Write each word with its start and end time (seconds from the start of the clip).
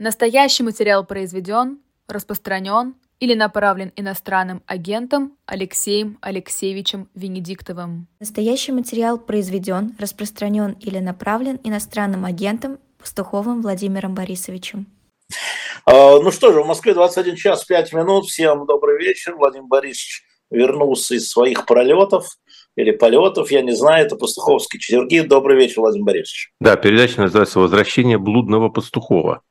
Настоящий 0.00 0.62
материал 0.62 1.04
произведен, 1.04 1.80
распространен 2.06 2.94
или 3.18 3.34
направлен 3.34 3.92
иностранным 3.96 4.62
агентом 4.64 5.36
Алексеем 5.44 6.18
Алексеевичем 6.20 7.08
Венедиктовым. 7.16 8.06
Настоящий 8.20 8.70
материал 8.70 9.18
произведен, 9.18 9.96
распространен 9.98 10.76
или 10.80 11.00
направлен 11.00 11.58
иностранным 11.64 12.24
агентом 12.24 12.78
Пастуховым 13.00 13.60
Владимиром 13.60 14.14
Борисовичем. 14.14 14.86
А, 15.84 16.20
ну 16.20 16.30
что 16.30 16.52
же, 16.52 16.62
в 16.62 16.66
Москве 16.66 16.94
21 16.94 17.34
час 17.34 17.64
5 17.64 17.92
минут. 17.92 18.26
Всем 18.26 18.66
добрый 18.66 18.98
вечер. 18.98 19.34
Владимир 19.34 19.66
Борисович 19.66 20.22
вернулся 20.48 21.16
из 21.16 21.28
своих 21.28 21.66
пролетов 21.66 22.28
или 22.76 22.92
полетов, 22.92 23.50
я 23.50 23.62
не 23.62 23.72
знаю, 23.72 24.06
это 24.06 24.14
Пастуховский 24.14 24.78
четверги. 24.78 25.26
Добрый 25.26 25.56
вечер, 25.56 25.80
Владимир 25.80 26.06
Борисович. 26.06 26.52
Да, 26.60 26.76
передача 26.76 27.20
называется 27.20 27.58
«Возвращение 27.58 28.18
блудного 28.18 28.68
пастухова». 28.68 29.42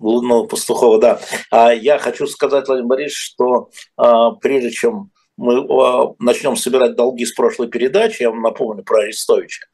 Блудного 0.00 0.46
пастухова, 0.46 0.98
да. 0.98 1.20
А 1.50 1.72
я 1.72 1.98
хочу 1.98 2.26
сказать, 2.26 2.66
Владимир 2.66 2.88
Борисович, 2.88 3.18
что 3.18 3.70
а, 3.96 4.30
прежде 4.32 4.70
чем 4.70 5.10
мы 5.36 5.58
а, 5.58 6.14
начнем 6.18 6.56
собирать 6.56 6.96
долги 6.96 7.26
с 7.26 7.32
прошлой 7.32 7.68
передачи, 7.68 8.22
я 8.22 8.30
вам 8.30 8.42
напомню 8.42 8.82
про 8.82 9.02
Арестовича, 9.02 9.66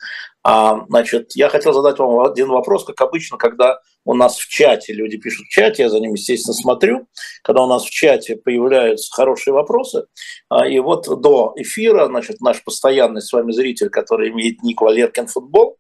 а, 0.43 0.85
значит, 0.89 1.33
я 1.35 1.49
хотел 1.49 1.73
задать 1.73 1.99
вам 1.99 2.21
один 2.21 2.49
вопрос, 2.49 2.85
как 2.85 3.01
обычно, 3.01 3.37
когда 3.37 3.81
у 4.05 4.15
нас 4.15 4.37
в 4.37 4.49
чате, 4.49 4.93
люди 4.93 5.17
пишут 5.17 5.47
в 5.47 5.51
чате, 5.51 5.85
я 5.85 5.91
за 5.91 5.99
ним, 5.99 6.15
естественно, 6.15 6.55
смотрю, 6.55 7.09
когда 7.43 7.63
у 7.63 7.69
нас 7.69 7.85
в 7.85 7.91
чате 7.91 8.37
появляются 8.37 9.13
хорошие 9.13 9.55
вопросы, 9.55 10.07
а, 10.49 10.69
и 10.69 10.79
вот 10.79 11.07
до 11.21 11.53
эфира, 11.57 12.07
значит, 12.07 12.41
наш 12.41 12.63
постоянный 12.63 13.21
с 13.21 13.33
вами 13.33 13.51
зритель, 13.51 13.91
который 13.91 14.31
имеет 14.31 14.63
ник 14.63 14.81
Валеркин 14.81 15.27
Футбол, 15.27 15.79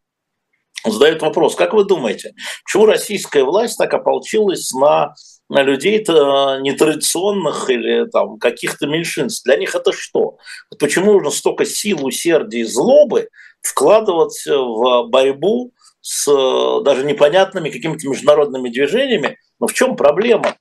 задает 0.84 1.22
вопрос, 1.22 1.54
как 1.54 1.74
вы 1.74 1.84
думаете, 1.84 2.34
почему 2.64 2.86
российская 2.86 3.44
власть 3.44 3.78
так 3.78 3.92
ополчилась 3.94 4.72
на 4.72 5.14
на 5.48 5.62
людей-то 5.62 6.58
нетрадиционных 6.60 7.70
или 7.70 8.06
там 8.10 8.38
каких-то 8.38 8.86
меньшинств. 8.86 9.44
Для 9.44 9.56
них 9.56 9.74
это 9.74 9.92
что? 9.92 10.38
Почему 10.78 11.12
нужно 11.12 11.30
столько 11.30 11.64
сил, 11.64 12.04
усердия 12.04 12.60
и 12.60 12.64
злобы 12.64 13.28
вкладывать 13.62 14.44
в 14.46 15.08
борьбу 15.08 15.72
с 16.00 16.28
э, 16.28 16.84
даже 16.84 17.04
непонятными 17.04 17.70
какими-то 17.70 18.08
международными 18.08 18.70
движениями? 18.70 19.38
Но 19.60 19.68
в 19.68 19.72
чем 19.72 19.96
проблема? 19.96 20.56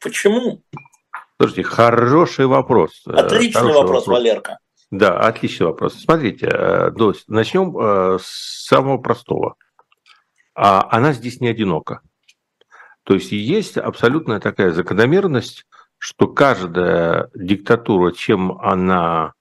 Почему? 0.00 0.62
Слушайте, 1.38 1.62
хороший 1.62 2.46
вопрос. 2.46 3.02
Э, 3.06 3.12
отличный 3.12 3.60
хороший 3.60 3.76
вопрос, 3.76 4.06
вопрос, 4.06 4.06
Валерка. 4.06 4.58
Да, 4.90 5.18
отличный 5.20 5.66
вопрос. 5.66 5.94
Смотрите, 5.94 6.46
э, 6.46 6.90
начнем 7.28 8.18
с 8.18 8.66
самого 8.66 8.98
простого. 8.98 9.54
А 10.54 10.88
она 10.90 11.12
здесь 11.12 11.40
не 11.40 11.48
одинока. 11.48 12.00
То 13.04 13.14
есть 13.14 13.32
есть 13.32 13.76
абсолютная 13.78 14.40
такая 14.40 14.72
закономерность, 14.72 15.66
что 15.98 16.28
каждая 16.28 17.30
диктатура, 17.34 18.12
чем 18.12 18.52
она 18.60 19.34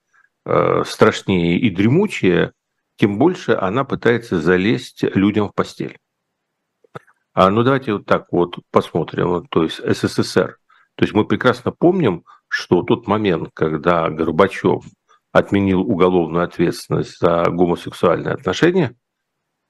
э, 0.46 0.84
страшнее 0.86 1.58
и 1.58 1.70
дремучее, 1.70 2.54
тем 2.98 3.18
больше 3.18 3.54
она 3.54 3.86
пытается 3.86 4.42
залезть 4.42 5.04
людям 5.04 5.50
в 5.50 5.54
постель. 5.54 5.98
А, 7.34 7.50
ну 7.50 7.64
давайте 7.64 7.94
вот 7.94 8.06
так 8.06 8.28
вот 8.32 8.60
посмотрим, 8.72 9.48
то 9.48 9.64
есть 9.64 9.78
СССР. 9.78 10.58
То 10.96 11.06
есть 11.06 11.14
мы 11.14 11.26
прекрасно 11.26 11.72
помним, 11.72 12.26
что 12.50 12.82
тот 12.82 13.08
момент, 13.08 13.52
когда 13.54 14.10
Горбачев 14.10 14.84
отменил 15.32 15.82
уголовную 15.82 16.44
ответственность 16.44 17.20
за 17.20 17.46
гомосексуальные 17.50 18.34
отношения, 18.34 18.96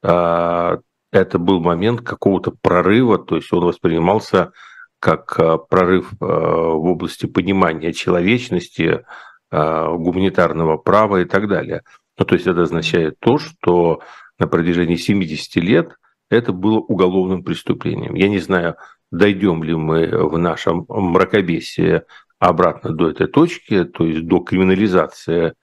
а, 0.03 0.79
это 1.11 1.39
был 1.39 1.59
момент 1.59 2.01
какого-то 2.01 2.51
прорыва, 2.61 3.17
то 3.17 3.35
есть 3.35 3.51
он 3.51 3.65
воспринимался 3.65 4.51
как 4.99 5.39
э, 5.39 5.57
прорыв 5.69 6.11
э, 6.11 6.15
в 6.25 6.85
области 6.85 7.25
понимания 7.25 7.93
человечности, 7.93 9.05
гуманитарного 9.51 10.77
права 10.77 11.21
и 11.21 11.25
так 11.25 11.47
далее. 11.47 11.81
Ну, 12.19 12.25
то 12.25 12.35
есть 12.35 12.45
это 12.45 12.61
означает 12.61 13.17
то, 13.19 13.39
что 13.39 14.01
на 14.37 14.47
протяжении 14.47 14.95
70 14.95 15.55
лет 15.55 15.95
это 16.29 16.53
было 16.53 16.79
уголовным 16.79 17.43
преступлением. 17.43 18.13
Я 18.13 18.29
не 18.29 18.39
знаю, 18.39 18.75
дойдем 19.11 19.63
ли 19.63 19.73
мы 19.73 20.07
в 20.07 20.37
нашем 20.37 20.85
мракобесии 20.87 22.03
обратно 22.39 22.91
до 22.91 23.09
этой 23.09 23.27
точки, 23.27 23.83
то 23.83 24.05
есть 24.05 24.25
до 24.25 24.39
криминализации 24.39 25.53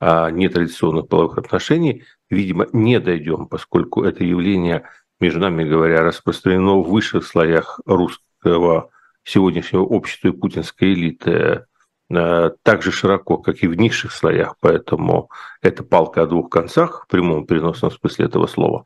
нетрадиционных 0.00 1.06
половых 1.06 1.38
отношений, 1.38 2.02
видимо, 2.28 2.66
не 2.72 2.98
дойдем, 2.98 3.46
поскольку 3.46 4.02
это 4.02 4.24
явление, 4.24 4.88
между 5.20 5.38
нами 5.38 5.62
говоря, 5.62 6.02
распространено 6.02 6.80
в 6.80 6.90
высших 6.90 7.24
слоях 7.24 7.78
русского 7.86 8.90
сегодняшнего 9.24 9.82
общества 9.82 10.28
и 10.28 10.32
путинской 10.32 10.94
элиты 10.94 11.66
э, 12.10 12.50
так 12.62 12.82
же 12.82 12.90
широко, 12.90 13.38
как 13.38 13.62
и 13.62 13.68
в 13.68 13.74
низших 13.74 14.12
слоях, 14.12 14.56
поэтому 14.60 15.30
это 15.60 15.84
палка 15.84 16.22
о 16.22 16.26
двух 16.26 16.50
концах 16.50 17.04
в 17.04 17.10
прямом 17.10 17.46
переносном 17.46 17.90
смысле 17.90 18.26
этого 18.26 18.46
слова. 18.46 18.84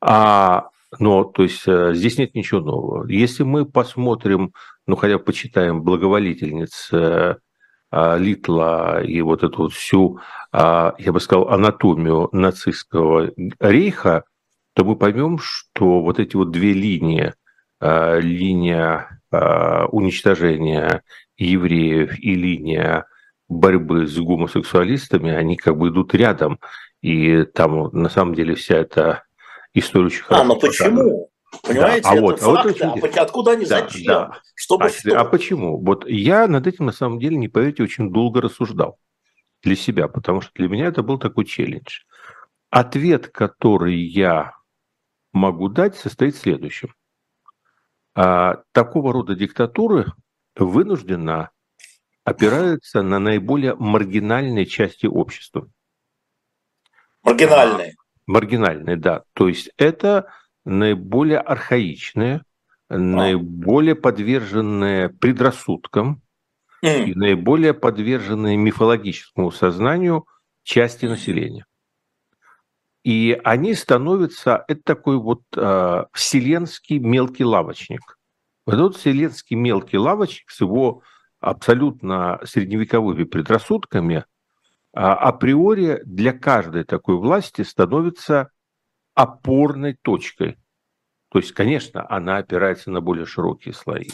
А, 0.00 0.70
но, 0.98 1.24
то 1.24 1.42
есть, 1.42 1.62
э, 1.66 1.92
здесь 1.94 2.18
нет 2.18 2.34
ничего 2.34 2.60
нового. 2.60 3.06
Если 3.06 3.42
мы 3.42 3.66
посмотрим, 3.66 4.52
ну, 4.88 4.96
хотя 4.96 5.18
бы 5.18 5.24
почитаем 5.24 5.82
благоволительниц 5.82 6.88
э, 6.92 7.36
Литла 7.92 9.02
и 9.02 9.22
вот 9.22 9.44
эту 9.44 9.68
всю 9.68 10.20
а, 10.50 10.94
я 10.98 11.12
бы 11.12 11.20
сказал, 11.20 11.48
анатомию 11.48 12.28
нацистского 12.32 13.30
рейха, 13.60 14.24
то 14.74 14.84
мы 14.84 14.96
поймем, 14.96 15.38
что 15.38 16.00
вот 16.00 16.18
эти 16.18 16.36
вот 16.36 16.50
две 16.50 16.72
линии, 16.72 17.34
а, 17.80 18.18
линия 18.18 19.20
а, 19.30 19.86
уничтожения 19.86 21.02
евреев 21.36 22.18
и 22.18 22.34
линия 22.34 23.06
борьбы 23.48 24.06
с 24.06 24.18
гомосексуалистами, 24.18 25.30
они 25.30 25.56
как 25.56 25.76
бы 25.76 25.88
идут 25.88 26.14
рядом. 26.14 26.60
И 27.02 27.44
там 27.44 27.90
на 27.92 28.08
самом 28.08 28.34
деле 28.34 28.54
вся 28.54 28.76
эта 28.76 29.24
история 29.74 30.06
очень 30.06 30.22
хорошо. 30.22 30.42
А, 30.42 30.46
но 30.46 30.56
почему? 30.56 31.30
Понимаете, 31.62 32.02
да, 32.02 32.10
а 32.10 32.14
это 32.14 32.22
вот, 32.22 32.40
факты, 32.40 32.84
а 32.84 32.88
вот, 32.88 33.16
а 33.16 33.22
откуда 33.22 33.50
они, 33.52 33.64
да, 33.64 33.80
зачем? 33.80 34.06
Да. 34.06 34.40
Чтобы 34.54 34.86
а, 34.86 34.90
что? 34.90 35.18
а 35.18 35.24
почему? 35.24 35.82
Вот 35.82 36.06
я 36.06 36.46
над 36.46 36.66
этим 36.66 36.86
на 36.86 36.92
самом 36.92 37.18
деле, 37.18 37.36
не 37.36 37.48
поверите, 37.48 37.82
очень 37.82 38.12
долго 38.12 38.40
рассуждал 38.40 38.98
для 39.62 39.74
себя, 39.74 40.08
потому 40.08 40.40
что 40.40 40.52
для 40.54 40.68
меня 40.68 40.86
это 40.86 41.02
был 41.02 41.18
такой 41.18 41.46
челлендж. 41.46 42.00
Ответ, 42.70 43.28
который 43.28 43.96
я 43.96 44.54
могу 45.32 45.68
дать, 45.68 45.96
состоит 45.96 46.34
в 46.34 46.40
следующем. 46.40 46.94
А, 48.14 48.62
такого 48.72 49.12
рода 49.12 49.34
диктатуры 49.34 50.06
вынужденно 50.54 51.50
опираются 52.24 53.02
на 53.02 53.18
наиболее 53.18 53.74
маргинальные 53.74 54.66
части 54.66 55.06
общества. 55.06 55.68
Маргинальные. 57.22 57.92
А, 57.92 58.02
маргинальные, 58.26 58.96
да. 58.96 59.22
То 59.32 59.48
есть 59.48 59.70
это 59.78 60.30
наиболее 60.68 61.38
архаичные, 61.38 62.42
а. 62.88 62.98
наиболее 62.98 63.94
подверженные 63.94 65.08
предрассудкам, 65.08 66.22
и 66.80 67.14
наиболее 67.14 67.74
подверженные 67.74 68.56
мифологическому 68.56 69.50
сознанию 69.50 70.26
части 70.62 71.06
населения. 71.06 71.66
И 73.02 73.40
они 73.42 73.74
становятся, 73.74 74.64
это 74.68 74.82
такой 74.84 75.18
вот 75.18 75.42
э, 75.56 76.04
вселенский 76.12 76.98
мелкий 76.98 77.44
лавочник. 77.44 78.18
Вот 78.66 78.74
этот 78.74 78.96
вселенский 78.96 79.56
мелкий 79.56 79.98
лавочник 79.98 80.50
с 80.50 80.60
его 80.60 81.02
абсолютно 81.40 82.38
средневековыми 82.44 83.24
предрассудками 83.24 84.16
э, 84.16 84.24
априори 84.92 86.02
для 86.04 86.32
каждой 86.32 86.84
такой 86.84 87.16
власти 87.16 87.62
становится 87.62 88.50
опорной 89.18 89.94
точкой. 90.00 90.56
То 91.30 91.38
есть, 91.40 91.52
конечно, 91.52 92.06
она 92.08 92.38
опирается 92.38 92.90
на 92.90 93.00
более 93.00 93.26
широкие 93.26 93.74
слои 93.74 94.08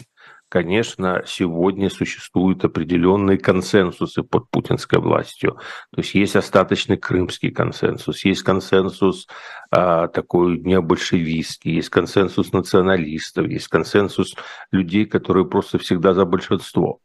конечно, 0.49 1.23
сегодня 1.25 1.89
существуют 1.89 2.63
определенные 2.63 3.37
консенсусы 3.37 4.23
под 4.23 4.49
путинской 4.49 4.99
властью. 4.99 5.59
То 5.91 6.01
есть 6.01 6.13
есть 6.13 6.35
остаточный 6.35 6.97
крымский 6.97 7.51
консенсус, 7.51 8.23
есть 8.25 8.43
консенсус 8.43 9.27
а, 9.71 10.07
такой 10.07 10.59
необольшевистский, 10.59 11.73
есть 11.73 11.89
консенсус 11.89 12.53
националистов, 12.53 13.47
есть 13.47 13.67
консенсус 13.67 14.35
людей, 14.71 15.05
которые 15.05 15.45
просто 15.45 15.77
всегда 15.77 16.13
за 16.13 16.25
большинство. 16.25 16.99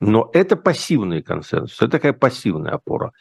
Но 0.00 0.30
это 0.32 0.56
пассивный 0.56 1.22
консенсус, 1.22 1.76
это 1.80 1.92
такая 1.92 2.12
пассивная 2.12 2.72
опора. 2.72 3.12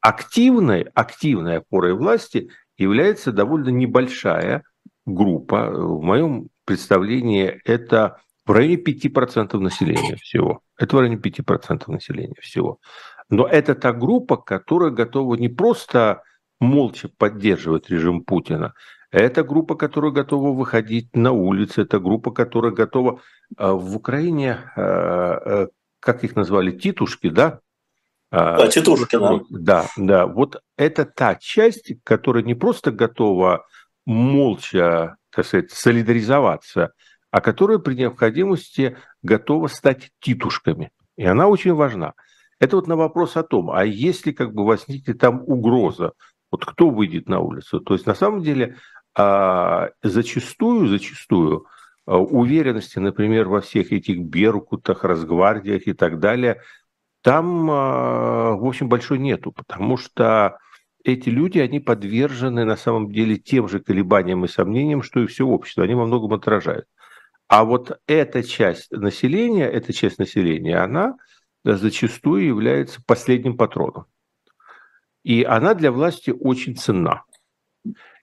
Активной, 0.00 0.82
активной 0.94 1.58
опорой 1.58 1.94
власти 1.94 2.50
является 2.78 3.32
довольно 3.32 3.70
небольшая 3.70 4.62
группа. 5.06 5.70
В 5.70 6.02
моем 6.02 6.48
представлении 6.64 7.60
это 7.64 8.18
в 8.46 8.50
районе 8.52 8.76
5% 8.76 9.58
населения 9.58 10.16
всего. 10.16 10.60
Это 10.78 10.96
в 10.96 11.00
районе 11.00 11.16
5% 11.16 11.90
населения 11.90 12.40
всего. 12.40 12.78
Но 13.30 13.46
это 13.46 13.74
та 13.74 13.92
группа, 13.92 14.36
которая 14.36 14.90
готова 14.90 15.36
не 15.36 15.48
просто 15.48 16.22
молча 16.60 17.08
поддерживать 17.16 17.88
режим 17.90 18.22
Путина, 18.24 18.74
Это 19.12 19.44
группа, 19.44 19.74
которая 19.74 20.10
готова 20.10 20.52
выходить 20.56 21.14
на 21.14 21.32
улицы, 21.32 21.82
это 21.82 22.00
группа, 22.00 22.30
которая 22.30 22.72
готова 22.72 23.20
в 23.58 23.94
Украине, 23.94 24.58
как 24.74 26.24
их 26.24 26.34
назвали, 26.34 26.70
титушки, 26.70 27.28
да? 27.28 27.60
Да, 28.32 28.66
титушки, 28.68 29.16
да. 29.18 29.40
Да, 29.50 29.86
да. 29.96 30.26
Вот 30.26 30.62
это 30.78 31.04
та 31.04 31.34
часть, 31.34 31.92
которая 32.02 32.42
не 32.42 32.54
просто 32.54 32.90
готова 32.90 33.66
молча, 34.06 35.16
так 35.30 35.46
сказать, 35.46 35.70
солидаризоваться, 35.70 36.92
а 37.30 37.40
которая 37.40 37.78
при 37.78 37.94
необходимости 37.94 38.96
готова 39.22 39.66
стать 39.66 40.10
титушками. 40.20 40.90
И 41.16 41.24
она 41.24 41.46
очень 41.46 41.74
важна. 41.74 42.14
Это 42.58 42.76
вот 42.76 42.86
на 42.86 42.96
вопрос 42.96 43.36
о 43.36 43.42
том, 43.42 43.70
а 43.70 43.84
если 43.84 44.32
как 44.32 44.54
бы 44.54 44.64
возникнет 44.64 45.18
там 45.18 45.42
угроза, 45.46 46.12
вот 46.50 46.64
кто 46.64 46.88
выйдет 46.88 47.28
на 47.28 47.40
улицу? 47.40 47.80
То 47.80 47.94
есть 47.94 48.06
на 48.06 48.14
самом 48.14 48.42
деле 48.42 48.76
а, 49.14 49.90
зачастую, 50.02 50.88
зачастую 50.88 51.66
а, 52.06 52.18
уверенности, 52.18 52.98
например, 52.98 53.48
во 53.48 53.60
всех 53.60 53.92
этих 53.92 54.20
беркутах, 54.20 55.04
разгвардиях 55.04 55.86
и 55.86 55.92
так 55.92 56.18
далее, 56.18 56.60
там, 57.22 57.70
а, 57.70 58.52
в 58.52 58.66
общем, 58.66 58.88
большой 58.88 59.18
нету, 59.18 59.52
потому 59.52 59.96
что 59.96 60.58
эти 61.04 61.28
люди, 61.28 61.58
они 61.58 61.80
подвержены 61.80 62.64
на 62.64 62.76
самом 62.76 63.10
деле 63.10 63.36
тем 63.36 63.68
же 63.68 63.80
колебаниям 63.80 64.44
и 64.44 64.48
сомнениям, 64.48 65.02
что 65.02 65.20
и 65.20 65.26
все 65.26 65.46
общество. 65.46 65.84
Они 65.84 65.94
во 65.94 66.06
многом 66.06 66.32
отражают. 66.34 66.86
А 67.48 67.64
вот 67.64 68.00
эта 68.06 68.42
часть 68.42 68.90
населения, 68.90 69.66
эта 69.66 69.92
часть 69.92 70.18
населения, 70.18 70.78
она 70.78 71.16
зачастую 71.64 72.46
является 72.46 73.00
последним 73.06 73.56
патроном. 73.56 74.06
И 75.22 75.44
она 75.44 75.74
для 75.74 75.92
власти 75.92 76.30
очень 76.30 76.76
ценна. 76.76 77.24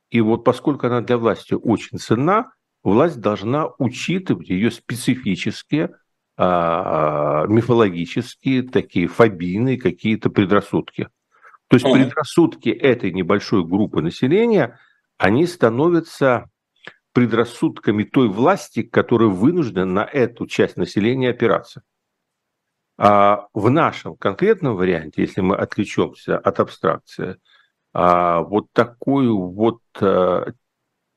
И 0.10 0.22
вот 0.22 0.44
поскольку 0.44 0.88
она 0.88 1.02
для 1.02 1.18
власти 1.18 1.54
очень 1.54 2.00
ценна, 2.00 2.52
власть 2.84 3.19
должна 3.19 3.69
учитывать 3.78 4.50
ее 4.50 4.72
специфические, 4.72 5.95
мифологические, 6.40 8.64
такие 8.64 9.08
фобийные 9.08 9.78
какие-то 9.78 10.30
предрассудки. 10.30 11.10
То 11.68 11.76
есть 11.76 11.86
предрассудки 11.86 12.70
этой 12.70 13.12
небольшой 13.12 13.66
группы 13.66 14.02
населения, 14.02 14.80
они 15.18 15.46
становятся 15.46 16.50
предрассудками 17.14 18.04
той 18.04 18.30
власти, 18.30 18.84
которая 18.84 19.30
вынуждена 19.30 19.86
на 19.86 20.06
эту 20.06 20.48
часть 20.48 20.78
населения 20.78 21.32
опираться. 21.32 21.84
А 22.98 23.48
в 23.54 23.70
нашем 23.70 24.16
конкретном 24.16 24.76
варианте, 24.76 25.22
если 25.22 25.42
мы 25.42 25.58
отвлечемся 25.58 26.38
от 26.38 26.60
абстракции, 26.60 27.38
а 27.94 28.42
вот 28.42 28.68
такой 28.74 29.30
вот 29.30 29.82
а, 30.00 30.52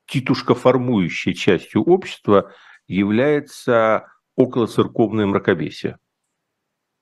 титушкоформующей 0.07 1.35
частью 1.35 1.83
общества 1.83 2.53
является 2.87 4.07
околоцерковное 4.37 5.27
мракобесие. 5.27 5.99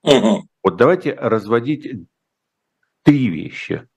Угу. 0.02 0.48
Вот 0.62 0.76
давайте 0.76 1.14
разводить 1.14 2.06
три 3.02 3.28
вещи. 3.28 3.88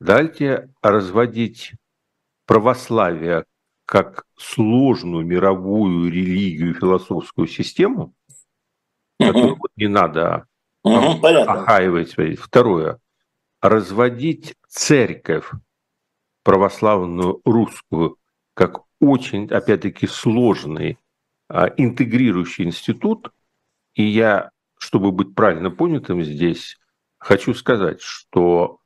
Дайте 0.00 0.72
разводить 0.80 1.72
православие 2.46 3.44
как 3.84 4.24
сложную 4.36 5.26
мировую 5.26 6.10
религию, 6.10 6.74
философскую 6.74 7.48
систему, 7.48 8.14
которую 9.18 9.56
вот 9.56 9.70
не 9.76 9.88
надо 9.88 10.46
угу, 10.82 11.26
охаивать. 11.26 12.14
Второе. 12.38 13.00
Разводить 13.60 14.54
церковь 14.68 15.50
православную 16.44 17.40
русскую 17.44 18.18
как 18.54 18.82
очень, 19.00 19.46
опять-таки, 19.46 20.06
сложный 20.06 20.98
интегрирующий 21.50 22.64
институт. 22.64 23.32
И 23.94 24.04
я, 24.04 24.50
чтобы 24.78 25.12
быть 25.12 25.34
правильно 25.34 25.70
понятым 25.70 26.22
здесь, 26.22 26.76
хочу 27.18 27.54
сказать, 27.54 28.00
что 28.00 28.78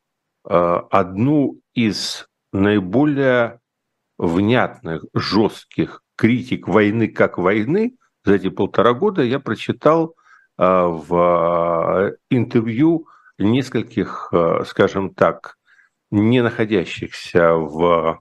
а, 0.44 0.80
одну 0.90 1.60
из 1.74 2.26
наиболее 2.52 3.60
внятных, 4.18 5.04
жестких 5.14 6.02
критик 6.16 6.68
войны 6.68 7.08
как 7.08 7.38
войны 7.38 7.96
за 8.24 8.34
эти 8.34 8.48
полтора 8.48 8.92
года 8.92 9.22
я 9.22 9.40
прочитал 9.40 10.14
а, 10.56 10.86
в 10.86 12.16
интервью 12.30 13.06
нескольких, 13.38 14.32
скажем 14.66 15.14
так, 15.14 15.56
не 16.10 16.42
находящихся 16.42 17.54
в 17.54 18.20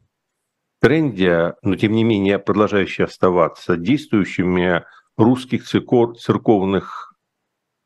тренде, 0.81 1.53
но 1.61 1.75
тем 1.75 1.93
не 1.93 2.03
менее 2.03 2.39
продолжающие 2.39 3.05
оставаться 3.05 3.77
действующими 3.77 4.83
русских 5.15 5.65
церковных 5.65 7.13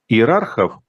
иерархов, 0.07 0.80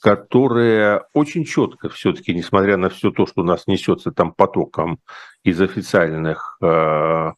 которые 0.00 1.02
очень 1.14 1.44
четко 1.44 1.88
все-таки, 1.88 2.34
несмотря 2.34 2.76
на 2.76 2.90
все 2.90 3.10
то, 3.10 3.26
что 3.26 3.42
у 3.42 3.44
нас 3.44 3.66
несется 3.66 4.10
там 4.10 4.34
потоком 4.34 4.98
из 5.44 5.60
официальных 5.60 6.58
э, 6.60 7.32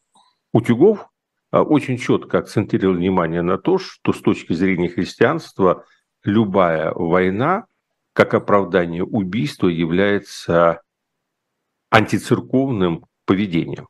утюгов, 0.51 1.07
э, 1.51 1.59
очень 1.59 1.97
четко 1.97 2.39
акцентировали 2.39 2.97
внимание 2.97 3.43
на 3.43 3.57
то, 3.57 3.77
что 3.77 4.13
с 4.13 4.21
точки 4.21 4.53
зрения 4.53 4.89
христианства 4.89 5.85
любая 6.23 6.91
война 6.91 7.67
как 8.13 8.33
оправдание 8.33 9.03
убийства 9.03 9.67
является 9.67 10.81
антицерковным 11.91 13.05
поведением. 13.25 13.87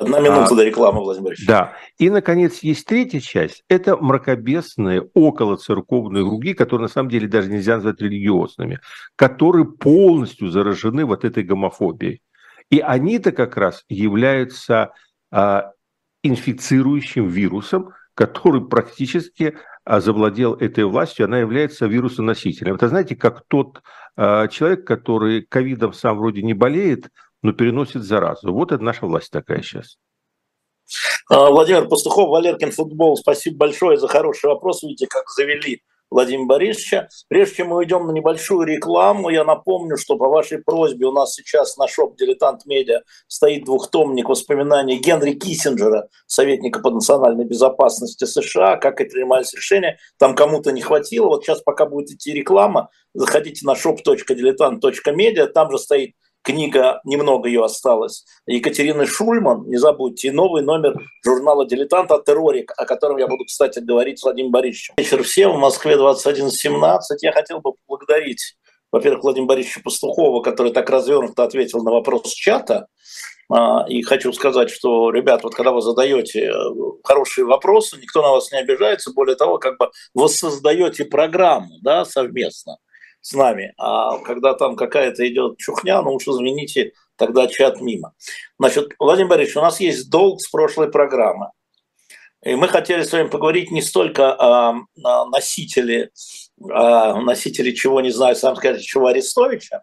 Одна 0.00 0.18
минута 0.20 0.46
а, 0.50 0.54
до 0.56 0.64
рекламы, 0.64 1.00
Владимир 1.00 1.26
Борисович. 1.26 1.46
Да. 1.46 1.74
И, 1.98 2.08
наконец, 2.08 2.60
есть 2.60 2.86
третья 2.86 3.20
часть. 3.20 3.62
Это 3.68 3.98
мракобесные, 3.98 5.02
околоцерковные 5.12 6.24
круги, 6.24 6.54
которые, 6.54 6.86
на 6.86 6.92
самом 6.92 7.10
деле, 7.10 7.28
даже 7.28 7.50
нельзя 7.50 7.76
назвать 7.76 8.00
религиозными, 8.00 8.80
которые 9.16 9.66
полностью 9.66 10.48
заражены 10.48 11.04
вот 11.04 11.26
этой 11.26 11.42
гомофобией. 11.42 12.22
И 12.70 12.80
они-то 12.80 13.32
как 13.32 13.58
раз 13.58 13.84
являются 13.90 14.92
а, 15.30 15.72
инфицирующим 16.22 17.28
вирусом, 17.28 17.90
который 18.14 18.66
практически 18.66 19.56
а, 19.84 20.00
завладел 20.00 20.54
этой 20.54 20.84
властью, 20.84 21.26
она 21.26 21.38
является 21.38 21.86
вирусоносителем. 21.86 22.76
Это 22.76 22.88
знаете, 22.88 23.16
как 23.16 23.42
тот 23.48 23.82
а, 24.16 24.48
человек, 24.48 24.86
который 24.86 25.42
ковидом 25.42 25.92
сам 25.92 26.16
вроде 26.16 26.42
не 26.42 26.54
болеет, 26.54 27.10
но 27.42 27.52
переносит 27.52 28.02
заразу. 28.02 28.52
Вот 28.52 28.72
это 28.72 28.82
наша 28.82 29.06
власть 29.06 29.30
такая 29.30 29.62
сейчас. 29.62 29.98
А, 31.28 31.50
Владимир 31.50 31.88
Пастухов, 31.88 32.28
Валеркин 32.28 32.72
Футбол, 32.72 33.16
спасибо 33.16 33.58
большое 33.58 33.96
за 33.96 34.08
хороший 34.08 34.46
вопрос. 34.46 34.82
Видите, 34.82 35.06
как 35.06 35.30
завели 35.30 35.82
Владимира 36.10 36.46
Борисовича. 36.46 37.08
Прежде 37.28 37.56
чем 37.56 37.68
мы 37.68 37.76
уйдем 37.76 38.06
на 38.06 38.10
небольшую 38.10 38.66
рекламу, 38.66 39.30
я 39.30 39.44
напомню, 39.44 39.96
что 39.96 40.16
по 40.16 40.28
вашей 40.28 40.58
просьбе 40.58 41.06
у 41.06 41.12
нас 41.12 41.34
сейчас 41.34 41.76
на 41.76 41.86
шоп 41.86 42.16
«Дилетант 42.16 42.66
Медиа» 42.66 43.02
стоит 43.28 43.64
двухтомник 43.64 44.28
воспоминаний 44.28 44.98
Генри 44.98 45.32
Киссинджера, 45.32 46.08
советника 46.26 46.80
по 46.80 46.90
национальной 46.90 47.44
безопасности 47.44 48.24
США, 48.24 48.76
как 48.76 49.00
это 49.00 49.12
принимались 49.12 49.54
решения. 49.54 49.98
Там 50.18 50.34
кому-то 50.34 50.72
не 50.72 50.80
хватило. 50.80 51.26
Вот 51.26 51.44
сейчас, 51.44 51.62
пока 51.62 51.86
будет 51.86 52.10
идти 52.10 52.32
реклама, 52.32 52.90
заходите 53.14 53.64
на 53.64 53.74
shop.diletant.media, 53.74 55.46
там 55.46 55.70
же 55.70 55.78
стоит 55.78 56.14
книга, 56.42 57.00
немного 57.04 57.48
ее 57.48 57.64
осталось, 57.64 58.24
Екатерины 58.46 59.06
Шульман, 59.06 59.68
не 59.68 59.76
забудьте, 59.76 60.28
и 60.28 60.30
новый 60.30 60.62
номер 60.62 60.94
журнала 61.24 61.66
«Дилетант» 61.66 62.10
о 62.10 62.20
терроре, 62.20 62.66
о 62.76 62.84
котором 62.84 63.18
я 63.18 63.26
буду, 63.26 63.44
кстати, 63.44 63.78
говорить 63.80 64.18
с 64.18 64.22
Владимиром 64.22 64.52
Борисовичем. 64.52 64.94
Вечер 64.96 65.22
всем, 65.22 65.52
в 65.52 65.58
Москве 65.58 65.96
21.17. 65.96 67.00
Я 67.22 67.32
хотел 67.32 67.60
бы 67.60 67.72
поблагодарить, 67.72 68.56
во-первых, 68.90 69.22
Владимира 69.22 69.48
Борисовича 69.48 69.80
Пастухова, 69.84 70.42
который 70.42 70.72
так 70.72 70.88
развернуто 70.90 71.44
ответил 71.44 71.82
на 71.82 71.90
вопрос 71.90 72.32
чата, 72.32 72.86
а, 73.52 73.84
и 73.88 74.02
хочу 74.02 74.32
сказать, 74.32 74.70
что, 74.70 75.10
ребят, 75.10 75.42
вот 75.42 75.54
когда 75.54 75.72
вы 75.72 75.82
задаете 75.82 76.52
э, 76.52 76.52
хорошие 77.02 77.44
вопросы, 77.44 77.98
никто 78.00 78.22
на 78.22 78.30
вас 78.30 78.52
не 78.52 78.58
обижается. 78.58 79.12
Более 79.12 79.34
того, 79.34 79.58
как 79.58 79.76
бы 79.76 79.90
вы 80.14 80.28
создаете 80.28 81.04
программу 81.04 81.78
да, 81.82 82.04
совместно 82.04 82.76
с 83.20 83.32
нами. 83.34 83.74
А 83.76 84.18
когда 84.18 84.54
там 84.54 84.76
какая-то 84.76 85.26
идет 85.28 85.58
чухня, 85.58 86.00
ну 86.02 86.14
уж 86.14 86.26
извините, 86.26 86.92
тогда 87.16 87.46
чат 87.46 87.80
мимо. 87.80 88.14
Значит, 88.58 88.92
Владимир 88.98 89.28
Борисович, 89.28 89.56
у 89.56 89.60
нас 89.60 89.80
есть 89.80 90.10
долг 90.10 90.40
с 90.40 90.48
прошлой 90.48 90.90
программы. 90.90 91.50
И 92.42 92.54
мы 92.54 92.68
хотели 92.68 93.02
с 93.02 93.12
вами 93.12 93.28
поговорить 93.28 93.70
не 93.70 93.82
столько 93.82 94.34
о, 94.34 94.74
носителе, 95.26 96.10
о 96.58 97.20
носителе 97.20 97.74
чего, 97.74 98.00
не 98.00 98.10
знаю, 98.10 98.34
сам 98.34 98.56
скажете, 98.56 98.84
чего 98.84 99.08
Арестовича, 99.08 99.82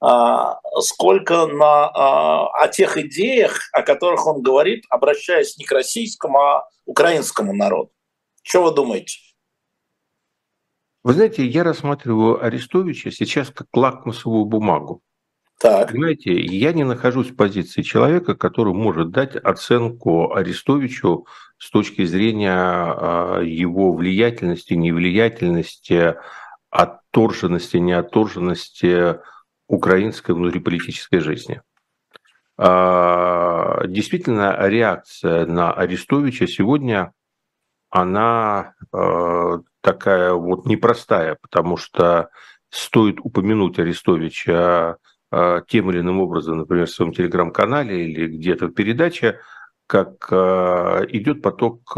а, 0.00 0.58
сколько 0.80 1.46
на, 1.46 1.86
а, 1.86 2.48
о 2.64 2.66
тех 2.66 2.96
идеях, 2.96 3.60
о 3.72 3.82
которых 3.82 4.26
он 4.26 4.42
говорит, 4.42 4.84
обращаясь 4.90 5.56
не 5.58 5.64
к 5.64 5.70
российскому, 5.70 6.40
а 6.40 6.68
украинскому 6.86 7.54
народу. 7.54 7.92
Что 8.42 8.64
вы 8.64 8.72
думаете? 8.72 9.18
Вы 11.04 11.14
знаете, 11.14 11.44
я 11.44 11.64
рассматриваю 11.64 12.42
Арестовича 12.44 13.10
сейчас 13.10 13.50
как 13.50 13.66
лакмусовую 13.74 14.44
бумагу. 14.44 15.02
Так. 15.58 15.90
Понимаете, 15.90 16.40
я 16.40 16.72
не 16.72 16.84
нахожусь 16.84 17.30
в 17.30 17.36
позиции 17.36 17.82
человека, 17.82 18.34
который 18.34 18.74
может 18.74 19.10
дать 19.10 19.36
оценку 19.36 20.34
Арестовичу 20.34 21.26
с 21.58 21.70
точки 21.70 22.04
зрения 22.04 22.52
а, 22.56 23.40
его 23.40 23.92
влиятельности, 23.92 24.74
невлиятельности, 24.74 26.16
отторженности, 26.70 27.76
неотторженности 27.76 29.18
украинской 29.68 30.32
внутриполитической 30.32 31.20
жизни. 31.20 31.62
А, 32.56 33.86
действительно, 33.86 34.56
реакция 34.68 35.46
на 35.46 35.72
Арестовича 35.72 36.46
сегодня, 36.46 37.12
она 37.90 38.74
а, 38.92 39.60
такая 39.82 40.32
вот 40.32 40.64
непростая, 40.64 41.36
потому 41.42 41.76
что 41.76 42.30
стоит 42.70 43.18
упомянуть 43.20 43.78
Арестовича 43.78 44.96
а, 45.30 45.60
тем 45.62 45.90
или 45.90 46.00
иным 46.00 46.20
образом, 46.20 46.58
например, 46.58 46.86
в 46.86 46.90
своем 46.90 47.12
телеграм-канале 47.12 48.06
или 48.06 48.26
где-то 48.28 48.68
в 48.68 48.72
передаче, 48.72 49.40
как 49.86 50.32
идет 50.32 51.42
поток 51.42 51.94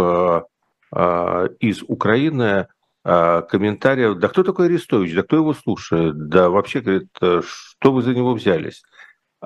из 1.60 1.82
Украины 1.82 2.66
комментариев, 3.04 4.18
да 4.18 4.28
кто 4.28 4.42
такой 4.42 4.66
Арестович, 4.66 5.14
да 5.14 5.22
кто 5.22 5.36
его 5.36 5.54
слушает, 5.54 6.28
да 6.28 6.48
вообще, 6.48 6.80
говорит, 6.80 7.10
что 7.16 7.92
вы 7.92 8.02
за 8.02 8.14
него 8.14 8.34
взялись. 8.34 8.82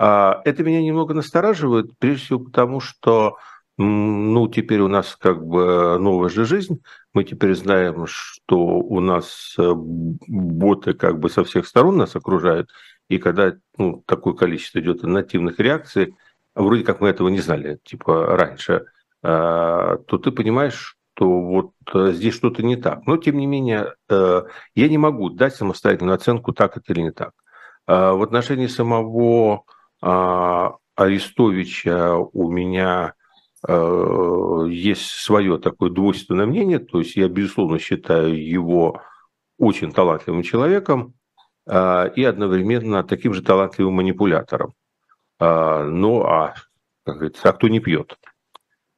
А, 0.01 0.43
это 0.45 0.63
меня 0.63 0.81
немного 0.81 1.13
настораживает, 1.13 1.99
прежде 1.99 2.25
всего 2.25 2.39
потому, 2.39 2.79
что 2.79 3.37
ну, 3.79 4.49
теперь 4.49 4.81
у 4.81 4.89
нас 4.89 5.17
как 5.17 5.47
бы 5.47 5.99
новая 5.99 6.29
же 6.29 6.45
жизнь. 6.45 6.83
Мы 7.15 7.25
теперь 7.25 7.55
знаем, 7.55 8.07
что 8.07 8.59
у 8.59 9.01
нас 9.01 9.55
э, 9.57 9.73
боты 9.75 10.95
как 10.95 11.21
бы 11.21 11.31
со 11.31 11.45
всех 11.45 11.67
сторон 11.67 11.97
нас 11.97 12.17
окружают. 12.17 12.71
И 13.09 13.19
когда 13.19 13.55
ну, 13.77 14.03
такое 14.07 14.35
количество 14.35 14.81
идет 14.81 15.05
нативных 15.05 15.61
реакций, 15.61 16.17
вроде 16.55 16.83
как 16.83 17.01
мы 17.01 17.09
этого 17.09 17.29
не 17.29 17.39
знали, 17.39 17.79
типа 17.85 18.37
раньше, 18.37 18.87
а, 19.23 19.97
то 19.99 20.19
ты 20.19 20.33
понимаешь, 20.33 20.97
что 21.15 21.41
вот 21.41 21.73
э, 21.95 22.13
здесь 22.13 22.35
что-то 22.35 22.63
не 22.65 22.77
так. 22.77 23.07
Но, 23.07 23.17
тем 23.17 23.39
не 23.39 23.47
менее, 23.47 23.95
э, 24.09 24.43
я 24.75 24.89
не 24.89 24.99
могу 24.99 25.31
дать 25.31 25.55
самостоятельную 25.55 26.17
оценку, 26.17 26.53
так 26.53 26.77
это 26.77 26.93
или 26.93 27.03
не 27.03 27.11
так. 27.13 27.33
В 27.87 28.23
отношении 28.23 28.67
самого 28.67 29.63
а, 30.03 30.77
Арестовича 30.95 32.17
у 32.17 32.51
меня 32.51 33.15
э, 33.15 33.18
есть 33.67 35.07
свое 35.07 35.59
такое 35.59 35.91
двойственное 35.91 36.47
мнение, 36.47 36.79
то 36.79 37.01
есть 37.01 37.17
я, 37.17 37.29
безусловно, 37.29 37.79
считаю 37.79 38.41
его 38.41 39.03
очень 39.59 39.93
талантливым 39.93 40.43
человеком 40.43 41.15
а, 41.69 42.07
и 42.07 42.25
одновременно 42.25 43.05
таким 43.05 43.35
же 43.35 43.43
талантливым 43.43 43.95
манипулятором. 43.95 44.75
А, 45.39 45.85
ну, 45.85 46.23
а, 46.23 46.55
как 47.05 47.17
говорится, 47.17 47.49
а 47.49 47.53
кто 47.53 47.69
не 47.69 47.81
пьет, 47.81 48.17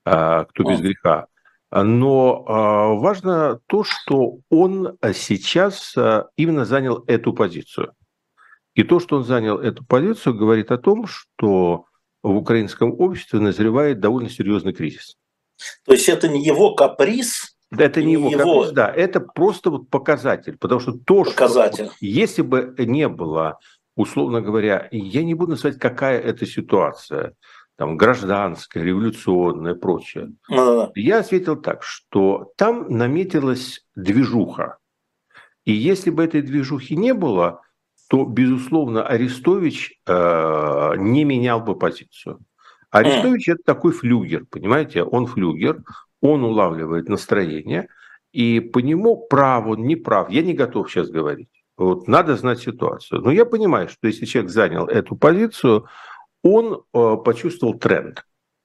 кто 0.05 0.65
без 0.65 0.81
греха. 0.81 1.27
Но 1.71 2.43
важно 2.99 3.61
то, 3.67 3.85
что 3.85 4.39
он 4.49 4.99
сейчас 5.15 5.95
именно 6.37 6.65
занял 6.65 7.05
эту 7.07 7.33
позицию. 7.33 7.93
И 8.75 8.83
то, 8.83 8.99
что 8.99 9.19
он 9.19 9.25
занял 9.25 9.59
эту 9.59 9.85
позицию, 9.85 10.35
говорит 10.35 10.73
о 10.73 10.79
том, 10.79 11.07
что 11.07 11.85
в 12.23 12.37
украинском 12.37 12.95
обществе 12.99 13.41
назревает 13.41 14.01
довольно 14.01 14.31
серьезный 14.31 14.73
кризис. 14.73 15.17
То 15.85 15.93
есть 15.93 16.09
это 16.09 16.29
не 16.29 16.43
его 16.43 16.75
каприз, 16.75 17.57
это 17.71 18.03
не 18.03 18.15
его, 18.15 18.31
его... 18.31 18.61
каприз, 18.61 18.73
да, 18.73 18.91
это 18.91 19.21
просто 19.21 19.71
вот 19.71 19.91
показатель, 19.91 20.57
потому 20.59 20.81
что 20.81 20.93
то, 20.93 21.25
показатель. 21.25 21.87
что 21.87 21.95
если 22.01 22.43
бы 22.43 22.75
не 22.79 23.09
было, 23.09 23.59
условно 23.97 24.41
говоря, 24.41 24.89
я 24.91 25.23
не 25.23 25.35
буду 25.35 25.53
называть, 25.53 25.79
какая 25.79 26.19
это 26.19 26.47
ситуация, 26.47 27.35
там 27.77 27.97
гражданская, 27.97 28.83
революционная, 28.83 29.75
прочее. 29.75 30.33
Ну, 30.49 30.91
Я 30.95 31.21
ответил 31.21 31.57
так, 31.57 31.83
что 31.83 32.53
там 32.57 32.87
наметилась 32.89 33.87
движуха, 33.95 34.79
и 35.65 35.73
если 35.73 36.11
бы 36.11 36.25
этой 36.25 36.43
движухи 36.43 36.97
не 36.97 37.15
было, 37.15 37.63
то, 38.11 38.25
безусловно, 38.25 39.07
Арестович 39.07 40.01
э, 40.05 40.95
не 40.97 41.23
менял 41.23 41.61
бы 41.61 41.79
позицию. 41.79 42.41
Арестович 42.91 43.51
это 43.51 43.63
такой 43.65 43.93
флюгер, 43.93 44.47
понимаете, 44.51 45.05
он 45.05 45.27
флюгер, 45.27 45.85
он 46.21 46.43
улавливает 46.43 47.09
настроение, 47.09 47.87
и 48.33 48.59
по 48.59 48.81
нему 48.81 49.17
прав 49.29 49.69
он, 49.69 49.87
не 49.87 49.95
прав, 49.95 50.29
я 50.29 50.43
не 50.43 50.55
готов 50.55 50.91
сейчас 50.91 51.09
говорить. 51.09 51.51
Вот, 51.77 52.09
надо 52.09 52.35
знать 52.35 52.59
ситуацию. 52.59 53.21
Но 53.21 53.31
я 53.31 53.45
понимаю, 53.45 53.89
что 53.89 54.09
если 54.09 54.27
человек 54.27 54.51
занял 54.51 54.89
эту 54.89 55.15
позицию, 55.15 55.87
он 56.43 56.83
э, 56.93 57.17
почувствовал 57.25 57.79
тренд. 57.79 58.25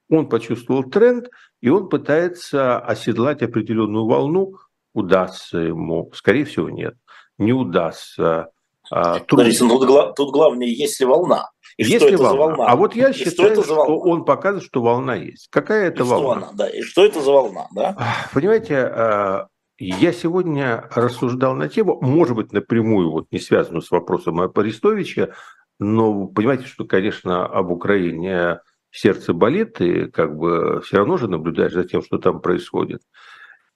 Он 0.10 0.28
почувствовал 0.28 0.86
тренд, 0.86 1.30
и 1.62 1.70
он 1.70 1.90
пытается 1.90 2.80
оседлать 2.80 3.44
определенную 3.44 4.08
волну. 4.08 4.56
Удастся 4.96 5.60
ему? 5.60 6.12
Скорее 6.16 6.46
всего, 6.46 6.72
нет. 6.72 6.96
Не 7.38 7.54
удастся. 7.54 8.50
А, 8.92 9.20
Подождите, 9.20 9.64
ну, 9.64 9.80
тут, 9.80 9.88
гла- 9.88 10.14
тут 10.14 10.32
главное, 10.32 10.68
есть 10.68 11.00
ли 11.00 11.06
волна. 11.06 11.50
И 11.78 11.84
есть 11.84 11.98
что 11.98 12.08
ли 12.08 12.14
это 12.16 12.24
волна? 12.24 12.32
за 12.32 12.38
волна? 12.56 12.66
А 12.72 12.76
вот 12.76 12.96
я 12.96 13.10
и 13.10 13.14
считаю, 13.14 13.54
что, 13.54 13.64
что 13.64 13.98
он 14.00 14.24
показывает, 14.24 14.66
что 14.66 14.82
волна 14.82 15.16
есть. 15.16 15.48
Какая 15.50 15.88
это 15.88 16.04
и 16.04 16.06
волна? 16.06 16.38
Что 16.38 16.46
она, 16.46 16.52
да, 16.54 16.70
и 16.70 16.82
что 16.82 17.06
это 17.06 17.22
за 17.22 17.32
волна, 17.32 17.68
да? 17.74 17.98
Понимаете, 18.34 18.78
а, 18.78 19.48
я 19.78 20.14
сегодня 20.14 20.88
рассуждал 20.94 21.54
на 21.56 21.68
тему, 21.68 22.00
может 22.02 22.36
быть, 22.36 22.54
напрямую 22.54 23.12
вот 23.12 23.26
не 23.32 23.40
связанную 23.40 23.82
с 23.82 23.92
вопросом 23.92 24.40
о 24.40 24.50
Арестовиче, 24.56 25.34
но 25.80 26.28
понимаете, 26.28 26.66
что, 26.66 26.86
конечно, 26.86 27.46
об 27.46 27.72
Украине 27.72 28.62
сердце 28.92 29.34
болит, 29.34 29.82
и 29.82 30.06
как 30.10 30.38
бы 30.38 30.82
все 30.86 30.98
равно 30.98 31.18
же 31.18 31.28
наблюдаешь 31.28 31.74
за 31.74 31.84
тем, 31.84 32.02
что 32.02 32.18
там 32.18 32.40
происходит. 32.40 33.02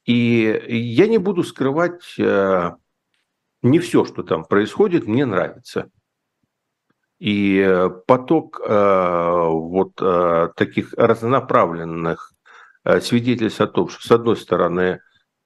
И 0.06 0.62
я 0.70 1.08
не 1.08 1.18
буду 1.18 1.44
скрывать 1.44 2.16
а, 2.18 2.78
не 3.62 3.80
все, 3.80 4.06
что 4.06 4.24
там 4.24 4.46
происходит, 4.46 5.08
мне 5.08 5.26
нравится. 5.26 5.90
И 7.20 7.60
э, 7.60 7.90
поток 8.08 8.62
э, 8.64 9.48
вот 9.48 10.02
э, 10.02 10.50
таких 10.56 10.94
разнонаправленных 10.94 12.34
свидетельств 13.02 13.60
о 13.60 13.68
том, 13.68 13.90
что, 13.90 14.08
с 14.08 14.12
одной 14.12 14.38
стороны, 14.38 15.02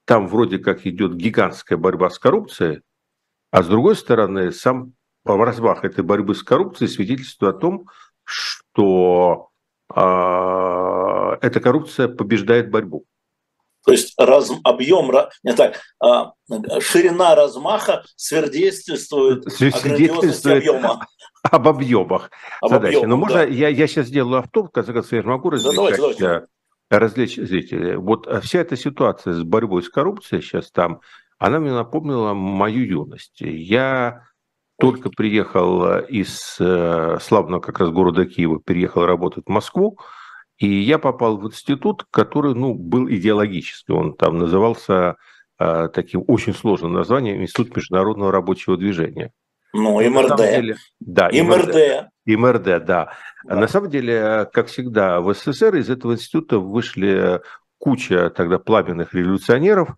там 0.06 0.28
вроде 0.28 0.60
как 0.60 0.86
идет 0.86 1.16
гигантская 1.16 1.78
борьба 1.78 2.12
с 2.12 2.20
коррупцией, 2.20 2.82
а 3.52 3.64
с 3.64 3.68
другой 3.68 3.96
стороны, 3.96 4.52
сам 4.52 4.94
размах 5.26 5.84
этой 5.84 6.04
борьбы 6.04 6.36
с 6.36 6.44
коррупцией 6.44 6.90
свидетельствует 6.90 7.56
о 7.56 7.60
том, 7.60 7.90
что 8.24 9.50
э, 9.94 11.38
эта 11.42 11.60
коррупция 11.60 12.08
побеждает 12.08 12.70
борьбу. 12.70 13.06
То 13.86 13.92
есть 13.92 14.14
раз, 14.18 14.52
объем, 14.64 15.12
не 15.44 15.54
так, 15.54 15.80
а, 16.00 16.32
ширина 16.80 17.36
размаха 17.36 18.04
свидетельствует, 18.16 19.44
свидетельствует 19.52 20.58
объема. 20.60 21.06
Об 21.44 21.68
объемах 21.68 22.32
об 22.62 22.70
задачи. 22.70 22.96
Объемах, 22.96 23.10
Но 23.10 23.18
можно 23.18 23.40
да. 23.40 23.44
я, 23.44 23.68
я 23.68 23.88
сейчас 23.88 24.08
сделаю 24.08 24.40
автоп, 24.40 24.70
в 24.70 24.72
конце 24.72 24.94
концов, 24.94 25.12
я 25.12 25.24
могу 25.24 25.50
развлечь, 25.50 25.76
да, 25.76 25.98
давайте, 25.98 26.20
давайте. 26.22 26.48
развлечь 26.90 27.36
зрителей. 27.36 27.98
Вот 27.98 28.30
вся 28.44 28.60
эта 28.60 28.78
ситуация 28.78 29.34
с 29.34 29.44
борьбой 29.44 29.84
с 29.84 29.90
коррупцией 29.90 30.42
сейчас 30.42 30.72
там, 30.72 31.02
она 31.38 31.60
мне 31.60 31.74
напомнила 31.74 32.34
мою 32.34 32.86
юность. 32.86 33.42
Я 33.42 34.24
только 34.80 35.10
приехал 35.10 36.00
из 36.00 36.56
э, 36.60 37.18
славного 37.22 37.60
как 37.60 37.80
раз 37.80 37.90
города 37.90 38.26
Киева, 38.26 38.62
переехал 38.62 39.06
работать 39.06 39.44
в 39.46 39.50
Москву, 39.50 40.00
и 40.64 40.80
я 40.80 40.98
попал 40.98 41.36
в 41.38 41.46
институт, 41.48 42.06
который 42.10 42.56
ну, 42.56 42.74
был 42.74 43.10
идеологический. 43.10 43.94
Он 43.94 44.16
там 44.16 44.38
назывался 44.38 45.18
э, 45.60 45.90
таким 45.94 46.24
очень 46.26 46.54
сложным 46.54 46.94
названием 46.94 47.42
Институт 47.42 47.76
международного 47.76 48.32
рабочего 48.32 48.78
движения. 48.78 49.34
Ну, 49.74 50.00
МРД. 50.00 50.38
Деле, 50.38 50.78
да, 51.02 51.30
МРД. 51.34 52.08
МРД, 52.26 52.64
да. 52.64 52.80
да. 52.80 53.14
На 53.44 53.68
самом 53.68 53.90
деле, 53.90 54.50
как 54.54 54.68
всегда, 54.68 55.20
в 55.20 55.34
СССР 55.34 55.76
из 55.76 55.90
этого 55.90 56.14
института 56.14 56.60
вышли 56.60 57.42
куча 57.78 58.30
тогда 58.30 58.58
пламенных 58.58 59.14
революционеров, 59.14 59.90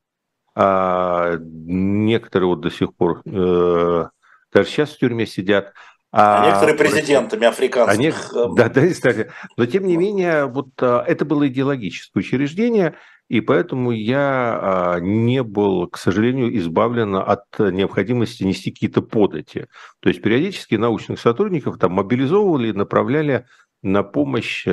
а 0.55 1.37
некоторые 1.37 2.47
вот 2.47 2.61
до 2.61 2.71
сих 2.71 2.95
пор 2.95 3.21
э, 3.23 4.05
даже 4.51 4.69
сейчас 4.69 4.89
в 4.95 4.97
тюрьме 4.97 5.27
сидят. 5.27 5.73
А, 6.17 6.41
а 6.41 6.45
некоторые 6.45 6.77
президентами 6.77 7.45
африканских. 7.45 8.31
А 8.33 8.47
не, 8.47 8.55
да, 8.55 8.69
да, 8.69 8.87
кстати. 8.87 9.29
Но 9.57 9.65
тем 9.65 9.85
не 9.85 9.97
менее, 9.97 10.45
вот 10.45 10.69
а, 10.79 11.03
это 11.05 11.25
было 11.25 11.45
идеологическое 11.49 12.21
учреждение, 12.21 12.95
и 13.27 13.41
поэтому 13.41 13.91
я 13.91 14.59
а, 14.61 14.99
не 15.01 15.43
был, 15.43 15.89
к 15.89 15.97
сожалению, 15.97 16.57
избавлен 16.57 17.17
от 17.17 17.43
необходимости 17.59 18.43
нести 18.43 18.71
какие-то 18.71 19.01
подати. 19.01 19.67
То 19.99 20.07
есть 20.07 20.21
периодически 20.21 20.75
научных 20.75 21.19
сотрудников 21.19 21.79
там 21.79 21.91
мобилизовывали 21.91 22.69
и 22.69 22.73
направляли 22.73 23.45
на 23.83 24.01
помощь 24.01 24.65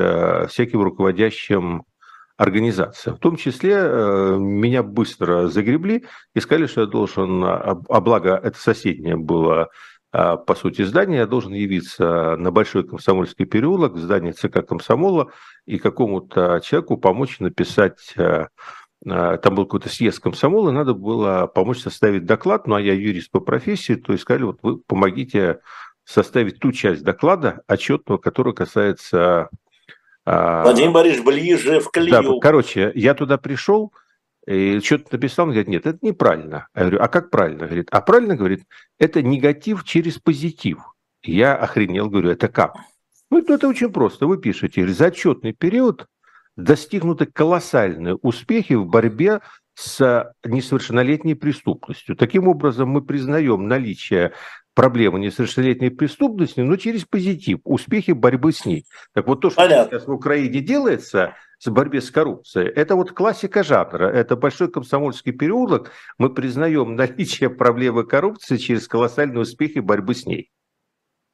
всяким 0.48 0.80
руководящим 0.80 1.82
организациям. 2.36 3.16
В 3.16 3.18
том 3.18 3.36
числе 3.36 3.74
меня 4.38 4.84
быстро 4.84 5.48
загребли 5.48 6.04
и 6.36 6.40
сказали, 6.40 6.66
что 6.66 6.82
я 6.82 6.86
должен, 6.86 7.44
а 7.44 8.00
благо 8.00 8.40
это 8.42 8.56
соседнее 8.56 9.16
было 9.16 9.70
по 10.12 10.54
сути, 10.54 10.82
здания, 10.82 11.18
я 11.18 11.26
должен 11.26 11.54
явиться 11.54 12.36
на 12.36 12.50
Большой 12.50 12.86
Комсомольский 12.86 13.46
переулок, 13.46 13.94
в 13.94 13.98
здание 13.98 14.32
ЦК 14.32 14.64
Комсомола, 14.66 15.32
и 15.66 15.78
какому-то 15.78 16.60
человеку 16.62 16.98
помочь 16.98 17.40
написать 17.40 18.14
а, 18.18 18.48
а, 19.08 19.36
там 19.38 19.54
был 19.54 19.64
какой-то 19.64 19.88
съезд 19.88 20.20
комсомола, 20.20 20.70
и 20.70 20.74
надо 20.74 20.94
было 20.94 21.46
помочь 21.46 21.80
составить 21.80 22.24
доклад, 22.24 22.66
ну 22.66 22.76
а 22.76 22.80
я 22.80 22.94
юрист 22.94 23.30
по 23.30 23.40
профессии, 23.40 23.94
то 23.94 24.12
есть 24.12 24.22
сказали, 24.22 24.44
вот 24.44 24.58
вы 24.62 24.78
помогите 24.78 25.60
составить 26.04 26.58
ту 26.58 26.72
часть 26.72 27.02
доклада 27.02 27.62
отчетного, 27.66 28.18
которая 28.18 28.54
касается... 28.54 29.48
Владимир 30.24 30.92
Борисович, 30.92 31.24
ближе 31.24 31.80
в 31.80 31.90
колею. 31.90 32.22
Да, 32.22 32.22
короче, 32.40 32.92
я 32.94 33.14
туда 33.14 33.38
пришел, 33.38 33.92
и 34.46 34.80
что-то 34.80 35.08
написал, 35.12 35.44
он 35.44 35.52
говорит, 35.52 35.68
нет, 35.68 35.86
это 35.86 35.98
неправильно. 36.02 36.68
Я 36.74 36.82
говорю, 36.82 36.98
а 37.00 37.08
как 37.08 37.30
правильно? 37.30 37.66
Говорит, 37.66 37.88
а 37.90 38.00
правильно, 38.00 38.36
говорит, 38.36 38.64
это 38.98 39.22
негатив 39.22 39.84
через 39.84 40.18
позитив. 40.18 40.78
Я 41.22 41.54
охренел, 41.54 42.10
говорю, 42.10 42.30
это 42.30 42.48
как? 42.48 42.74
Ну, 43.30 43.38
это 43.38 43.68
очень 43.68 43.92
просто. 43.92 44.26
Вы 44.26 44.38
пишете, 44.38 44.86
за 44.88 45.06
отчетный 45.06 45.52
период 45.52 46.06
достигнуты 46.56 47.26
колоссальные 47.26 48.16
успехи 48.16 48.74
в 48.74 48.86
борьбе 48.86 49.40
с 49.74 50.34
несовершеннолетней 50.44 51.34
преступностью. 51.34 52.16
Таким 52.16 52.48
образом, 52.48 52.90
мы 52.90 53.00
признаем 53.00 53.68
наличие 53.68 54.32
проблемы 54.74 55.20
несовершеннолетней 55.20 55.90
преступности, 55.90 56.60
но 56.60 56.76
через 56.76 57.04
позитив, 57.04 57.60
успехи 57.64 58.10
борьбы 58.12 58.52
с 58.52 58.64
ней. 58.66 58.86
Так 59.14 59.26
вот 59.26 59.40
то, 59.40 59.50
что 59.50 59.62
Понятно. 59.62 59.98
сейчас 59.98 60.08
в 60.08 60.12
Украине 60.12 60.60
делается, 60.60 61.34
с 61.62 61.70
борьбе 61.70 62.00
с 62.00 62.10
коррупцией. 62.10 62.68
Это 62.70 62.96
вот 62.96 63.12
классика 63.12 63.62
жанра. 63.62 64.08
Это 64.08 64.34
большой 64.34 64.68
комсомольский 64.68 65.30
переулок. 65.30 65.92
Мы 66.18 66.34
признаем 66.34 66.96
наличие 66.96 67.50
проблемы 67.50 68.02
коррупции 68.02 68.56
через 68.56 68.88
колоссальные 68.88 69.42
успехи 69.42 69.78
борьбы 69.78 70.16
с 70.16 70.26
ней. 70.26 70.50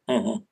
Угу. 0.07 0.47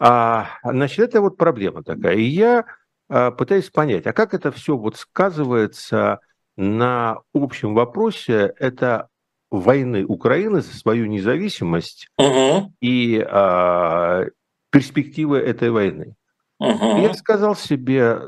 А, 0.00 0.48
значит, 0.62 0.98
это 0.98 1.22
вот 1.22 1.38
проблема 1.38 1.82
такая. 1.82 2.16
И 2.16 2.24
я 2.24 2.66
а, 3.08 3.30
пытаюсь 3.30 3.70
понять, 3.70 4.06
а 4.06 4.12
как 4.12 4.34
это 4.34 4.52
все 4.52 4.76
вот 4.76 4.96
сказывается 4.96 6.20
на 6.58 7.20
общем 7.32 7.74
вопросе 7.74 8.52
это 8.58 9.08
войны 9.50 10.04
Украины 10.04 10.60
за 10.60 10.76
свою 10.76 11.06
независимость 11.06 12.08
угу. 12.18 12.70
и 12.82 13.26
а, 13.26 14.26
перспективы 14.70 15.38
этой 15.38 15.70
войны. 15.70 16.16
Угу. 16.58 16.98
Я 16.98 17.14
сказал 17.14 17.56
себе, 17.56 18.20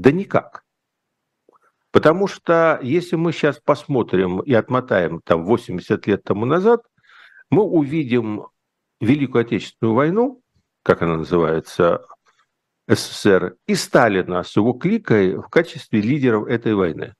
да 0.00 0.12
никак. 0.12 0.64
Потому 1.90 2.26
что 2.26 2.78
если 2.82 3.16
мы 3.16 3.32
сейчас 3.32 3.58
посмотрим 3.58 4.40
и 4.40 4.52
отмотаем 4.52 5.20
там 5.24 5.44
80 5.44 6.06
лет 6.06 6.24
тому 6.24 6.44
назад, 6.44 6.82
мы 7.50 7.62
увидим 7.62 8.48
Великую 9.00 9.42
Отечественную 9.42 9.94
войну, 9.94 10.42
как 10.82 11.02
она 11.02 11.16
называется, 11.18 12.04
СССР, 12.88 13.56
и 13.66 13.74
Сталина 13.76 14.42
с 14.42 14.56
его 14.56 14.72
кликой 14.72 15.36
в 15.36 15.48
качестве 15.48 16.00
лидеров 16.00 16.48
этой 16.48 16.74
войны. 16.74 17.14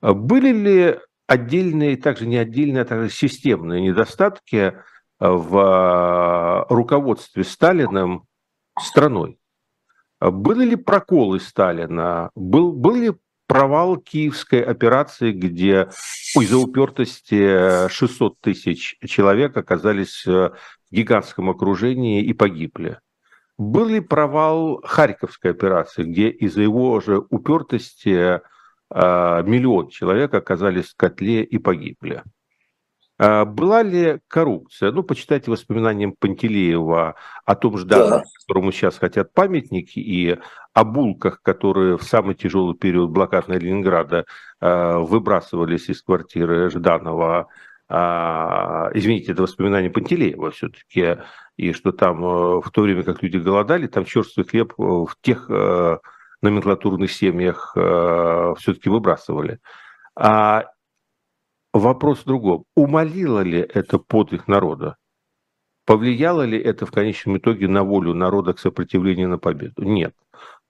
Были 0.00 0.52
ли 0.52 0.98
отдельные, 1.26 1.96
также 1.96 2.26
не 2.26 2.36
отдельные, 2.36 2.82
а 2.82 2.86
также 2.86 3.10
системные 3.10 3.82
недостатки 3.82 4.78
в 5.20 6.66
руководстве 6.70 7.44
Сталиным 7.44 8.24
страной? 8.80 9.38
Были 10.30 10.64
ли 10.70 10.76
проколы 10.76 11.38
Сталина? 11.38 12.30
Был, 12.34 12.72
был 12.72 12.94
ли 12.94 13.12
провал 13.46 13.98
киевской 13.98 14.62
операции, 14.62 15.32
где 15.32 15.88
из-за 16.34 16.56
упертости 16.56 17.88
600 17.88 18.40
тысяч 18.40 18.96
человек 19.06 19.54
оказались 19.56 20.24
в 20.24 20.54
гигантском 20.90 21.50
окружении 21.50 22.24
и 22.24 22.32
погибли? 22.32 22.98
Был 23.58 23.86
ли 23.86 24.00
провал 24.00 24.80
Харьковской 24.82 25.50
операции, 25.50 26.04
где 26.04 26.30
из-за 26.30 26.62
его 26.62 27.00
же 27.00 27.22
упертости 27.28 28.40
миллион 28.90 29.88
человек 29.90 30.32
оказались 30.32 30.86
в 30.86 30.96
котле 30.96 31.44
и 31.44 31.58
погибли? 31.58 32.22
А 33.18 33.44
была 33.44 33.82
ли 33.82 34.18
коррупция? 34.28 34.90
Ну, 34.90 35.02
почитайте 35.02 35.50
воспоминания 35.50 36.12
Пантелеева 36.18 37.14
о 37.44 37.54
том 37.54 37.78
Жданове, 37.78 38.10
да. 38.10 38.22
которому 38.46 38.72
сейчас 38.72 38.98
хотят 38.98 39.32
памятники, 39.32 40.00
и 40.00 40.38
о 40.72 40.84
булках, 40.84 41.40
которые 41.42 41.96
в 41.96 42.02
самый 42.02 42.34
тяжелый 42.34 42.76
период 42.76 43.10
блокадного 43.10 43.58
Ленинграда 43.60 44.24
э, 44.60 44.98
выбрасывались 44.98 45.88
из 45.88 46.02
квартиры 46.02 46.70
Жданова. 46.70 47.46
Э, 47.88 48.90
извините, 48.94 49.32
это 49.32 49.42
воспоминания 49.42 49.90
Пантелеева 49.90 50.50
все-таки, 50.50 51.18
и 51.56 51.72
что 51.72 51.92
там 51.92 52.24
э, 52.24 52.60
в 52.60 52.70
то 52.72 52.82
время, 52.82 53.04
как 53.04 53.22
люди 53.22 53.36
голодали, 53.36 53.86
там 53.86 54.04
черствый 54.04 54.44
хлеб 54.44 54.74
в 54.76 55.14
тех 55.20 55.48
э, 55.48 55.98
номенклатурных 56.42 57.12
семьях 57.12 57.74
э, 57.76 58.54
все-таки 58.58 58.88
выбрасывали. 58.88 59.60
Вопрос 61.74 62.20
в 62.20 62.24
другом. 62.24 62.66
Умолило 62.76 63.40
ли 63.40 63.58
это 63.58 63.98
подвиг 63.98 64.46
народа? 64.46 64.96
Повлияло 65.84 66.42
ли 66.42 66.56
это 66.56 66.86
в 66.86 66.92
конечном 66.92 67.38
итоге 67.38 67.66
на 67.66 67.82
волю 67.82 68.14
народа 68.14 68.52
к 68.52 68.60
сопротивлению 68.60 69.28
на 69.28 69.38
победу? 69.38 69.82
Нет. 69.82 70.14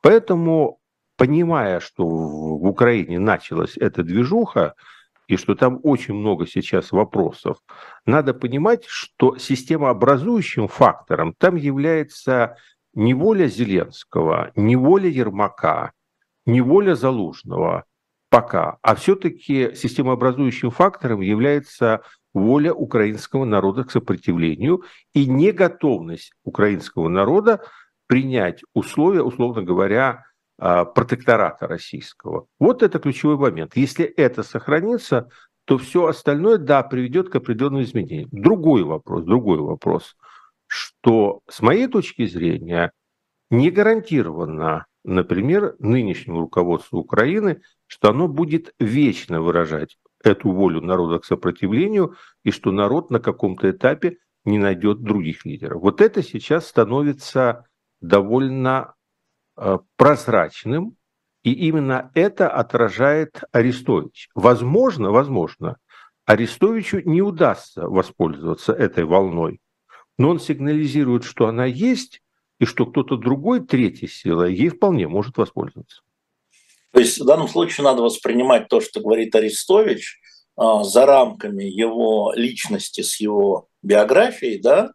Поэтому, 0.01 0.79
понимая, 1.19 1.81
что 1.81 2.07
в 2.07 2.67
Украине 2.67 3.19
началась 3.19 3.77
эта 3.77 4.03
движуха, 4.03 4.77
и 5.29 5.37
что 5.37 5.55
там 5.55 5.79
очень 5.83 6.15
много 6.15 6.47
сейчас 6.47 6.91
вопросов, 6.91 7.59
надо 8.07 8.33
понимать, 8.33 8.87
что 8.87 9.37
системообразующим 9.37 10.69
фактором 10.69 11.35
там 11.37 11.57
является 11.57 12.57
не 12.95 13.13
воля 13.13 13.47
Зеленского, 13.47 14.53
не 14.57 14.77
воля 14.77 15.11
Ермака, 15.11 15.93
не 16.47 16.63
воля 16.63 16.95
Залужного– 16.95 17.85
пока. 18.35 18.79
А 18.83 18.97
все-таки 18.97 19.77
системообразующим 19.77 20.71
фактором 20.71 21.21
является 21.21 22.03
воля 22.33 22.75
украинского 22.75 23.45
народа 23.45 23.85
к 23.85 23.93
сопротивлению 23.93 24.83
и 25.13 25.27
неготовность 25.27 26.33
украинского 26.43 27.09
народа 27.09 27.63
принять 28.09 28.63
условия, 28.75 29.23
условно 29.23 29.63
говоря, 29.63 30.25
а, 30.59 30.85
протектората 30.85 31.69
российского. 31.69 32.47
Вот 32.59 32.83
это 32.83 32.99
ключевой 32.99 33.37
момент. 33.37 33.77
Если 33.77 34.05
это 34.05 34.43
сохранится, 34.43 35.29
то 35.65 35.79
все 35.79 36.07
остальное, 36.07 36.59
да, 36.59 36.83
приведет 36.83 37.29
к 37.29 37.37
определенным 37.37 37.83
изменениям. 37.83 38.31
Другой 38.33 38.83
вопрос, 38.83 39.23
другой 39.23 39.59
вопрос, 39.59 40.17
что 40.67 41.43
с 41.49 41.63
моей 41.63 41.87
точки 41.87 42.27
зрения 42.27 42.91
не 43.49 43.71
гарантированно, 43.71 44.87
например, 45.05 45.77
нынешнему 45.79 46.41
руководству 46.41 46.99
Украины 46.99 47.61
что 47.95 48.11
оно 48.11 48.27
будет 48.27 48.75
вечно 48.81 49.41
выражать 49.41 49.99
эту 50.25 50.51
волю 50.51 50.81
народа 50.81 51.21
к 51.21 51.25
сопротивлению, 51.25 52.17
и 52.43 52.51
что 52.51 52.73
народ 52.73 53.13
на 53.13 53.21
каком-то 53.21 53.71
этапе 53.71 54.17
не 54.45 54.59
найдет 54.59 55.03
других 55.03 55.45
лидеров. 55.45 55.81
Вот 55.81 56.01
это 56.01 56.21
сейчас 56.21 56.67
становится 56.67 57.69
довольно 58.01 58.95
э, 59.57 59.79
прозрачным, 59.97 60.97
и 61.45 61.53
именно 61.53 62.11
это 62.15 62.49
отражает 62.49 63.43
Арестович. 63.53 64.29
Возможно, 64.35 65.13
возможно, 65.13 65.77
Арестовичу 66.27 67.01
не 67.05 67.23
удастся 67.23 67.87
воспользоваться 67.87 68.73
этой 68.73 69.05
волной, 69.05 69.61
но 70.19 70.31
он 70.31 70.41
сигнализирует, 70.41 71.23
что 71.23 71.47
она 71.47 71.65
есть, 71.67 72.23
и 72.59 72.65
что 72.65 72.87
кто-то 72.87 73.17
другой, 73.17 73.61
третья 73.61 74.09
сила, 74.09 74.49
ей 74.49 74.71
вполне 74.71 75.07
может 75.07 75.37
воспользоваться. 75.37 76.03
То 76.95 77.01
есть 77.01 77.21
в 77.21 77.25
данном 77.25 77.49
случае 77.49 77.85
надо 77.85 78.03
воспринимать 78.03 78.69
то, 78.69 78.81
что 78.81 79.01
говорит 79.01 79.35
Арестович, 79.35 80.21
а, 80.57 80.85
за 80.85 81.07
рамками 81.07 81.65
его 81.65 82.33
личности 82.37 83.01
с 83.01 83.19
его 83.21 83.67
биографией, 83.83 84.61
да, 84.61 84.93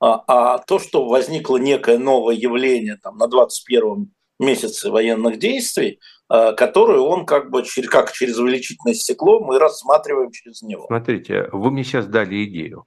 а, 0.00 0.24
а 0.26 0.58
то, 0.58 0.78
что 0.78 1.06
возникло 1.06 1.58
некое 1.58 1.98
новое 1.98 2.34
явление 2.34 2.96
там, 2.96 3.18
на 3.18 3.28
21 3.28 4.10
месяце 4.40 4.90
военных 4.90 5.38
действий, 5.38 6.00
а, 6.30 6.52
которое 6.52 7.00
он 7.00 7.26
как 7.26 7.50
бы 7.50 7.62
как 7.90 8.12
через 8.12 8.38
увеличительное 8.38 8.94
стекло 8.94 9.40
мы 9.40 9.58
рассматриваем 9.58 10.30
через 10.32 10.62
него. 10.62 10.86
Смотрите, 10.86 11.50
вы 11.52 11.70
мне 11.70 11.84
сейчас 11.84 12.06
дали 12.06 12.42
идею. 12.46 12.86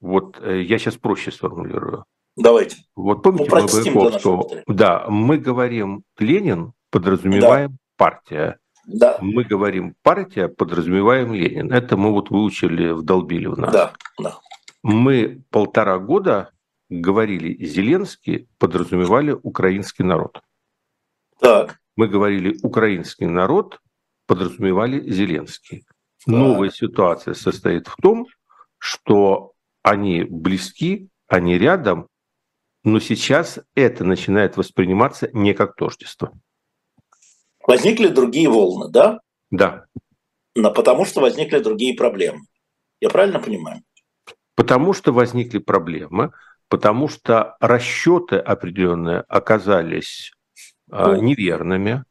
Вот 0.00 0.38
э, 0.40 0.62
я 0.62 0.78
сейчас 0.78 0.96
проще 0.96 1.30
сформулирую. 1.30 2.04
Давайте. 2.36 2.76
Вот 2.96 3.22
помните, 3.22 3.50
ну, 3.92 4.48
мы, 4.66 4.74
да, 4.74 5.04
мы 5.10 5.36
говорим 5.36 6.04
Ленин, 6.18 6.72
подразумеваем 6.90 7.76
партия. 7.98 8.58
Да. 8.86 9.18
Мы 9.20 9.44
говорим 9.44 9.94
партия, 10.02 10.48
подразумеваем 10.48 11.34
Ленин. 11.34 11.70
Это 11.70 11.98
мы 11.98 12.10
вот 12.12 12.30
выучили, 12.30 12.92
вдолбили 12.92 13.46
в 13.46 13.58
нас. 13.58 13.70
Да, 13.70 13.92
да. 14.18 14.38
Мы 14.82 15.42
полтора 15.50 15.98
года 15.98 16.52
говорили 16.88 17.62
Зеленский, 17.62 18.48
подразумевали 18.58 19.32
украинский 19.32 20.04
народ. 20.04 20.40
Так. 21.38 21.78
Мы 21.96 22.08
говорили 22.08 22.58
украинский 22.62 23.26
народ, 23.26 23.80
подразумевали 24.26 25.00
Зеленский. 25.10 25.84
Так. 26.24 26.34
Новая 26.34 26.70
ситуация 26.70 27.34
состоит 27.34 27.88
в 27.88 27.96
том, 28.00 28.26
что 28.78 29.52
они 29.82 30.24
близки, 30.24 31.10
они 31.26 31.58
рядом, 31.58 32.08
но 32.84 33.00
сейчас 33.00 33.58
это 33.74 34.04
начинает 34.04 34.56
восприниматься 34.56 35.28
не 35.32 35.52
как 35.52 35.74
тождество. 35.74 36.32
Возникли 37.68 38.08
другие 38.08 38.48
волны, 38.48 38.90
да? 38.90 39.20
Да. 39.50 39.84
Но 40.54 40.72
потому 40.72 41.04
что 41.04 41.20
возникли 41.20 41.58
другие 41.58 41.94
проблемы. 41.94 42.40
Я 42.98 43.10
правильно 43.10 43.40
понимаю? 43.40 43.82
Потому 44.54 44.94
что 44.94 45.12
возникли 45.12 45.58
проблемы, 45.58 46.32
потому 46.68 47.08
что 47.08 47.58
расчеты 47.60 48.36
определенные 48.36 49.20
оказались 49.28 50.32
э, 50.90 51.16
неверными, 51.20 52.04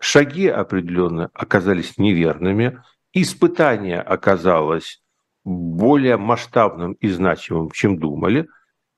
шаги 0.00 0.48
определенные 0.48 1.30
оказались 1.32 1.96
неверными, 1.96 2.82
испытание 3.12 4.00
оказалось 4.00 5.00
более 5.44 6.16
масштабным 6.16 6.94
и 6.94 7.06
значимым, 7.08 7.70
чем 7.70 8.00
думали. 8.00 8.48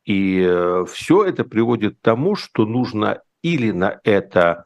И 0.07 0.41
э, 0.41 0.87
все 0.91 1.25
это 1.25 1.45
приводит 1.45 1.99
к 1.99 2.01
тому, 2.01 2.37
что 2.37 2.65
нужно 2.65 3.21
или 3.43 3.71
на 3.71 4.01
это 4.03 4.65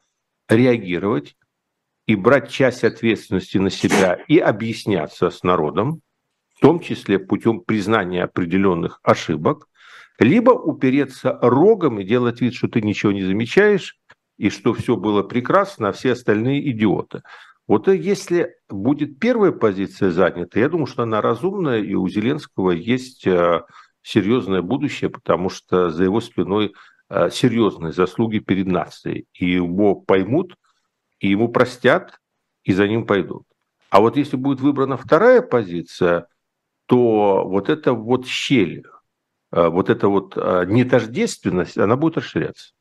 реагировать 0.48 1.36
и 2.06 2.16
брать 2.16 2.50
часть 2.50 2.84
ответственности 2.84 3.58
на 3.58 3.70
себя 3.70 4.18
и 4.28 4.38
объясняться 4.38 5.30
с 5.30 5.42
народом, 5.42 6.00
в 6.54 6.60
том 6.60 6.80
числе 6.80 7.18
путем 7.18 7.60
признания 7.60 8.24
определенных 8.24 9.00
ошибок, 9.02 9.66
либо 10.18 10.50
упереться 10.50 11.38
рогом 11.40 12.00
и 12.00 12.04
делать 12.04 12.40
вид, 12.40 12.54
что 12.54 12.68
ты 12.68 12.82
ничего 12.82 13.12
не 13.12 13.22
замечаешь, 13.22 13.96
и 14.36 14.50
что 14.50 14.72
все 14.74 14.96
было 14.96 15.22
прекрасно, 15.22 15.88
а 15.88 15.92
все 15.92 16.12
остальные 16.12 16.70
идиоты. 16.70 17.22
Вот 17.66 17.88
если 17.88 18.54
будет 18.68 19.18
первая 19.20 19.52
позиция 19.52 20.10
занята, 20.10 20.58
я 20.58 20.68
думаю, 20.68 20.86
что 20.86 21.04
она 21.04 21.20
разумная, 21.20 21.80
и 21.80 21.94
у 21.94 22.08
Зеленского 22.08 22.72
есть 22.72 23.26
э, 23.26 23.62
серьезное 24.02 24.60
будущее, 24.60 25.08
потому 25.08 25.50
что 25.50 25.90
за 25.90 26.04
его 26.04 26.20
спиной 26.20 26.72
э, 27.08 27.30
серьезные 27.30 27.92
заслуги 27.92 28.38
перед 28.38 28.66
нацией. 28.66 29.26
И 29.34 29.48
его 29.48 29.94
поймут, 29.94 30.54
и 31.20 31.28
ему 31.28 31.48
простят, 31.48 32.20
и 32.64 32.72
за 32.72 32.88
ним 32.88 33.06
пойдут. 33.06 33.44
А 33.90 34.00
вот 34.00 34.16
если 34.16 34.36
будет 34.36 34.60
выбрана 34.60 34.96
вторая 34.96 35.42
позиция, 35.42 36.26
то 36.86 37.44
вот 37.46 37.68
эта 37.68 37.92
вот 37.92 38.26
щель 38.26 38.84
Э, 39.52 39.68
вот 39.68 39.90
эта 39.90 40.08
вот 40.08 40.34
э, 40.36 40.64
нетождественность, 40.66 41.76
она 41.76 41.96
будет 41.96 42.18
расширяться. 42.18 42.72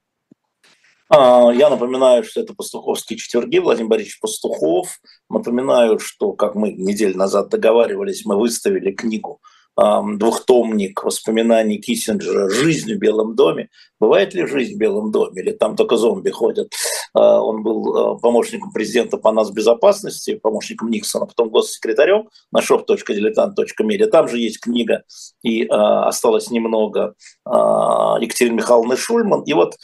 А, 1.10 1.49
я 1.52 1.69
напоминаю, 1.69 2.23
что 2.23 2.41
это 2.41 2.54
пастуховские 2.54 3.17
четверги, 3.17 3.58
Владимир 3.58 3.89
Борисович 3.89 4.19
Пастухов. 4.19 4.99
Напоминаю, 5.30 5.97
что, 5.97 6.34
как 6.34 6.54
мы 6.54 6.71
неделю 6.71 7.17
назад 7.17 7.49
договаривались, 7.49 8.25
мы 8.25 8.38
выставили 8.38 8.91
книгу 8.91 9.41
двухтомник 9.77 11.03
воспоминаний 11.03 11.77
Киссинджера 11.77 12.49
«Жизнь 12.49 12.93
в 12.93 12.97
Белом 12.97 13.36
доме». 13.36 13.69
Бывает 13.99 14.34
ли 14.34 14.45
жизнь 14.45 14.75
в 14.75 14.77
Белом 14.77 15.12
доме? 15.12 15.41
Или 15.41 15.51
там 15.51 15.75
только 15.75 15.97
зомби 15.97 16.29
ходят? 16.29 16.71
А, 17.13 17.41
он 17.41 17.63
был 17.63 17.97
а, 17.97 18.15
помощником 18.17 18.71
президента 18.71 19.17
по 19.17 19.32
нас 19.32 19.51
безопасности, 19.51 20.36
помощником 20.36 20.89
Никсона, 20.89 21.25
потом 21.25 21.49
госсекретарем 21.49 22.29
на 22.51 22.60
shop.diletant.media. 22.60 24.05
Там 24.08 24.27
же 24.27 24.38
есть 24.38 24.60
книга, 24.60 25.03
и 25.43 25.65
а, 25.67 26.08
осталось 26.08 26.49
немного 26.49 27.15
Екатерины 27.45 28.55
Михайловны 28.55 28.95
Шульман. 28.95 29.43
И 29.43 29.53
вот 29.53 29.75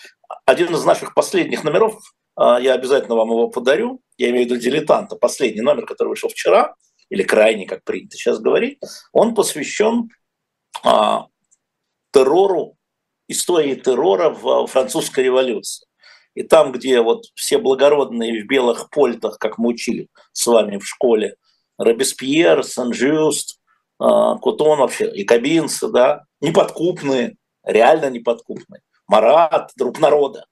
один 0.45 0.73
из 0.73 0.83
наших 0.83 1.13
последних 1.13 1.63
номеров, 1.63 1.99
я 2.37 2.73
обязательно 2.73 3.15
вам 3.15 3.29
его 3.29 3.49
подарю, 3.49 4.01
я 4.17 4.29
имею 4.29 4.45
в 4.45 4.49
виду 4.49 4.61
«Дилетанта», 4.61 5.15
последний 5.15 5.61
номер, 5.61 5.85
который 5.85 6.09
вышел 6.09 6.29
вчера, 6.29 6.75
или 7.09 7.23
крайний, 7.23 7.65
как 7.65 7.83
принято 7.83 8.17
сейчас 8.17 8.39
говорить, 8.39 8.79
он 9.11 9.35
посвящен 9.35 10.09
а, 10.83 11.27
террору, 12.11 12.77
истории 13.27 13.75
террора 13.75 14.29
в 14.29 14.67
французской 14.67 15.25
революции. 15.25 15.87
И 16.33 16.43
там, 16.43 16.71
где 16.71 17.01
вот 17.01 17.25
все 17.33 17.57
благородные 17.57 18.43
в 18.43 18.47
белых 18.47 18.89
польтах, 18.89 19.37
как 19.39 19.57
мы 19.57 19.69
учили 19.69 20.09
с 20.33 20.45
вами 20.45 20.77
в 20.77 20.85
школе, 20.85 21.35
Робеспьер, 21.77 22.63
Сан-Жюст, 22.63 23.59
а, 23.99 24.35
Кутон 24.37 24.79
вообще, 24.79 25.09
и 25.11 25.23
Кабинцы, 25.23 25.87
да, 25.89 26.25
неподкупные, 26.41 27.35
реально 27.63 28.09
неподкупные. 28.09 28.81
Марат, 29.07 29.71
друг 29.77 29.99
народа 29.99 30.45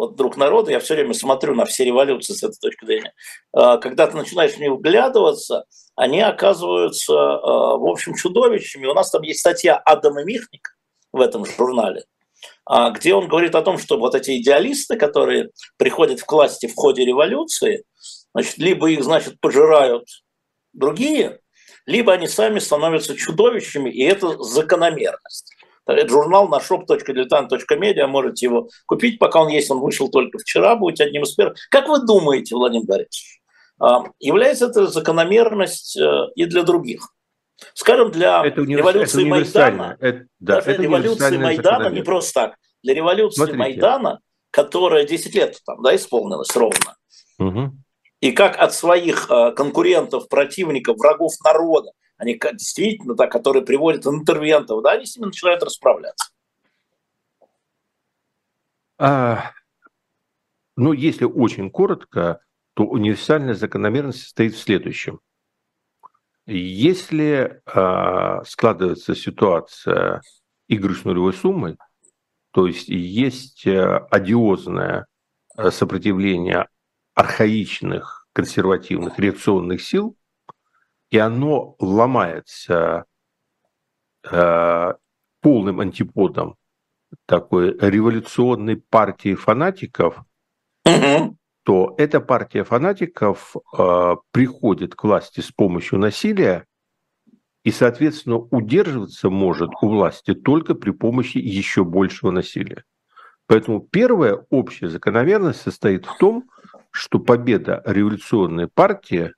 вот 0.00 0.16
друг 0.16 0.38
народа, 0.38 0.70
я 0.70 0.80
все 0.80 0.94
время 0.94 1.12
смотрю 1.12 1.54
на 1.54 1.66
все 1.66 1.84
революции 1.84 2.32
с 2.32 2.42
этой 2.42 2.56
точки 2.58 2.86
зрения, 2.86 3.12
а, 3.52 3.76
когда 3.76 4.06
ты 4.06 4.16
начинаешь 4.16 4.52
в 4.52 4.58
них 4.58 4.72
вглядываться, 4.72 5.66
они 5.94 6.22
оказываются, 6.22 7.12
а, 7.12 7.76
в 7.76 7.86
общем, 7.86 8.14
чудовищами. 8.14 8.86
У 8.86 8.94
нас 8.94 9.10
там 9.10 9.20
есть 9.20 9.40
статья 9.40 9.76
Адама 9.76 10.24
Михника 10.24 10.70
в 11.12 11.20
этом 11.20 11.44
журнале, 11.44 12.04
а, 12.64 12.90
где 12.92 13.12
он 13.12 13.28
говорит 13.28 13.54
о 13.54 13.60
том, 13.60 13.76
что 13.76 13.98
вот 13.98 14.14
эти 14.14 14.40
идеалисты, 14.40 14.96
которые 14.96 15.50
приходят 15.76 16.22
к 16.22 16.32
власти 16.32 16.66
в 16.66 16.74
ходе 16.74 17.04
революции, 17.04 17.84
значит, 18.34 18.56
либо 18.56 18.90
их, 18.90 19.04
значит, 19.04 19.38
пожирают 19.38 20.08
другие, 20.72 21.40
либо 21.84 22.14
они 22.14 22.26
сами 22.26 22.58
становятся 22.58 23.14
чудовищами, 23.16 23.90
и 23.90 24.02
это 24.02 24.42
закономерность. 24.42 25.54
Это 25.86 26.08
журнал 26.08 26.48
на 26.48 26.58
shop.diletant.media, 26.58 28.06
можете 28.06 28.46
его 28.46 28.68
купить, 28.86 29.18
пока 29.18 29.42
он 29.42 29.48
есть, 29.48 29.70
он 29.70 29.80
вышел 29.80 30.08
только 30.08 30.38
вчера, 30.38 30.76
будет 30.76 31.00
одним 31.00 31.22
из 31.22 31.34
первых. 31.34 31.58
Как 31.70 31.88
вы 31.88 32.04
думаете, 32.04 32.54
Владимир 32.54 32.86
Борисович, 32.86 33.40
а, 33.80 34.04
является 34.18 34.66
это 34.66 34.86
закономерность 34.86 35.98
э, 35.98 36.26
и 36.34 36.44
для 36.44 36.62
других? 36.62 37.08
Скажем, 37.74 38.10
для 38.10 38.44
это 38.44 38.62
революции 38.62 39.22
это 39.22 39.30
Майдана, 39.30 39.96
это, 40.00 40.26
да, 40.38 40.56
даже 40.56 40.70
это 40.72 40.82
революции 40.82 41.36
Майдана 41.36 41.88
не 41.88 42.02
просто 42.02 42.32
так, 42.32 42.56
для 42.82 42.94
революции 42.94 43.36
Смотрите. 43.36 43.58
Майдана, 43.58 44.20
которая 44.50 45.04
10 45.04 45.34
лет 45.34 45.58
там, 45.66 45.82
да, 45.82 45.94
исполнилась 45.94 46.54
ровно, 46.54 46.96
угу. 47.38 47.72
и 48.20 48.32
как 48.32 48.58
от 48.58 48.74
своих 48.74 49.30
э, 49.30 49.52
конкурентов, 49.52 50.28
противников, 50.28 50.96
врагов 50.98 51.32
народа 51.44 51.92
они 52.20 52.38
действительно, 52.52 53.14
да, 53.14 53.26
которые 53.26 53.64
приводят 53.64 54.06
интервентов, 54.06 54.82
да, 54.82 54.92
они 54.92 55.06
с 55.06 55.16
ними 55.16 55.28
начинают 55.28 55.62
расправляться. 55.62 56.30
А, 58.98 59.52
ну, 60.76 60.92
если 60.92 61.24
очень 61.24 61.70
коротко, 61.70 62.42
то 62.74 62.84
универсальная 62.84 63.54
закономерность 63.54 64.22
состоит 64.22 64.54
в 64.54 64.58
следующем. 64.58 65.20
Если 66.44 67.62
а, 67.64 68.44
складывается 68.44 69.14
ситуация 69.14 70.20
игры 70.68 70.94
с 70.94 71.04
нулевой 71.04 71.32
суммой, 71.32 71.78
то 72.50 72.66
есть 72.66 72.88
есть 72.88 73.66
а, 73.66 74.06
одиозное 74.10 75.06
а, 75.56 75.70
сопротивление 75.70 76.68
архаичных 77.14 78.26
консервативных 78.34 79.18
реакционных 79.18 79.80
сил, 79.80 80.18
и 81.10 81.18
оно 81.18 81.74
ломается 81.78 83.04
э, 84.30 84.94
полным 85.40 85.80
антиподом 85.80 86.56
такой 87.26 87.76
революционной 87.78 88.76
партии 88.76 89.34
фанатиков, 89.34 90.22
угу. 90.84 91.36
то 91.64 91.94
эта 91.98 92.20
партия 92.20 92.64
фанатиков 92.64 93.56
э, 93.76 94.16
приходит 94.30 94.94
к 94.94 95.04
власти 95.04 95.40
с 95.40 95.50
помощью 95.50 95.98
насилия 95.98 96.66
и, 97.64 97.70
соответственно, 97.72 98.36
удерживаться 98.36 99.28
может 99.28 99.70
у 99.82 99.88
власти 99.88 100.34
только 100.34 100.74
при 100.74 100.92
помощи 100.92 101.38
еще 101.38 101.84
большего 101.84 102.30
насилия. 102.30 102.84
Поэтому 103.46 103.80
первая 103.80 104.46
общая 104.50 104.88
закономерность 104.88 105.60
состоит 105.60 106.06
в 106.06 106.16
том, 106.18 106.48
что 106.92 107.18
победа 107.18 107.82
революционной 107.84 108.68
партии 108.68 109.32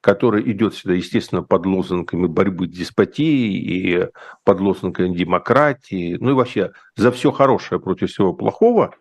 который 0.00 0.50
идет 0.50 0.74
сюда, 0.74 0.94
естественно, 0.94 1.42
под 1.42 1.66
лозунгами 1.66 2.26
борьбы 2.26 2.66
с 2.66 2.70
деспотией 2.70 3.58
и 3.58 4.08
под 4.44 4.60
лозунгами 4.60 5.14
демократии, 5.14 6.16
ну 6.20 6.30
и 6.30 6.34
вообще 6.34 6.72
за 6.96 7.12
все 7.12 7.30
хорошее 7.30 7.80
против 7.80 8.10
всего 8.10 8.32
плохого, 8.32 8.94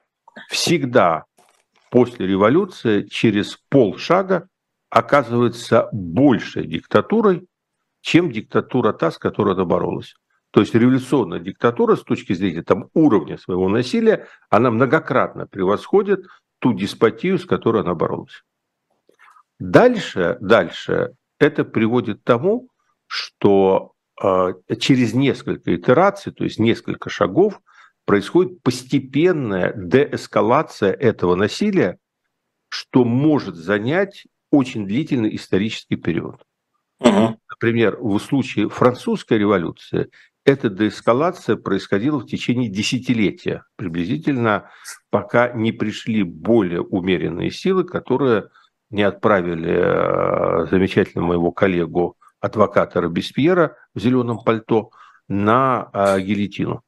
всегда 0.50 1.26
после 1.90 2.28
революции 2.28 3.04
через 3.04 3.58
полшага 3.70 4.48
оказывается 4.90 5.90
большей 5.92 6.66
диктатурой, 6.66 7.48
чем 8.02 8.32
диктатура 8.32 8.94
та, 8.94 9.12
с 9.12 9.18
которой 9.18 9.54
она 9.54 9.66
боролась. 9.66 10.16
То 10.52 10.62
есть 10.62 10.74
революционная 10.74 11.40
диктатура 11.40 11.96
с 11.96 12.04
точки 12.04 12.34
зрения 12.34 12.64
там, 12.64 12.90
уровня 12.94 13.38
своего 13.38 13.70
насилия, 13.70 14.28
она 14.50 14.72
многократно 14.72 15.46
превосходит 15.46 16.26
ту 16.60 16.74
деспотию, 16.74 17.38
с 17.38 17.46
которой 17.46 17.84
она 17.84 17.94
боролась. 17.94 18.44
Дальше, 19.60 20.38
дальше 20.40 21.14
это 21.40 21.64
приводит 21.66 22.22
к 22.22 22.24
тому, 22.24 22.70
что 23.08 23.94
э, 24.22 24.54
через 24.80 25.14
несколько 25.14 25.76
итераций, 25.76 26.32
то 26.32 26.44
есть 26.44 26.60
несколько 26.60 27.10
шагов, 27.10 27.60
происходит 28.06 28.62
постепенная 28.64 29.74
деэскалация 29.76 30.94
этого 30.94 31.36
насилия, 31.36 31.98
что 32.70 33.04
может 33.04 33.56
занять 33.56 34.26
очень 34.52 34.88
длительный 34.88 35.36
исторический 35.36 35.96
период. 35.96 36.44
Угу. 37.00 37.40
Например, 37.50 37.98
в 38.00 38.20
случае 38.20 38.70
французской 38.70 39.38
революции 39.38 40.10
эта 40.46 40.70
деэскалация 40.70 41.56
происходила 41.56 42.20
в 42.20 42.26
течение 42.26 42.70
десятилетия, 42.70 43.64
приблизительно, 43.76 44.70
пока 45.10 45.52
не 45.52 45.72
пришли 45.72 46.24
более 46.24 46.82
умеренные 46.82 47.52
силы, 47.52 47.84
которые 47.84 48.50
не 48.90 49.04
отправили 49.04 49.72
э, 49.72 50.68
замечательно 50.70 51.24
моего 51.24 51.52
коллегу, 51.52 52.18
адвоката 52.40 53.02
Робеспьера 53.02 53.76
в 53.94 54.00
зеленом 54.00 54.40
пальто 54.44 54.92
на 55.28 55.90
э, 55.94 56.20
гильотину. 56.22 56.82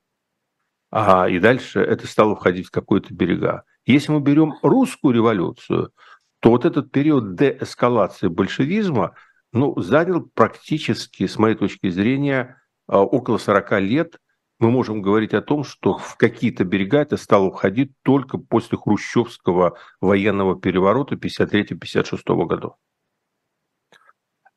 Ага, 0.89 1.29
и 1.29 1.39
дальше 1.39 1.79
это 1.79 2.07
стало 2.07 2.35
входить 2.35 2.67
в 2.67 2.71
какой-то 2.71 3.13
берега. 3.13 3.63
Если 3.85 4.11
мы 4.11 4.19
берем 4.19 4.55
русскую 4.61 5.13
революцию, 5.13 5.91
то 6.39 6.49
вот 6.49 6.65
этот 6.65 6.91
период 6.91 7.35
деэскалации 7.35 8.27
большевизма 8.27 9.15
ну, 9.53 9.79
занял 9.79 10.21
практически, 10.33 11.27
с 11.27 11.37
моей 11.37 11.55
точки 11.55 11.89
зрения, 11.89 12.61
а, 12.87 13.01
около 13.01 13.37
40 13.37 13.79
лет. 13.81 14.17
Мы 14.61 14.69
можем 14.69 15.01
говорить 15.01 15.33
о 15.33 15.41
том, 15.41 15.63
что 15.63 15.97
в 15.97 16.17
какие-то 16.17 16.63
берега 16.63 16.99
это 16.99 17.17
стало 17.17 17.51
входить 17.51 17.93
только 18.03 18.37
после 18.37 18.77
хрущевского 18.77 19.75
военного 19.99 20.55
переворота 20.55 21.15
53-56 21.15 22.45
годов. 22.45 22.75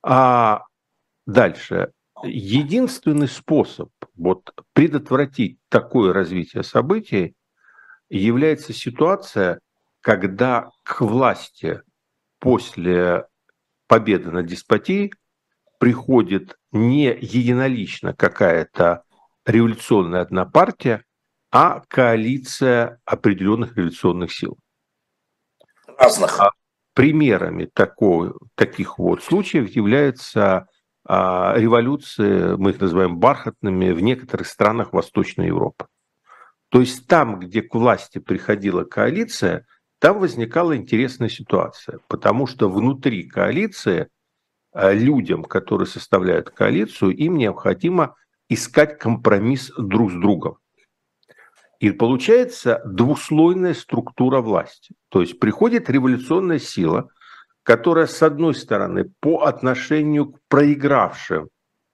А 0.02 0.64
дальше. 1.24 1.92
Единственный 2.22 3.28
способ 3.28 3.88
вот, 4.14 4.54
предотвратить 4.74 5.58
такое 5.70 6.12
развитие 6.12 6.64
событий 6.64 7.34
является 8.10 8.74
ситуация, 8.74 9.58
когда 10.02 10.68
к 10.82 11.00
власти 11.00 11.80
после 12.40 13.26
победы 13.86 14.30
над 14.30 14.44
деспотией 14.44 15.14
приходит 15.78 16.58
не 16.72 17.06
единолично 17.06 18.12
какая-то 18.12 19.03
революционная 19.46 20.22
одна 20.22 20.44
партия, 20.44 21.04
а 21.50 21.82
коалиция 21.88 23.00
определенных 23.04 23.76
революционных 23.76 24.32
сил. 24.32 24.58
Разных. 25.98 26.40
А 26.40 26.50
примерами 26.94 27.66
такого, 27.66 28.38
таких 28.54 28.98
вот 28.98 29.22
случаев 29.22 29.68
являются 29.70 30.68
а, 31.06 31.54
революции, 31.56 32.56
мы 32.56 32.70
их 32.70 32.80
называем 32.80 33.18
бархатными, 33.18 33.92
в 33.92 34.00
некоторых 34.00 34.46
странах 34.46 34.92
Восточной 34.92 35.48
Европы. 35.48 35.86
То 36.70 36.80
есть 36.80 37.06
там, 37.06 37.38
где 37.38 37.62
к 37.62 37.74
власти 37.74 38.18
приходила 38.18 38.84
коалиция, 38.84 39.66
там 39.98 40.18
возникала 40.18 40.76
интересная 40.76 41.28
ситуация, 41.28 42.00
потому 42.08 42.46
что 42.46 42.68
внутри 42.68 43.28
коалиции 43.28 44.08
а, 44.72 44.92
людям, 44.92 45.44
которые 45.44 45.86
составляют 45.86 46.50
коалицию, 46.50 47.14
им 47.16 47.36
необходимо 47.36 48.16
искать 48.48 48.98
компромисс 48.98 49.72
друг 49.76 50.10
с 50.12 50.14
другом. 50.14 50.58
И 51.80 51.90
получается 51.90 52.80
двуслойная 52.86 53.74
структура 53.74 54.40
власти. 54.40 54.94
То 55.08 55.20
есть 55.20 55.38
приходит 55.38 55.90
революционная 55.90 56.58
сила, 56.58 57.10
которая, 57.62 58.06
с 58.06 58.22
одной 58.22 58.54
стороны, 58.54 59.10
по 59.20 59.42
отношению 59.42 60.32
к 60.32 60.38
проигравшим 60.48 61.48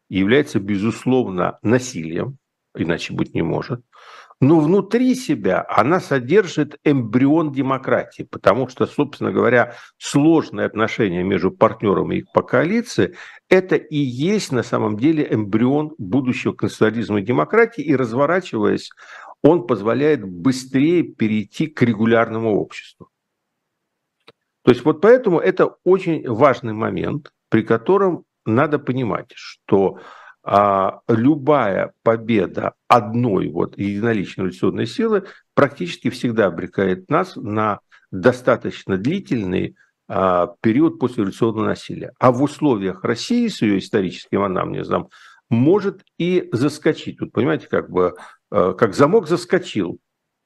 является, 0.09 0.61
безусловно, 0.61 1.59
насилием, 1.63 2.39
иначе 2.75 3.15
быть 3.15 3.35
не 3.35 3.43
может 3.43 3.81
но 4.41 4.59
внутри 4.59 5.15
себя 5.15 5.65
она 5.69 6.01
содержит 6.01 6.79
эмбрион 6.85 7.53
демократии, 7.53 8.23
потому 8.23 8.69
что, 8.69 8.87
собственно 8.87 9.33
говоря, 9.33 9.75
сложные 9.99 10.67
отношения 10.67 11.23
между 11.23 11.51
партнерами 11.51 12.17
и 12.17 12.25
по 12.33 12.43
коалиции– 12.43 13.17
это 13.51 13.77
и 13.77 13.99
есть 13.99 14.51
на 14.51 14.63
самом 14.63 14.97
деле 14.97 15.27
эмбрион 15.31 15.95
будущего 15.99 16.53
конституционализма 16.53 17.21
и 17.21 17.25
демократии, 17.25 17.83
и 17.83 17.95
разворачиваясь, 17.95 18.91
он 19.43 19.67
позволяет 19.67 20.25
быстрее 20.25 21.03
перейти 21.03 21.67
к 21.67 21.83
регулярному 21.83 22.59
обществу. 22.59 23.11
То 24.63 24.71
есть 24.71 24.85
вот 24.85 25.01
поэтому 25.01 25.39
это 25.39 25.77
очень 25.85 26.27
важный 26.29 26.73
момент, 26.73 27.33
при 27.49 27.63
котором 27.63 28.25
надо 28.47 28.79
понимать, 28.79 29.33
что 29.35 29.99
а, 30.53 31.03
любая 31.07 31.93
победа 32.03 32.75
одной 32.89 33.49
вот 33.51 33.79
единоличной 33.79 34.47
революционной 34.47 34.87
силы 34.89 35.27
практически 35.55 36.11
всегда 36.11 36.47
обрекает 36.47 37.09
нас 37.09 37.37
на 37.37 37.79
достаточно 38.11 38.97
длительный 38.97 39.77
а, 40.09 40.57
период 40.61 40.99
после 40.99 41.19
революционного 41.23 41.67
насилия. 41.67 42.13
А 42.19 42.33
в 42.33 42.43
условиях 42.43 43.05
России 43.05 43.47
с 43.47 43.63
ее 43.63 43.79
историческим 43.79 44.43
анамнезом 44.43 45.11
может 45.51 46.03
и 46.19 46.49
заскочить. 46.51 47.21
Вот 47.21 47.31
понимаете, 47.31 47.69
как 47.69 47.89
бы 47.89 48.17
а, 48.51 48.73
как 48.73 48.97
замок 48.97 49.29
заскочил. 49.29 50.01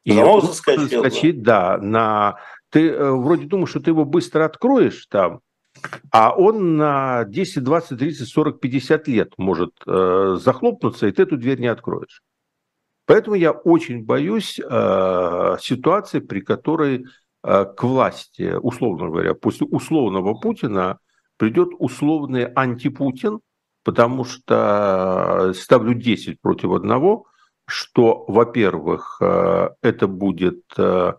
И 0.05 0.13
замок 0.13 0.45
заскочил. 0.45 0.83
Заскочить, 0.83 1.43
да. 1.43 1.79
да, 1.79 1.83
на 1.83 2.37
ты 2.69 2.91
э, 2.91 3.11
вроде 3.11 3.47
думаешь, 3.47 3.71
что 3.71 3.81
ты 3.81 3.93
его 3.93 4.05
быстро 4.05 4.45
откроешь 4.45 5.07
там, 5.07 5.41
а 6.11 6.35
он 6.35 6.77
на 6.77 7.25
10, 7.25 7.63
20, 7.63 7.99
30, 7.99 8.29
40, 8.29 8.61
50 8.61 9.09
лет 9.09 9.33
может 9.37 9.73
э, 9.87 10.37
захлопнуться, 10.41 11.07
и 11.07 11.13
ты 11.13 11.23
эту 11.23 11.37
дверь 11.37 11.61
не 11.61 11.67
откроешь. 11.67 12.23
Поэтому 13.07 13.37
я 13.37 13.53
очень 13.53 14.05
боюсь 14.05 14.59
э, 14.59 15.57
ситуации, 15.61 16.21
при 16.21 16.41
которой 16.41 17.07
э, 17.43 17.65
к 17.65 17.83
власти, 17.83 18.55
условно 18.61 19.07
говоря, 19.07 19.35
после 19.35 19.67
условного 19.67 20.35
Путина 20.35 20.99
придет 21.37 21.71
условный 21.79 22.47
антипутин, 22.47 23.41
потому 23.83 24.25
что 24.25 25.51
э, 25.51 25.55
ставлю 25.55 25.95
10 25.95 26.41
против 26.41 26.71
одного, 26.71 27.27
что, 27.67 28.25
во-первых, 28.29 29.19
э, 29.21 29.69
это 29.83 30.07
будет 30.07 30.63
э, 30.79 31.13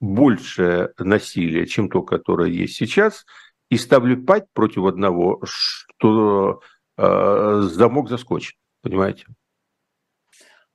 больше 0.00 0.92
насилия, 0.98 1.66
чем 1.66 1.88
то, 1.90 2.02
которое 2.02 2.50
есть 2.50 2.76
сейчас– 2.76 3.24
и 3.70 3.76
ставлю 3.78 4.22
5 4.22 4.52
против 4.52 4.84
одного, 4.84 5.40
что 5.44 6.60
э, 6.98 7.60
замок 7.62 8.10
заскочит, 8.10 8.56
понимаете? 8.82 9.26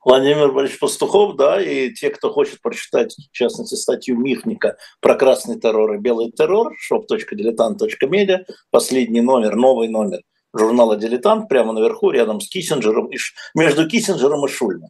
Владимир 0.04 0.52
Борисович 0.52 0.80
Пастухов, 0.80 1.36
да, 1.36 1.60
и 1.60 1.90
те, 1.90 2.10
кто 2.10 2.32
хочет 2.32 2.62
прочитать, 2.62 3.14
в 3.14 3.32
частности, 3.32 3.74
статью 3.74 4.16
Михника 4.16 4.76
про 5.00 5.16
красный 5.16 5.58
террор 5.58 5.94
и 5.94 5.98
белый 5.98 6.30
террор, 6.30 6.72
shop.diletant.media, 6.90 8.44
последний 8.70 9.20
номер, 9.20 9.56
новый 9.56 9.88
номер 9.88 10.20
журнала 10.54 10.96
«Дилетант», 10.96 11.48
прямо 11.48 11.72
наверху, 11.72 12.10
рядом 12.10 12.40
с 12.40 12.48
Киссинджером, 12.48 13.10
между 13.54 13.86
Киссинджером 13.88 14.46
и 14.46 14.48
Шульмом. 14.48 14.88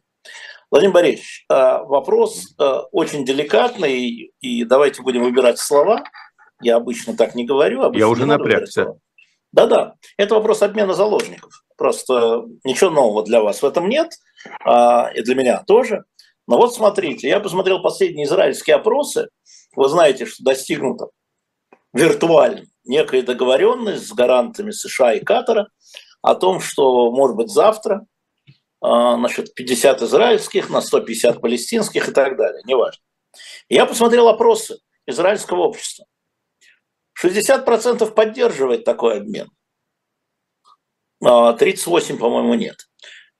Владимир 0.71 0.93
Борисович, 0.93 1.45
э, 1.49 1.55
вопрос 1.83 2.53
э, 2.57 2.63
очень 2.91 3.25
деликатный, 3.25 4.31
и 4.39 4.63
давайте 4.63 5.01
будем 5.01 5.23
выбирать 5.23 5.59
слова– 5.59 6.03
я 6.61 6.75
обычно 6.75 7.15
так 7.15 7.35
не 7.35 7.45
говорю. 7.45 7.83
Обычно 7.83 8.05
Я 8.05 8.09
уже 8.09 8.25
напрягся. 8.25 8.99
Да-да, 9.51 9.95
это 10.17 10.35
вопрос 10.35 10.61
обмена 10.61 10.93
заложников. 10.93 11.63
Просто 11.77 12.45
ничего 12.63 12.89
нового 12.89 13.23
для 13.23 13.41
вас 13.41 13.61
в 13.61 13.65
этом 13.65 13.87
нет, 13.87 14.11
а, 14.65 15.09
и 15.13 15.21
для 15.21 15.35
меня 15.35 15.63
тоже. 15.65 16.03
Но 16.47 16.57
вот 16.57 16.73
смотрите, 16.73 17.27
я 17.27 17.39
посмотрел 17.39 17.81
последние 17.81 18.25
израильские 18.25 18.75
опросы. 18.75 19.29
Вы 19.75 19.89
знаете, 19.89 20.25
что 20.25 20.43
достигнута 20.43 21.07
виртуально 21.93 22.65
некая 22.83 23.21
договоренность 23.21 24.07
с 24.07 24.13
гарантами 24.13 24.71
США 24.71 25.13
и 25.13 25.19
Катара 25.19 25.67
о 26.21 26.35
том, 26.35 26.59
что, 26.59 27.11
может 27.11 27.35
быть, 27.35 27.49
завтра 27.49 28.05
а, 28.81 29.17
насчет 29.17 29.53
50 29.53 30.01
израильских 30.03 30.69
на 30.69 30.81
150 30.81 31.41
палестинских 31.41 32.09
и 32.09 32.11
так 32.11 32.37
далее, 32.37 32.61
неважно. 32.65 33.01
Я 33.69 33.85
посмотрел 33.85 34.27
опросы 34.27 34.79
израильского 35.05 35.61
общества. 35.61 36.05
60% 37.21 38.11
поддерживает 38.13 38.85
такой 38.85 39.17
обмен. 39.17 39.49
38, 41.19 42.15
а, 42.15 42.19
по-моему, 42.19 42.53
нет. 42.53 42.87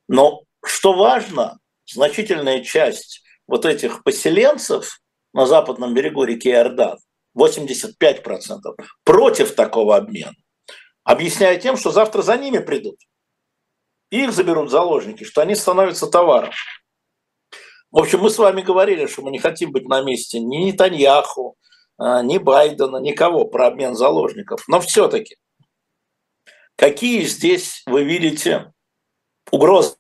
Но 0.08 0.44
что 0.66 0.94
важно, 0.94 1.60
значительная 1.86 2.64
часть 2.64 3.24
вот 3.46 3.66
этих 3.66 4.04
поселенцев 4.04 5.00
на 5.34 5.46
западном 5.46 5.94
берегу 5.94 6.24
реки 6.24 6.50
Иордан, 6.50 6.98
85% 7.38 8.60
против 9.04 9.54
такого 9.54 9.96
обмена, 9.96 10.34
объясняя 11.04 11.58
тем, 11.60 11.78
что 11.78 11.92
завтра 11.92 12.22
за 12.24 12.38
ними 12.38 12.58
придут. 12.58 13.00
их 14.10 14.32
заберут 14.32 14.72
заложники, 14.72 15.24
что 15.26 15.42
они 15.42 15.54
становятся 15.54 16.08
товаром. 16.08 16.52
В 17.92 18.00
общем, 18.00 18.22
мы 18.22 18.30
с 18.30 18.38
вами 18.38 18.62
говорили, 18.62 19.06
что 19.06 19.22
мы 19.22 19.32
не 19.32 19.40
хотим 19.40 19.72
быть 19.72 19.88
на 19.88 20.02
месте 20.02 20.40
ни 20.40 20.58
Нетаньяху, 20.58 21.58
ни 22.00 22.38
Байдена, 22.38 22.98
никого 22.98 23.46
про 23.46 23.68
обмен 23.68 23.96
заложников. 23.96 24.64
Но 24.68 24.80
все-таки, 24.80 25.38
какие 26.76 27.22
здесь 27.22 27.84
вы 27.86 28.04
видите 28.04 28.74
угрозы? 29.52 29.96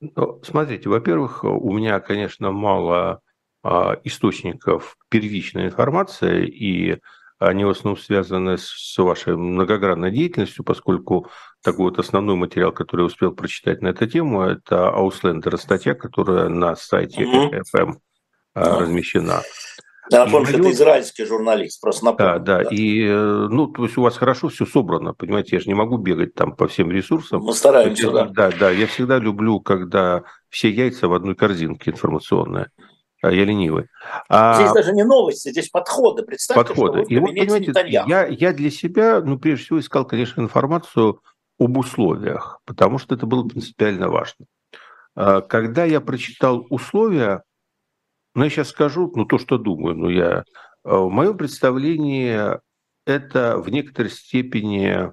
Ну, 0.00 0.40
смотрите, 0.44 0.88
во-первых, 0.88 1.44
у 1.44 1.72
меня, 1.72 2.00
конечно, 2.00 2.52
мало 2.52 3.20
а, 3.62 3.96
источников 4.04 4.96
первичной 5.08 5.66
информации, 5.66 6.46
и 6.46 7.00
они 7.38 7.64
в 7.64 7.70
основном 7.70 8.00
связаны 8.00 8.56
с 8.58 8.96
вашей 8.98 9.36
многогранной 9.36 10.10
деятельностью, 10.10 10.64
поскольку 10.64 11.28
такой 11.62 11.90
вот 11.90 11.98
основной 11.98 12.36
материал, 12.36 12.72
который 12.72 13.02
я 13.02 13.06
успел 13.06 13.32
прочитать 13.32 13.80
на 13.80 13.88
эту 13.88 14.06
тему, 14.06 14.42
это 14.42 14.88
Ауслендера 14.88 15.56
статья, 15.56 15.94
которая 15.94 16.48
на 16.48 16.74
сайте 16.76 17.24
mm-hmm. 17.24 17.62
FM 17.74 17.88
mm-hmm. 17.88 17.98
размещена. 18.54 19.42
Я 20.10 20.24
напомню, 20.24 20.46
что 20.46 20.58
это 20.58 20.70
израильский 20.72 21.24
журналист, 21.24 21.80
просто 21.80 22.04
напомню. 22.04 22.34
Да, 22.34 22.38
да, 22.38 22.64
да, 22.64 22.70
и, 22.70 23.04
э, 23.06 23.48
ну, 23.50 23.66
то 23.66 23.84
есть 23.84 23.98
у 23.98 24.02
вас 24.02 24.16
хорошо 24.16 24.48
все 24.48 24.66
собрано, 24.66 25.14
понимаете, 25.14 25.56
я 25.56 25.60
же 25.60 25.68
не 25.68 25.74
могу 25.74 25.98
бегать 25.98 26.34
там 26.34 26.54
по 26.54 26.66
всем 26.68 26.90
ресурсам. 26.90 27.42
Мы 27.42 27.52
стараемся, 27.52 28.04
есть, 28.04 28.14
да. 28.14 28.28
Да, 28.28 28.50
да, 28.58 28.70
я 28.70 28.86
всегда 28.86 29.18
люблю, 29.18 29.60
когда 29.60 30.22
все 30.48 30.70
яйца 30.70 31.08
в 31.08 31.14
одной 31.14 31.34
корзинке 31.34 31.90
информационной. 31.90 32.66
А 33.20 33.32
я 33.32 33.44
ленивый. 33.44 33.86
А... 34.28 34.54
Здесь 34.54 34.72
даже 34.72 34.92
не 34.92 35.04
новости, 35.04 35.50
здесь 35.50 35.68
подходы. 35.70 36.22
Представьте, 36.22 36.62
подходы. 36.62 37.04
что 37.04 37.14
вы 37.14 37.18
в 37.18 37.20
вот, 37.20 37.34
понимаете, 37.34 37.72
я, 37.88 38.26
я 38.26 38.52
для 38.52 38.70
себя, 38.70 39.20
ну, 39.20 39.38
прежде 39.38 39.64
всего, 39.64 39.80
искал, 39.80 40.04
конечно, 40.04 40.40
информацию 40.40 41.20
об 41.58 41.76
условиях, 41.76 42.60
потому 42.64 42.98
что 42.98 43.16
это 43.16 43.26
было 43.26 43.42
принципиально 43.46 44.08
важно. 44.08 44.46
А, 45.16 45.40
когда 45.40 45.84
я 45.84 46.00
прочитал 46.00 46.64
условия, 46.70 47.42
ну, 48.38 48.44
я 48.44 48.50
сейчас 48.50 48.68
скажу, 48.68 49.12
ну, 49.16 49.24
то, 49.24 49.38
что 49.38 49.58
думаю, 49.58 49.96
но 49.96 50.08
я... 50.08 50.44
А, 50.84 50.98
в 50.98 51.10
моем 51.10 51.36
представлении 51.36 52.56
это 53.04 53.58
в 53.58 53.68
некоторой 53.68 54.12
степени 54.12 55.12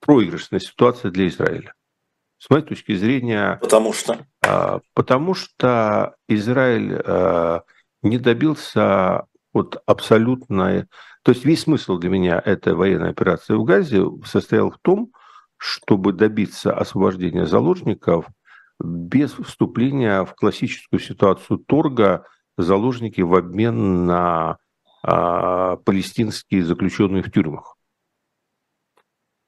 проигрышная 0.00 0.60
ситуация 0.60 1.10
для 1.10 1.28
Израиля. 1.28 1.74
С 2.38 2.48
моей 2.48 2.64
точки 2.64 2.94
зрения... 2.94 3.58
Потому 3.60 3.92
что? 3.92 4.26
А, 4.42 4.80
потому 4.94 5.34
что 5.34 6.16
Израиль 6.28 7.02
не 8.02 8.16
добился 8.16 9.26
вот 9.52 9.82
абсолютной... 9.84 10.86
То 11.24 11.32
есть 11.32 11.44
весь 11.44 11.62
смысл 11.64 11.98
для 11.98 12.08
меня 12.08 12.40
этой 12.42 12.72
военной 12.72 13.10
операции 13.10 13.54
в 13.54 13.64
Газе 13.64 14.02
состоял 14.24 14.70
в 14.70 14.78
том, 14.78 15.12
чтобы 15.58 16.14
добиться 16.14 16.72
освобождения 16.74 17.44
заложников– 17.44 18.28
без 18.84 19.32
вступления 19.32 20.24
в 20.24 20.34
классическую 20.34 21.00
ситуацию 21.00 21.58
торга 21.58 22.26
заложники 22.56 23.20
в 23.20 23.34
обмен 23.34 24.06
на 24.06 24.58
а, 25.02 25.76
палестинские 25.76 26.64
заключенные 26.64 27.22
в 27.22 27.30
тюрьмах. 27.30 27.76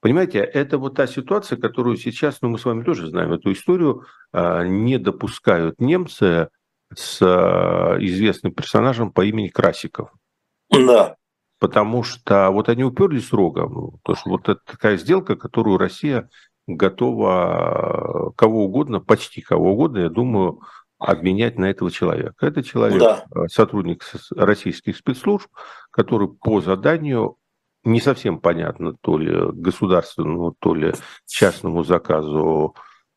Понимаете, 0.01 0.38
это 0.38 0.79
вот 0.79 0.94
та 0.96 1.07
ситуация, 1.07 1.59
которую 1.59 1.96
сейчас, 1.96 2.40
ну 2.42 2.49
мы 2.49 2.59
с 2.59 2.64
вами 2.64 2.85
тоже 2.85 3.09
знаем 3.09 3.33
эту 3.33 3.53
историю, 3.53 4.05
а, 4.33 4.64
не 4.64 4.99
допускают 4.99 5.81
немцы 5.81 6.49
с 6.94 7.20
а, 7.22 7.96
известным 7.99 8.53
персонажем 8.53 9.12
по 9.12 9.25
имени 9.25 9.49
Красиков. 9.49 10.11
Да. 10.70 11.16
Потому 11.59 12.03
что 12.03 12.51
вот 12.51 12.68
они 12.68 12.85
уперлись 12.85 13.33
рогом, 13.33 13.99
потому 14.03 14.16
что 14.16 14.31
вот 14.31 14.49
это 14.49 14.61
такая 14.64 14.99
сделка, 14.99 15.37
которую 15.37 15.79
Россия 15.79 16.29
готова 16.66 18.33
кого 18.37 18.64
угодно, 18.64 19.00
почти 19.00 19.40
кого 19.40 19.72
угодно, 19.72 19.98
я 19.98 20.09
думаю, 20.09 20.61
обменять 20.98 21.59
на 21.59 21.66
этого 21.66 21.90
человека. 21.90 22.46
Это 22.46 22.62
человек, 22.62 23.00
да. 23.00 23.24
Э, 23.35 23.48
сотрудник 23.48 24.02
российских 24.35 24.96
спецслужб, 24.96 25.48
который 25.90 26.29
по 26.29 26.61
заданию 26.61 27.37
не 27.85 28.00
совсем 28.00 28.40
понятно, 28.40 28.94
то 29.00 29.18
ли 29.18 29.33
государственному, 29.52 30.55
то 30.59 30.74
ли 30.74 30.92
частному 31.26 31.85
заказу 31.85 32.74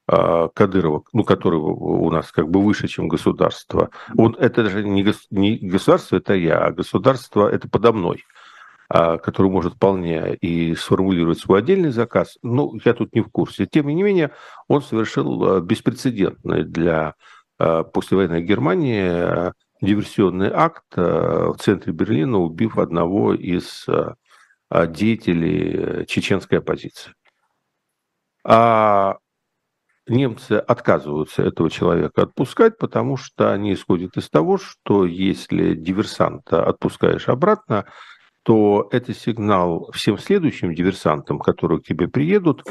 э, 0.07 0.49
Кадырова, 0.53 1.03
ну, 1.13 1.23
который 1.23 1.59
у 1.59 2.11
нас 2.11 2.31
как 2.31 2.49
бы 2.49 2.61
выше, 2.61 2.87
чем 2.87 3.07
государство. 3.07 3.89
Вот 4.13 4.37
это 4.37 4.63
даже 4.63 4.83
не 4.83 5.57
государство, 5.57 6.17
это 6.17 6.35
я, 6.35 6.59
а 6.59 6.71
государство 6.71 7.49
это 7.49 7.67
подо 7.69 7.93
мной. 7.93 8.23
А, 8.91 9.19
который 9.19 9.51
может 9.51 9.75
вполне 9.75 10.33
и 10.33 10.73
сформулировать 10.73 11.37
свой 11.37 11.59
отдельный 11.59 11.91
заказ. 11.91 12.39
Ну, 12.41 12.73
я 12.83 12.95
тут 12.95 13.13
не 13.13 13.21
в 13.21 13.29
курсе. 13.29 13.67
Тем 13.67 13.85
не 13.87 14.01
менее, 14.01 14.31
он 14.67 14.81
совершил 14.81 15.43
а, 15.43 15.61
беспрецедентный 15.61 16.63
для 16.63 17.13
а, 17.59 17.83
послевоенной 17.83 18.41
Германии 18.41 19.53
диверсионный 19.81 20.49
акт 20.51 20.83
в 20.93 21.55
центре 21.57 21.93
Берлина, 21.93 22.39
убив 22.39 22.77
одного 22.77 23.33
из 23.33 23.85
деятелей 24.69 26.05
чеченской 26.05 26.57
оппозиции. 26.57 27.13
А 28.43 29.19
немцы 30.05 30.53
отказываются 30.53 31.43
этого 31.43 31.69
человека 31.69 32.23
отпускать, 32.23 32.77
потому 32.77 33.15
что 33.15 33.53
они 33.53 33.73
исходят 33.73 34.17
из 34.17 34.29
того, 34.29 34.57
что 34.57 35.05
если 35.05 35.75
диверсанта 35.75 36.65
отпускаешь 36.65 37.29
обратно, 37.29 37.85
то 38.49 38.87
это 38.89 39.13
сигнал 39.13 39.91
всем 39.91 40.17
следующим 40.17 40.73
диверсантам, 40.73 41.37
которые 41.37 41.81
к 41.81 41.83
тебе 41.83 42.07
приедут, 42.07 42.63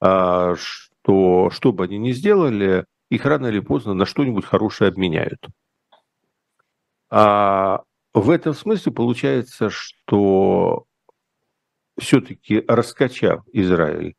а, 0.00 0.54
что 0.56 1.50
что 1.50 1.70
бы 1.70 1.84
они 1.84 1.98
ни 1.98 2.12
сделали, 2.12 2.86
их 3.10 3.26
рано 3.26 3.48
или 3.48 3.60
поздно 3.60 3.92
на 3.92 4.06
что-нибудь 4.06 4.46
хорошее 4.46 4.88
обменяют. 4.88 5.46
А 7.10 7.82
в 8.14 8.30
этом 8.30 8.54
смысле 8.54 8.90
получается, 8.90 9.68
что 9.68 10.86
все-таки 11.98 12.64
раскачав 12.66 13.44
Израиль 13.52 14.14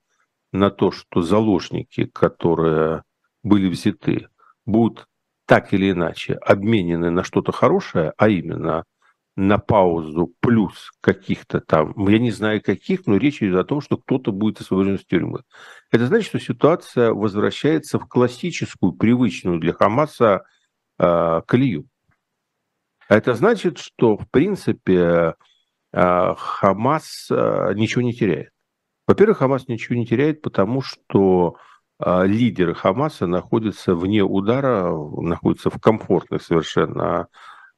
на 0.52 0.70
то, 0.70 0.92
что 0.92 1.24
заложники, 1.24 2.06
которые 2.06 3.02
были 3.42 3.68
взяты, 3.68 4.28
будут 4.68 5.08
так 5.48 5.74
или 5.74 5.90
иначе 5.90 6.36
обменены 6.36 7.10
на 7.10 7.24
что-то 7.24 7.52
хорошее, 7.52 8.14
а 8.16 8.30
именно– 8.30 8.84
на 9.36 9.58
паузу 9.58 10.34
плюс 10.42 10.92
каких-то 11.02 11.62
там, 11.62 11.94
я 12.08 12.20
не 12.20 12.32
знаю 12.32 12.62
каких, 12.62 13.08
но 13.08 13.18
речь 13.18 13.42
идет 13.42 13.60
о 13.60 13.64
том, 13.64 13.82
что 13.82 13.98
кто-то 13.98 14.32
будет 14.32 14.60
освобожден 14.60 14.96
из 14.96 15.06
тюрьмы. 15.06 15.44
Это 15.92 16.08
значит, 16.08 16.28
что 16.28 16.40
ситуация 16.40 17.14
возвращается 17.14 18.00
в 18.00 18.08
классическую, 18.08 18.94
привычную 18.94 19.60
для 19.60 19.74
Хамаса 19.74 20.44
э, 20.98 21.42
колею. 21.48 21.88
Это 23.08 23.34
значит, 23.34 23.80
что, 23.80 24.18
в 24.18 24.30
принципе, 24.30 25.36
э, 25.94 26.34
Хамас 26.38 27.28
э, 27.32 27.74
ничего 27.76 28.02
не 28.02 28.14
теряет. 28.14 28.50
Во-первых, 29.08 29.40
Хамас 29.40 29.68
ничего 29.68 29.96
не 29.96 30.06
теряет, 30.06 30.42
потому 30.42 30.82
что 30.82 31.56
э, 32.00 32.28
лидеры 32.28 32.76
Хамаса 32.76 33.26
находятся 33.26 33.96
вне 33.96 34.22
удара, 34.22 34.92
находятся 34.92 35.72
в 35.72 35.80
комфортных 35.80 36.44
совершенно 36.44 37.28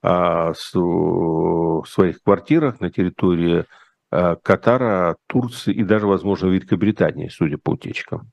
в 0.01 1.83
своих 1.87 2.23
квартирах 2.23 2.79
на 2.79 2.89
территории 2.89 3.65
а, 4.09 4.35
Катара, 4.35 5.17
Турции 5.27 5.73
и 5.73 5.83
даже, 5.83 6.07
возможно, 6.07 6.47
Великобритании, 6.47 7.29
судя 7.29 7.57
по 7.57 7.71
утечкам. 7.71 8.31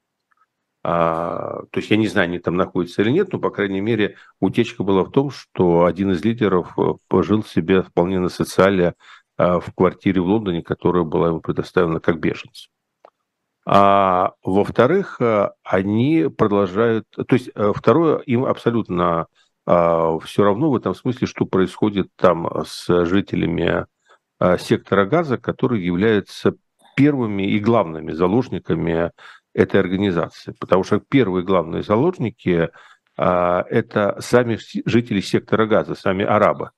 А, 0.83 1.63
то 1.71 1.81
есть 1.81 1.91
я 1.91 1.97
не 1.97 2.09
знаю, 2.09 2.27
они 2.27 2.39
там 2.39 2.57
находятся 2.57 3.03
или 3.03 3.11
нет, 3.11 3.33
но, 3.33 3.39
по 3.39 3.51
крайней 3.51 3.81
мере, 3.81 4.17
утечка 4.41 4.83
была 4.83 5.05
в 5.05 5.11
том, 5.11 5.31
что 5.31 5.85
один 5.85 6.13
из 6.13 6.25
лидеров 6.25 6.79
э, 6.79 6.95
пожил 7.09 7.45
себе 7.45 7.83
вполне 7.83 8.19
на 8.19 8.29
социале 8.29 8.95
в 9.37 9.67
квартире 9.77 10.21
в 10.21 10.27
Лондоне, 10.27 10.63
которая 10.65 11.05
была 11.05 11.29
ему 11.29 11.41
предоставлена 11.41 12.01
как 12.01 12.19
беженцу. 12.19 12.71
А 13.71 14.33
во-вторых, 14.43 15.21
э, 15.21 15.51
они 15.63 16.31
продолжают... 16.35 17.07
То 17.11 17.35
есть 17.35 17.51
э, 17.55 17.73
второе, 17.77 18.17
им 18.21 18.47
абсолютно 18.47 19.21
а, 19.21 19.27
все 19.69 20.45
равно 20.45 20.71
в 20.71 20.77
этом 20.77 20.95
смысле, 20.95 21.27
что 21.27 21.45
происходит 21.45 22.09
там 22.17 22.49
с 22.65 23.05
жителями 23.05 23.85
а, 24.39 24.57
сектора 24.57 25.05
газа, 25.05 25.37
которые 25.37 25.85
являются 25.85 26.55
первыми 26.97 27.43
и 27.43 27.59
главными 27.59 28.13
заложниками 28.13 29.13
этой 29.55 29.79
организации. 29.79 30.55
Потому 30.59 30.85
что 30.85 31.01
первые 31.01 31.45
главные 31.45 31.83
заложники 31.83 32.71
а, 33.19 33.65
это 33.69 34.17
сами 34.21 34.59
жители 34.87 35.21
сектора 35.21 35.67
газа, 35.67 35.95
сами 35.95 36.25
арабы. 36.25 36.71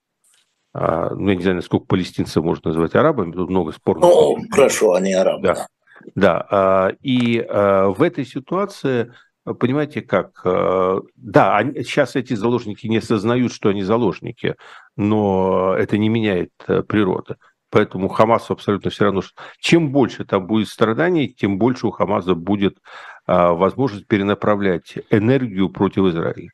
Ну, 0.73 1.29
я 1.29 1.35
не 1.35 1.43
знаю, 1.43 1.57
насколько 1.57 1.87
палестинцев 1.87 2.45
можно 2.45 2.71
назвать 2.71 2.95
арабами, 2.95 3.33
тут 3.33 3.51
много 3.51 3.73
спорных. 3.73 4.05
Ну, 4.05 4.37
хорошо, 4.53 4.95
они 4.95 5.13
арабы. 5.13 5.43
Да. 5.43 5.67
Да, 6.15 6.93
и 7.03 7.45
в 7.49 8.03
этой 8.03 8.25
ситуации 8.25 9.13
понимаете 9.55 10.03
как, 10.03 10.41
э, 10.45 11.01
да, 11.17 11.63
сейчас 11.77 12.17
эти 12.17 12.35
заложники 12.35 12.87
не 12.87 12.99
осознают, 12.99 13.53
что 13.53 13.69
они 13.71 13.83
заложники, 13.83 14.57
но 14.97 15.75
это 15.77 15.99
не 15.99 16.09
меняет 16.09 16.53
э, 16.67 16.83
природы. 16.83 17.37
Поэтому 17.71 18.09
Хамасу 18.09 18.53
абсолютно 18.53 18.91
все 18.91 19.05
равно, 19.05 19.23
что 19.23 19.35
чем 19.59 19.93
больше 19.93 20.25
там 20.25 20.47
будет 20.47 20.69
страданий, 20.69 21.29
тем 21.29 21.59
больше 21.59 21.87
у 21.87 21.91
Хамаса 21.93 22.35
будет 22.35 22.79
а, 23.27 23.53
возможность 23.53 24.09
перенаправлять 24.09 24.99
энергию 25.11 25.69
против 25.71 26.07
Израиля. 26.07 26.51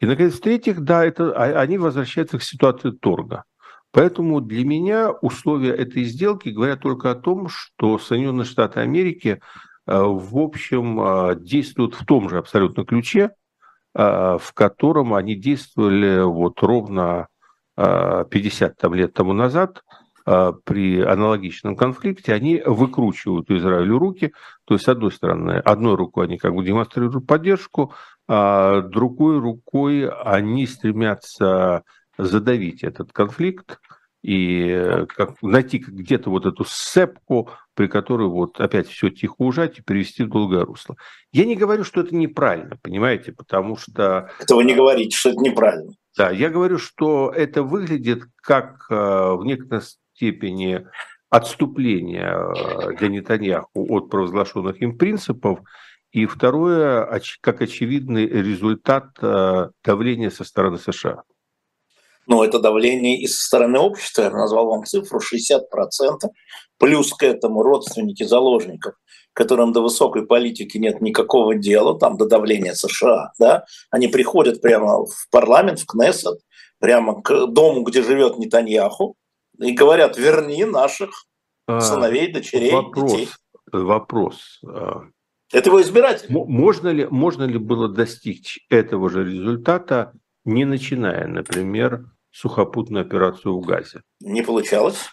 И, 0.00 0.06
наконец, 0.06 0.34
в-третьих, 0.34 0.80
да, 0.80 1.04
это, 1.04 1.32
а, 1.32 1.60
они 1.60 1.78
возвращаются 1.78 2.38
к 2.38 2.42
ситуации 2.42 2.90
торга. 2.90 3.44
Поэтому 3.92 4.40
для 4.40 4.64
меня 4.64 5.12
условия 5.12 5.70
этой 5.70 6.02
сделки 6.04 6.48
говорят 6.48 6.80
только 6.80 7.12
о 7.12 7.14
том, 7.14 7.48
что 7.48 7.98
Соединенные 7.98 8.44
Штаты 8.44 8.80
Америки 8.80 9.38
Э, 9.38 9.40
в 9.96 10.38
общем, 10.38 11.00
э, 11.00 11.36
действуют 11.36 11.94
в 11.94 12.04
том 12.04 12.28
же 12.28 12.38
абсолютно 12.38 12.84
ключе, 12.84 13.30
э, 13.94 14.38
в 14.40 14.52
котором 14.54 15.14
они 15.14 15.34
действовали 15.34 16.22
вот 16.22 16.62
ровно 16.62 17.28
50 17.76 18.76
там, 18.76 18.92
лет 18.94 19.14
тому 19.14 19.32
назад, 19.32 19.84
при 20.64 21.00
аналогичном 21.00 21.76
конфликте, 21.76 22.34
они 22.34 22.60
выкручивают 22.66 23.48
Израилю 23.52 23.98
руки. 24.00 24.32
То 24.64 24.74
есть, 24.74 24.84
с 24.84 24.88
одной 24.88 25.12
стороны, 25.12 25.52
одной 25.52 25.94
рукой 25.94 26.26
они 26.26 26.38
как 26.38 26.56
бы 26.56 26.64
демонстрируют 26.64 27.24
поддержку, 27.24 27.94
а 28.26 28.80
другой 28.82 29.38
рукой 29.38 30.08
они 30.08 30.66
стремятся 30.66 31.84
задавить 32.18 32.82
этот 32.82 33.12
конфликт 33.12 33.78
и 34.22 35.04
как, 35.08 35.40
найти 35.42 35.78
где-то 35.78 36.30
вот 36.30 36.46
эту 36.46 36.64
сцепку, 36.64 37.50
при 37.74 37.86
которой 37.86 38.28
вот 38.28 38.60
опять 38.60 38.88
все 38.88 39.10
тихо 39.10 39.36
ужать 39.38 39.78
и 39.78 39.82
перевести 39.82 40.24
в 40.24 40.28
долгое 40.28 40.64
русло. 40.64 40.96
Я 41.32 41.44
не 41.44 41.54
говорю, 41.54 41.84
что 41.84 42.00
это 42.00 42.14
неправильно, 42.14 42.76
понимаете, 42.82 43.32
потому 43.32 43.76
что... 43.76 44.30
Это 44.40 44.56
вы 44.56 44.64
не 44.64 44.74
говорите, 44.74 45.16
что 45.16 45.30
это 45.30 45.38
неправильно. 45.38 45.92
Да, 46.16 46.30
я 46.30 46.50
говорю, 46.50 46.78
что 46.78 47.30
это 47.30 47.62
выглядит 47.62 48.24
как 48.42 48.86
э, 48.90 48.94
в 48.94 49.44
некоторой 49.44 49.84
степени 50.14 50.84
отступление 51.30 52.34
э, 52.34 52.96
для 52.96 53.08
Нетаньяху 53.08 53.86
от 53.94 54.10
провозглашенных 54.10 54.82
им 54.82 54.98
принципов, 54.98 55.60
и 56.10 56.26
второе, 56.26 57.20
как 57.40 57.60
очевидный 57.60 58.26
результат 58.26 59.10
э, 59.20 59.68
давления 59.84 60.30
со 60.30 60.42
стороны 60.42 60.78
США. 60.78 61.22
Ну, 62.28 62.42
это 62.42 62.60
давление 62.60 63.18
и 63.18 63.26
со 63.26 63.42
стороны 63.42 63.78
общества, 63.78 64.22
я 64.22 64.30
назвал 64.30 64.66
вам 64.66 64.84
цифру, 64.84 65.18
60%, 65.18 65.60
плюс 66.76 67.14
к 67.14 67.22
этому 67.22 67.62
родственники 67.62 68.22
заложников, 68.22 68.94
которым 69.32 69.72
до 69.72 69.80
высокой 69.80 70.26
политики 70.26 70.76
нет 70.76 71.00
никакого 71.00 71.54
дела, 71.54 71.98
там 71.98 72.18
до 72.18 72.26
давления 72.26 72.74
США, 72.74 73.32
да, 73.38 73.64
они 73.90 74.08
приходят 74.08 74.60
прямо 74.60 75.06
в 75.06 75.28
парламент, 75.30 75.80
в 75.80 75.86
Кнессет, 75.86 76.38
прямо 76.78 77.22
к 77.22 77.46
дому, 77.46 77.82
где 77.82 78.02
живет 78.02 78.38
Нетаньяху, 78.38 79.16
и 79.58 79.72
говорят, 79.72 80.18
верни 80.18 80.66
наших 80.66 81.10
а, 81.66 81.80
сыновей, 81.80 82.30
дочерей, 82.30 82.72
вопрос, 82.72 83.12
детей. 83.12 83.28
Вопрос. 83.72 84.60
А, 84.66 85.04
Это 85.50 85.70
его 85.70 85.80
избиратель. 85.80 86.26
Можно 86.28 86.88
ли, 86.88 87.06
можно 87.06 87.44
ли 87.44 87.56
было 87.56 87.88
достичь 87.88 88.60
этого 88.68 89.08
же 89.08 89.24
результата, 89.24 90.12
не 90.44 90.66
начиная, 90.66 91.26
например, 91.26 92.04
сухопутную 92.30 93.04
операцию 93.04 93.58
в 93.58 93.64
Газе? 93.64 94.02
Не 94.20 94.42
получалось. 94.42 95.06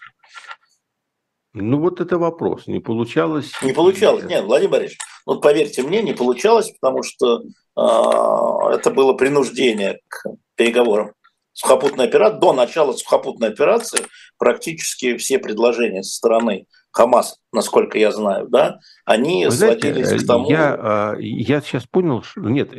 Ну 1.54 1.80
вот 1.80 2.02
это 2.02 2.18
вопрос. 2.18 2.68
Не 2.68 2.80
получалось? 2.80 3.52
Не 3.62 3.72
получалось. 3.72 4.26
Нет, 4.26 4.44
Владимир 4.44 4.72
Борисович, 4.72 5.00
вот 5.26 5.42
поверьте 5.42 5.84
мне, 5.84 6.02
не 6.02 6.14
получалось, 6.14 6.72
потому 6.80 7.02
что 7.02 7.40
э, 7.40 8.76
это 8.76 8.92
было 8.92 9.14
принуждение 9.14 10.00
к 10.10 10.26
переговорам. 10.56 11.14
Сухопутная 11.54 12.08
операция, 12.08 12.40
до 12.40 12.52
начала 12.52 12.92
сухопутной 12.92 13.48
операции 13.48 14.06
практически 14.38 15.16
все 15.16 15.40
предложения 15.40 16.04
со 16.04 16.16
стороны 16.16 16.66
Хамас, 16.92 17.40
насколько 17.52 17.98
я 17.98 18.12
знаю, 18.12 18.48
да, 18.50 18.80
они 19.06 19.46
Вы 19.46 19.52
сводились 19.52 20.08
знаете, 20.08 20.24
к 20.24 20.28
тому... 20.28 20.50
Я, 20.50 20.76
а, 20.78 21.16
я 21.20 21.62
сейчас 21.62 21.86
понял, 21.86 22.24
что... 22.24 22.42
Нет, 22.42 22.72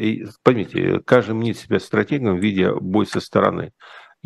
поймите, 0.43 1.01
каждый 1.05 1.34
мнит 1.34 1.59
себя 1.59 1.78
стратегом, 1.80 2.37
видя 2.37 2.74
бой 2.74 3.07
со 3.07 3.20
стороны. 3.20 3.72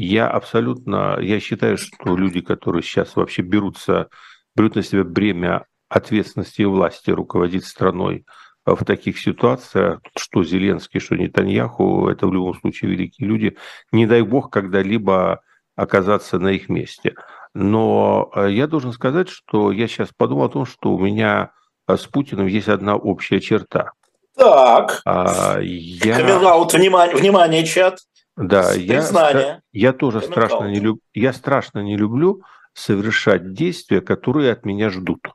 Я 0.02 0.28
абсолютно... 0.28 1.18
Я 1.20 1.40
считаю, 1.40 1.76
что 1.76 2.16
люди, 2.16 2.40
которые 2.40 2.82
сейчас 2.82 3.16
вообще 3.16 3.42
берутся 3.42 4.08
берут 4.56 4.74
на 4.74 4.82
себя 4.82 5.04
бремя 5.04 5.66
ответственности 5.88 6.62
и 6.62 6.66
власти 6.66 7.10
руководить 7.10 7.66
страной 7.66 8.24
в 8.64 8.84
таких 8.84 9.18
ситуациях, 9.18 10.00
что 10.16 10.44
Зеленский, 10.44 11.00
что 11.00 11.16
Нетаньяху, 11.16 12.08
это 12.08 12.26
в 12.26 12.32
любом 12.32 12.54
случае 12.54 12.92
великие 12.92 13.28
люди. 13.28 13.56
Не 13.92 14.06
дай 14.06 14.22
бог 14.22 14.50
когда-либо 14.50 15.42
оказаться 15.76 16.38
на 16.38 16.48
их 16.48 16.68
месте. 16.68 17.14
Но 17.54 18.30
э, 18.34 18.50
я 18.52 18.66
должен 18.66 18.92
сказать, 18.92 19.28
что 19.28 19.72
я 19.72 19.88
сейчас 19.88 20.10
подумал 20.16 20.44
о 20.44 20.48
том, 20.50 20.66
что 20.66 20.94
у 20.94 20.98
меня 20.98 21.52
э, 21.88 21.96
с 21.96 22.06
Путиным 22.06 22.46
есть 22.46 22.68
одна 22.68 22.96
общая 22.96 23.40
черта. 23.40 23.92
Так. 24.36 25.02
А, 25.04 25.58
я... 25.60 26.16
Камилаут, 26.16 26.72
внимание, 26.72 27.16
внимание, 27.16 27.66
чат. 27.66 27.98
Да, 28.36 28.72
я, 28.72 29.60
я 29.72 29.92
тоже 29.92 30.20
страшно 30.22 30.66
не, 30.66 30.80
люб... 30.80 31.00
я 31.12 31.32
страшно 31.32 31.80
не 31.80 31.96
люблю 31.96 32.42
совершать 32.72 33.52
действия, 33.52 34.00
которые 34.00 34.52
от 34.52 34.64
меня 34.64 34.90
ждут. 34.90 35.28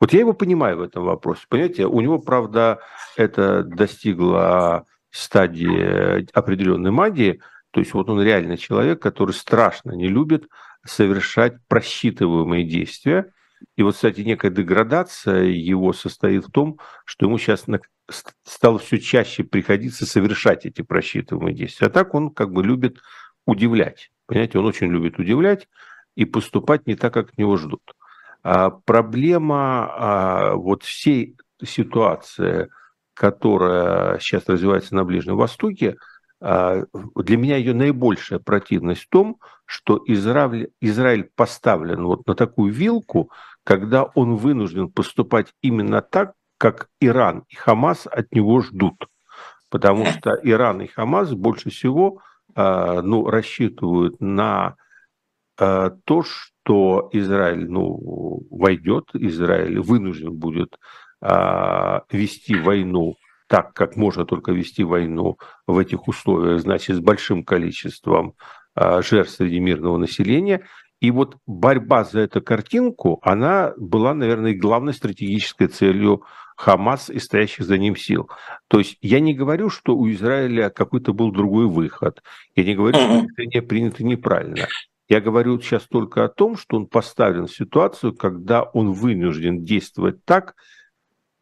Вот 0.00 0.12
я 0.12 0.20
его 0.20 0.32
понимаю 0.32 0.78
в 0.78 0.82
этом 0.82 1.04
вопросе. 1.04 1.46
Понимаете, 1.48 1.86
у 1.86 2.00
него, 2.00 2.18
правда, 2.18 2.80
это 3.16 3.62
достигло 3.62 4.84
стадии 5.10 6.26
определенной 6.32 6.90
магии, 6.90 7.40
то 7.70 7.80
есть 7.80 7.94
вот 7.94 8.08
он 8.08 8.20
реально 8.20 8.56
человек, 8.56 9.00
который 9.00 9.32
страшно 9.32 9.92
не 9.92 10.08
любит 10.08 10.48
совершать 10.84 11.54
просчитываемые 11.68 12.64
действия. 12.64 13.32
И 13.76 13.82
вот, 13.82 13.94
кстати, 13.94 14.20
некая 14.20 14.50
деградация 14.50 15.44
его 15.44 15.92
состоит 15.92 16.46
в 16.46 16.50
том, 16.50 16.78
что 17.04 17.26
ему 17.26 17.38
сейчас 17.38 17.66
стало 18.44 18.78
все 18.78 18.98
чаще 18.98 19.44
приходиться 19.44 20.06
совершать 20.06 20.66
эти 20.66 20.82
просчитываемые 20.82 21.54
действия. 21.54 21.86
А 21.88 21.90
так 21.90 22.14
он 22.14 22.30
как 22.30 22.52
бы 22.52 22.62
любит 22.62 22.98
удивлять. 23.46 24.10
Понимаете, 24.26 24.58
он 24.58 24.66
очень 24.66 24.88
любит 24.88 25.18
удивлять 25.18 25.68
и 26.14 26.24
поступать 26.24 26.86
не 26.86 26.94
так, 26.94 27.14
как 27.14 27.30
от 27.30 27.38
него 27.38 27.56
ждут. 27.56 27.82
А 28.42 28.70
проблема 28.70 29.88
а, 29.90 30.54
вот 30.54 30.82
всей 30.82 31.36
ситуации, 31.64 32.70
которая 33.14 34.18
сейчас 34.18 34.48
развивается 34.48 34.94
на 34.94 35.04
Ближнем 35.04 35.36
Востоке, 35.36 35.96
для 36.42 37.36
меня 37.36 37.56
ее 37.56 37.72
наибольшая 37.72 38.40
противность 38.40 39.02
в 39.02 39.08
том, 39.08 39.38
что 39.64 40.02
Израиль, 40.06 40.70
Израиль 40.80 41.30
поставлен 41.36 42.04
вот 42.04 42.26
на 42.26 42.34
такую 42.34 42.72
вилку, 42.72 43.30
когда 43.62 44.02
он 44.02 44.34
вынужден 44.34 44.90
поступать 44.90 45.54
именно 45.62 46.02
так, 46.02 46.32
как 46.58 46.88
Иран 47.00 47.44
и 47.48 47.54
Хамас 47.54 48.06
от 48.06 48.32
него 48.32 48.60
ждут. 48.60 49.06
Потому 49.70 50.04
что 50.18 50.36
Иран 50.42 50.82
и 50.82 50.88
Хамас 50.88 51.32
больше 51.32 51.70
всего 51.70 52.20
а, 52.54 53.02
ну, 53.02 53.26
рассчитывают 53.26 54.20
на 54.20 54.74
а, 55.58 55.90
то, 56.04 56.24
что 56.24 57.08
Израиль 57.12 57.70
ну, 57.70 58.42
войдет, 58.50 59.10
Израиль 59.14 59.78
вынужден 59.80 60.34
будет 60.34 60.76
а, 61.20 62.02
вести 62.10 62.56
войну 62.56 63.14
так, 63.52 63.74
как 63.74 63.96
можно 63.96 64.24
только 64.24 64.50
вести 64.52 64.82
войну 64.82 65.36
в 65.66 65.76
этих 65.76 66.08
условиях, 66.08 66.62
значит, 66.62 66.96
с 66.96 67.00
большим 67.00 67.44
количеством 67.44 68.32
жертв 68.74 69.34
среди 69.34 69.60
мирного 69.60 69.98
населения. 69.98 70.66
И 71.00 71.10
вот 71.10 71.36
борьба 71.46 72.04
за 72.04 72.20
эту 72.20 72.40
картинку, 72.40 73.20
она 73.20 73.74
была, 73.76 74.14
наверное, 74.14 74.54
главной 74.54 74.94
стратегической 74.94 75.66
целью 75.66 76.22
Хамас 76.56 77.10
и 77.10 77.18
стоящих 77.18 77.66
за 77.66 77.76
ним 77.76 77.94
сил. 77.94 78.30
То 78.68 78.78
есть 78.78 78.96
я 79.02 79.20
не 79.20 79.34
говорю, 79.34 79.68
что 79.68 79.98
у 79.98 80.10
Израиля 80.10 80.70
какой-то 80.70 81.12
был 81.12 81.30
другой 81.30 81.66
выход. 81.66 82.22
Я 82.56 82.64
не 82.64 82.74
говорю, 82.74 82.94
что 82.94 83.26
решение 83.36 83.60
принято 83.60 84.02
неправильно. 84.02 84.66
Я 85.10 85.20
говорю 85.20 85.60
сейчас 85.60 85.82
только 85.82 86.24
о 86.24 86.30
том, 86.30 86.56
что 86.56 86.78
он 86.78 86.86
поставлен 86.86 87.48
в 87.48 87.54
ситуацию, 87.54 88.14
когда 88.14 88.62
он 88.62 88.92
вынужден 88.92 89.62
действовать 89.62 90.24
так, 90.24 90.54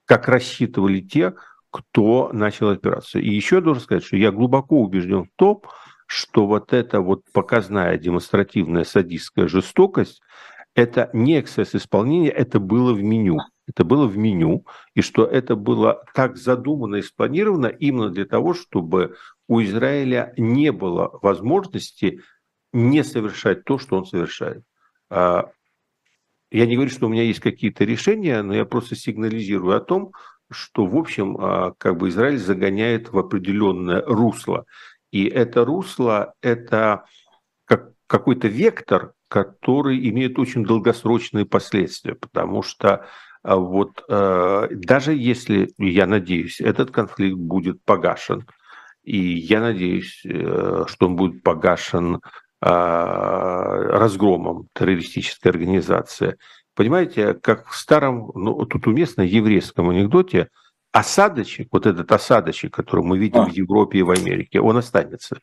как 0.06 0.26
рассчитывали 0.26 0.98
те, 1.00 1.34
кто 1.70 2.30
начал 2.32 2.70
операцию. 2.70 3.22
И 3.22 3.30
еще 3.30 3.60
должен 3.60 3.82
сказать, 3.82 4.04
что 4.04 4.16
я 4.16 4.32
глубоко 4.32 4.80
убежден 4.80 5.24
в 5.24 5.30
том, 5.36 5.62
что 6.06 6.46
вот 6.46 6.72
эта 6.72 7.00
вот 7.00 7.22
показная 7.32 7.96
демонстративная 7.98 8.84
садистская 8.84 9.46
жестокость, 9.46 10.20
это 10.74 11.10
не 11.12 11.40
эксцесс 11.40 11.74
исполнения, 11.74 12.30
это 12.30 12.58
было 12.58 12.92
в 12.92 13.02
меню 13.02 13.38
это 13.70 13.84
было 13.84 14.06
в 14.06 14.16
меню, 14.18 14.66
и 14.94 15.00
что 15.00 15.24
это 15.24 15.54
было 15.54 16.04
так 16.14 16.36
задумано 16.36 16.96
и 16.96 17.02
спланировано 17.02 17.66
именно 17.66 18.10
для 18.10 18.26
того, 18.26 18.52
чтобы 18.52 19.16
у 19.48 19.62
Израиля 19.62 20.34
не 20.36 20.72
было 20.72 21.18
возможности 21.22 22.20
не 22.72 23.04
совершать 23.04 23.64
то, 23.64 23.78
что 23.78 23.96
он 23.96 24.06
совершает. 24.06 24.64
А, 25.08 25.50
я 26.50 26.66
не 26.66 26.74
говорю, 26.74 26.90
что 26.90 27.06
у 27.06 27.08
меня 27.08 27.22
есть 27.22 27.40
какие-то 27.40 27.84
решения, 27.84 28.42
но 28.42 28.54
я 28.54 28.64
просто 28.64 28.96
сигнализирую 28.96 29.76
о 29.76 29.80
том, 29.80 30.12
что, 30.50 30.86
в 30.86 30.96
общем, 30.96 31.36
а, 31.38 31.72
как 31.78 31.96
бы 31.96 32.08
Израиль 32.08 32.38
загоняет 32.38 33.12
в 33.12 33.18
определенное 33.18 34.02
русло. 34.06 34.64
И 35.10 35.26
это 35.26 35.64
русло– 35.64 36.34
это 36.42 37.04
как 37.64 37.92
какой-то 38.06 38.48
вектор, 38.48 39.12
который 39.28 40.08
имеет 40.08 40.38
очень 40.38 40.64
долгосрочные 40.64 41.46
последствия, 41.46 42.14
потому 42.14 42.62
что 42.62 43.06
а 43.42 43.56
вот 43.56 44.04
э, 44.08 44.68
даже 44.72 45.14
если, 45.14 45.70
я 45.78 46.06
надеюсь, 46.06 46.60
этот 46.60 46.90
конфликт 46.90 47.38
будет 47.38 47.82
погашен, 47.84 48.46
и 49.02 49.16
я 49.18 49.60
надеюсь, 49.60 50.20
э, 50.24 50.84
что 50.86 51.06
он 51.06 51.16
будет 51.16 51.42
погашен 51.42 52.16
а, 52.16 52.20
разгромом 52.60 54.68
террористической 54.74 55.50
организации. 55.50 56.36
Понимаете, 56.74 57.34
как 57.34 57.68
в 57.68 57.76
старом, 57.76 58.30
ну, 58.34 58.64
тут 58.66 58.86
уместно 58.86 59.22
еврейском 59.22 59.90
анекдоте, 59.90 60.48
осадочек, 60.92 61.68
вот 61.72 61.86
этот 61.86 62.10
осадочек, 62.12 62.74
который 62.74 63.04
мы 63.04 63.18
видим 63.18 63.40
а. 63.40 63.46
в 63.46 63.52
Европе 63.52 64.00
и 64.00 64.02
в 64.02 64.10
Америке, 64.10 64.60
он 64.60 64.76
останется. 64.76 65.38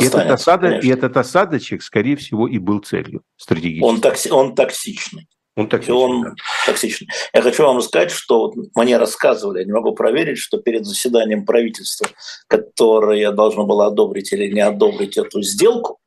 И 0.00 0.04
этот, 0.04 0.30
осада, 0.30 0.78
и 0.78 0.88
этот 0.88 1.16
осадочек, 1.16 1.82
скорее 1.82 2.16
всего, 2.16 2.48
и 2.48 2.58
был 2.58 2.80
целью 2.80 3.22
стратегической. 3.36 3.88
Он, 3.88 4.00
токси, 4.00 4.28
он 4.28 4.54
токсичный. 4.54 5.28
Он 5.56 5.68
токсичный. 5.68 5.96
Он 5.96 6.22
да. 6.22 6.34
токсичный. 6.66 7.08
Я 7.32 7.40
хочу 7.40 7.62
вам 7.62 7.80
сказать, 7.80 8.10
что 8.10 8.52
мне 8.74 8.98
рассказывали, 8.98 9.60
я 9.60 9.64
не 9.64 9.72
могу 9.72 9.94
проверить, 9.94 10.38
что 10.38 10.58
перед 10.58 10.84
заседанием 10.84 11.46
правительства, 11.46 12.08
которое 12.46 13.32
должно 13.32 13.64
было 13.64 13.86
одобрить 13.86 14.32
или 14.32 14.52
не 14.52 14.60
одобрить 14.60 15.16
эту 15.16 15.40
сделку, 15.40 15.98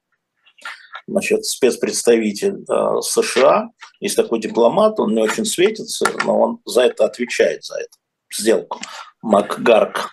значит, 1.10 1.46
спецпредставитель 1.46 2.66
э, 2.70 3.02
США, 3.02 3.70
есть 4.00 4.16
такой 4.16 4.40
дипломат, 4.40 5.00
он 5.00 5.14
не 5.14 5.22
очень 5.22 5.46
светится, 5.46 6.06
но 6.26 6.40
он 6.40 6.60
за 6.66 6.84
это 6.84 7.06
отвечает, 7.06 7.64
за 7.64 7.76
эту 7.80 7.98
сделку. 8.32 8.80
Макгарк, 9.22 10.12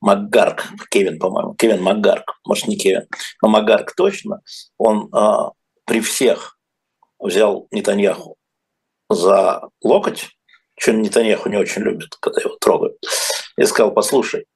Макгарк, 0.00 0.64
Кевин, 0.90 1.18
по-моему, 1.18 1.54
Кевин 1.54 1.82
Макгарк, 1.82 2.38
может, 2.44 2.68
не 2.68 2.76
Кевин, 2.76 3.06
но 3.42 3.48
Макгарк 3.48 3.94
точно, 3.94 4.40
он 4.78 5.10
э, 5.14 5.50
при 5.84 6.00
всех 6.00 6.58
взял 7.18 7.68
Нетаньяху 7.70 8.36
за 9.08 9.62
локоть, 9.82 10.28
что 10.78 10.92
Нетаньяху 10.92 11.48
не 11.48 11.56
очень 11.56 11.82
любит, 11.82 12.16
когда 12.20 12.40
его 12.40 12.56
трогают, 12.56 12.96
и 13.56 13.64
сказал, 13.64 13.92
послушай, 13.92 14.46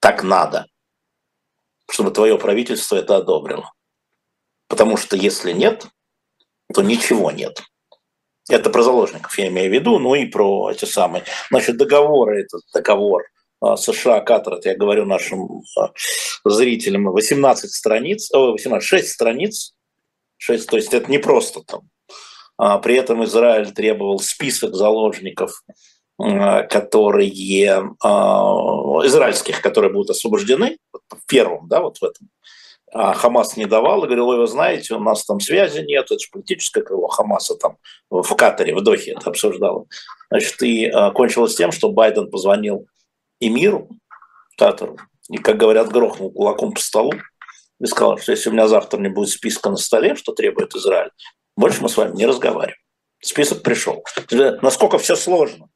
так 0.00 0.22
надо, 0.22 0.66
чтобы 1.90 2.10
твое 2.10 2.38
правительство 2.38 2.96
это 2.96 3.16
одобрило. 3.16 3.72
Потому 4.70 4.96
что 4.96 5.16
если 5.16 5.50
нет, 5.50 5.88
то 6.72 6.80
ничего 6.80 7.32
нет. 7.32 7.60
Это 8.48 8.70
про 8.70 8.84
заложников 8.84 9.36
я 9.36 9.48
имею 9.48 9.68
в 9.68 9.74
виду, 9.74 9.98
ну 9.98 10.14
и 10.14 10.26
про 10.26 10.70
эти 10.70 10.84
самые. 10.84 11.24
Значит, 11.50 11.76
договоры, 11.76 12.42
этот 12.42 12.62
договор 12.72 13.24
а, 13.60 13.76
США, 13.76 14.20
Катар, 14.20 14.54
это 14.54 14.68
я 14.68 14.76
говорю 14.76 15.06
нашим 15.06 15.62
а, 15.76 15.90
зрителям, 16.44 17.10
18 17.10 17.68
страниц, 17.68 18.30
18, 18.32 18.86
6 18.86 19.08
страниц, 19.08 19.74
6, 20.38 20.68
то 20.68 20.76
есть 20.76 20.94
это 20.94 21.10
не 21.10 21.18
просто 21.18 21.62
там. 21.66 21.80
А, 22.56 22.78
при 22.78 22.94
этом 22.94 23.24
Израиль 23.24 23.72
требовал 23.72 24.20
список 24.20 24.76
заложников, 24.76 25.64
которые 26.18 27.30
израильских, 29.06 29.62
которые 29.62 29.90
будут 29.90 30.10
освобождены 30.10 30.76
в 30.92 31.26
первом, 31.26 31.66
да, 31.66 31.80
вот 31.80 31.96
в 31.96 32.04
этом 32.04 32.28
Хамас 32.92 33.56
не 33.56 33.66
давал 33.66 34.04
и 34.04 34.06
говорил, 34.06 34.26
вы 34.26 34.46
знаете, 34.46 34.94
у 34.94 34.98
нас 34.98 35.24
там 35.24 35.40
связи 35.40 35.80
нет, 35.80 36.06
это 36.06 36.18
же 36.18 36.28
политическое 36.32 36.82
крыло 36.82 37.08
Хамаса 37.08 37.54
там 37.56 37.76
в 38.10 38.34
Катаре, 38.34 38.74
в 38.74 38.82
Дохе 38.82 39.12
это 39.12 39.30
обсуждало. 39.30 39.86
Значит, 40.30 40.62
и 40.62 40.86
а, 40.86 41.10
кончилось 41.10 41.54
тем, 41.54 41.72
что 41.72 41.90
Байден 41.90 42.30
позвонил 42.30 42.86
Эмиру, 43.40 43.88
Катару, 44.58 44.98
и, 45.28 45.38
как 45.38 45.56
говорят, 45.56 45.88
грохнул 45.88 46.32
кулаком 46.32 46.72
по 46.72 46.80
столу 46.80 47.12
и 47.80 47.86
сказал, 47.86 48.18
что 48.18 48.32
если 48.32 48.50
у 48.50 48.52
меня 48.52 48.66
завтра 48.68 48.98
не 48.98 49.08
будет 49.08 49.30
списка 49.30 49.70
на 49.70 49.76
столе, 49.76 50.16
что 50.16 50.32
требует 50.32 50.74
Израиль, 50.74 51.10
больше 51.56 51.82
мы 51.82 51.88
с 51.88 51.96
вами 51.96 52.16
не 52.16 52.26
разговариваем. 52.26 52.76
Список 53.22 53.62
пришел. 53.62 54.02
Насколько 54.62 54.98
все 54.98 55.14
сложно. 55.14 55.68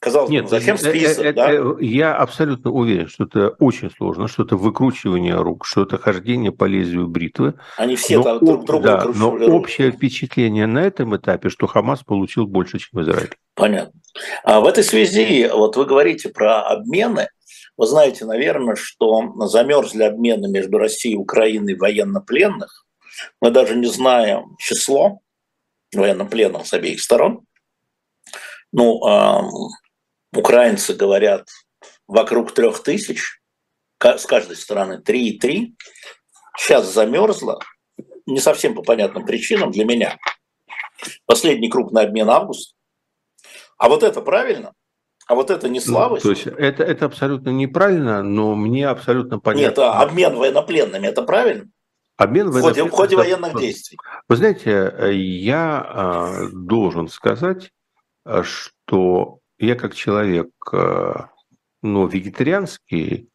Казалось 0.00 0.30
Нет, 0.30 0.44
бы, 0.44 0.48
зачем 0.48 0.76
э, 0.76 0.78
э, 0.78 0.90
список? 0.90 1.24
Это, 1.26 1.34
да? 1.34 1.52
Э, 1.52 1.74
я 1.80 2.16
абсолютно 2.16 2.70
уверен, 2.70 3.06
что 3.06 3.24
это 3.24 3.50
очень 3.58 3.90
сложно, 3.90 4.28
что 4.28 4.44
это 4.44 4.56
выкручивание 4.56 5.34
рук, 5.34 5.66
что 5.66 5.82
это 5.82 5.98
хождение 5.98 6.52
по 6.52 6.64
лезвию 6.64 7.06
бритвы. 7.06 7.54
Они 7.76 7.96
все 7.96 8.16
но, 8.16 8.22
там 8.22 8.38
друг 8.38 8.64
друга 8.64 8.86
да, 8.86 9.12
Но 9.14 9.32
руки. 9.32 9.44
общее 9.44 9.90
впечатление 9.90 10.66
на 10.66 10.78
этом 10.78 11.14
этапе, 11.14 11.50
что 11.50 11.66
Хамас 11.66 12.02
получил 12.02 12.46
больше, 12.46 12.78
чем 12.78 13.02
Израиль. 13.02 13.36
Понятно. 13.54 13.92
А 14.42 14.60
в 14.60 14.66
этой 14.66 14.84
связи, 14.84 15.50
вот 15.52 15.76
вы 15.76 15.84
говорите 15.84 16.30
про 16.30 16.62
обмены. 16.62 17.28
Вы 17.76 17.86
знаете, 17.86 18.24
наверное, 18.24 18.76
что 18.76 19.34
замерзли 19.48 20.04
обмены 20.04 20.48
между 20.48 20.78
Россией 20.78 21.16
и 21.16 21.18
Украиной 21.18 21.74
военнопленных. 21.74 22.86
Мы 23.42 23.50
даже 23.50 23.76
не 23.76 23.88
знаем 23.88 24.56
число 24.58 25.20
военнопленных 25.94 26.66
с 26.66 26.72
обеих 26.72 27.02
сторон. 27.02 27.42
Ну, 28.72 29.00
украинцы 30.32 30.94
говорят 30.94 31.48
вокруг 32.06 32.52
трех 32.52 32.82
тысяч, 32.82 33.40
с 33.98 34.26
каждой 34.26 34.56
стороны 34.56 35.02
3,3. 35.04 35.74
Сейчас 36.58 36.92
замерзло, 36.92 37.60
не 38.26 38.40
совсем 38.40 38.74
по 38.74 38.82
понятным 38.82 39.24
причинам 39.24 39.70
для 39.70 39.84
меня. 39.84 40.18
Последний 41.26 41.70
крупный 41.70 42.02
обмен 42.02 42.28
август. 42.28 42.74
А 43.78 43.88
вот 43.88 44.02
это 44.02 44.20
правильно? 44.20 44.74
А 45.26 45.34
вот 45.34 45.50
это 45.50 45.68
не 45.68 45.78
ну, 45.78 45.84
слабость? 45.84 46.24
Ну, 46.24 46.34
то 46.34 46.36
есть 46.36 46.46
это, 46.58 46.82
это 46.82 47.06
абсолютно 47.06 47.50
неправильно, 47.50 48.22
но 48.22 48.54
мне 48.54 48.88
абсолютно 48.88 49.38
понятно. 49.38 49.68
Нет, 49.68 49.78
а 49.78 50.00
обмен 50.02 50.34
военнопленными, 50.34 51.06
это 51.06 51.22
правильно? 51.22 51.70
Обмен 52.16 52.50
в 52.50 52.60
ходе, 52.60 52.84
в 52.84 52.90
ходе 52.90 53.16
военных 53.16 53.58
действий. 53.58 53.96
Вы 54.28 54.36
знаете, 54.36 54.92
я 55.12 55.80
а, 55.80 56.48
должен 56.52 57.08
сказать, 57.08 57.70
что 58.42 59.39
я 59.60 59.74
как 59.76 59.94
человек, 59.94 60.48
э, 60.72 61.12
ну, 61.82 62.06
вегетарианский, 62.06 63.28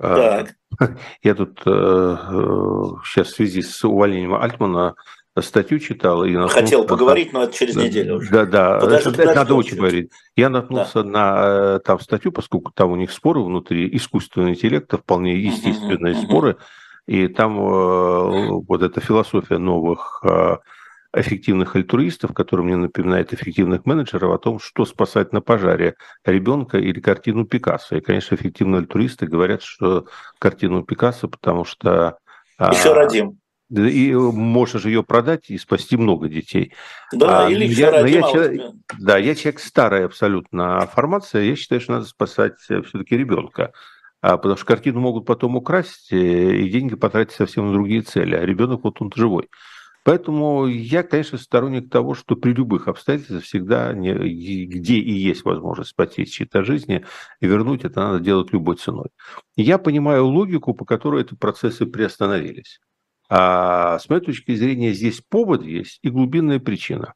э, 0.00 0.44
так. 0.78 0.98
я 1.22 1.34
тут 1.34 1.60
сейчас 1.60 3.28
э, 3.28 3.32
в 3.32 3.34
связи 3.34 3.62
с 3.62 3.84
увольнением 3.84 4.34
Альтмана 4.34 4.96
статью 5.40 5.78
читал. 5.78 6.24
И 6.24 6.32
наткнулся, 6.32 6.62
Хотел 6.62 6.84
поговорить, 6.84 7.32
но 7.32 7.44
это 7.44 7.56
через 7.56 7.76
неделю 7.76 8.16
уже. 8.16 8.30
Да, 8.30 8.44
да, 8.44 8.80
подожди, 8.80 9.08
это, 9.08 9.18
подожди, 9.18 9.34
надо 9.34 9.54
очень 9.54 9.76
говорить. 9.76 10.10
Я 10.34 10.48
наткнулся 10.48 11.04
да. 11.04 11.08
на 11.08 11.78
там 11.80 12.00
статью, 12.00 12.32
поскольку 12.32 12.72
там 12.72 12.90
у 12.90 12.96
них 12.96 13.12
споры 13.12 13.40
внутри 13.40 13.88
искусственного 13.96 14.50
интеллекта, 14.50 14.98
вполне 14.98 15.38
естественные 15.38 16.16
споры, 16.16 16.56
и 17.06 17.28
там 17.28 17.56
вот 17.56 18.82
эта 18.82 19.00
философия 19.00 19.58
новых 19.58 20.24
эффективных 21.14 21.74
альтруистов, 21.74 22.34
который 22.34 22.64
мне 22.64 22.76
напоминает 22.76 23.32
эффективных 23.32 23.86
менеджеров, 23.86 24.32
о 24.32 24.38
том, 24.38 24.58
что 24.58 24.84
спасать 24.84 25.32
на 25.32 25.40
пожаре, 25.40 25.94
ребенка 26.24 26.78
или 26.78 27.00
картину 27.00 27.46
Пикассо. 27.46 27.96
И, 27.96 28.00
конечно, 28.00 28.34
эффективные 28.34 28.80
альтруисты 28.80 29.26
говорят, 29.26 29.62
что 29.62 30.06
картину 30.38 30.82
Пикассо, 30.84 31.28
потому 31.28 31.64
что... 31.64 32.18
Еще 32.58 32.92
а, 32.92 32.94
родим. 32.94 33.38
И 33.70 34.14
можешь 34.14 34.84
ее 34.84 35.02
продать 35.02 35.50
и 35.50 35.58
спасти 35.58 35.96
много 35.96 36.28
детей. 36.28 36.72
Да, 37.12 37.46
а, 37.46 37.50
или 37.50 37.66
еще 37.66 37.82
я, 37.82 37.90
родим. 37.90 38.14
Я, 38.14 38.22
человек, 38.22 38.62
да, 38.98 39.18
я 39.18 39.34
человек 39.34 39.60
старая 39.60 40.06
абсолютно 40.06 40.86
формация. 40.86 41.42
Я 41.42 41.56
считаю, 41.56 41.80
что 41.80 41.92
надо 41.92 42.04
спасать 42.06 42.58
все-таки 42.58 43.16
ребенка. 43.16 43.72
А, 44.20 44.36
потому 44.36 44.56
что 44.56 44.66
картину 44.66 45.00
могут 45.00 45.26
потом 45.26 45.56
украсть, 45.56 46.12
э, 46.12 46.56
и 46.56 46.68
деньги 46.68 46.96
потратить 46.96 47.34
совсем 47.34 47.66
на 47.66 47.72
другие 47.72 48.02
цели. 48.02 48.34
А 48.34 48.44
ребенок 48.44 48.82
вот 48.82 49.00
он 49.00 49.12
живой. 49.14 49.48
Поэтому 50.08 50.66
я, 50.66 51.02
конечно, 51.02 51.36
сторонник 51.36 51.90
того, 51.90 52.14
что 52.14 52.34
при 52.34 52.54
любых 52.54 52.88
обстоятельствах 52.88 53.42
всегда, 53.42 53.92
не, 53.92 54.14
где 54.64 54.94
и 54.94 55.12
есть 55.12 55.44
возможность 55.44 55.90
спасти 55.90 56.24
чьи-то 56.24 56.64
жизни, 56.64 57.04
вернуть 57.42 57.84
это 57.84 58.00
надо 58.00 58.20
делать 58.20 58.50
любой 58.50 58.76
ценой. 58.76 59.10
Я 59.54 59.76
понимаю 59.76 60.24
логику, 60.24 60.72
по 60.72 60.86
которой 60.86 61.24
эти 61.24 61.34
процессы 61.34 61.84
приостановились. 61.84 62.80
А 63.28 63.98
с 63.98 64.08
моей 64.08 64.22
точки 64.22 64.54
зрения 64.54 64.94
здесь 64.94 65.20
повод 65.20 65.62
есть 65.62 65.98
и 66.00 66.08
глубинная 66.08 66.58
причина. 66.58 67.12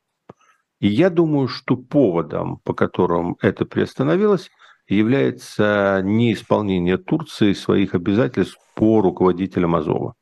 И 0.78 0.86
я 0.86 1.08
думаю, 1.08 1.48
что 1.48 1.78
поводом, 1.78 2.58
по 2.58 2.74
которым 2.74 3.38
это 3.40 3.64
приостановилось, 3.64 4.50
является 4.86 6.02
неисполнение 6.04 6.98
Турции 6.98 7.54
своих 7.54 7.94
обязательств 7.94 8.58
по 8.74 9.00
руководителям 9.00 9.76
Азова. 9.76 10.14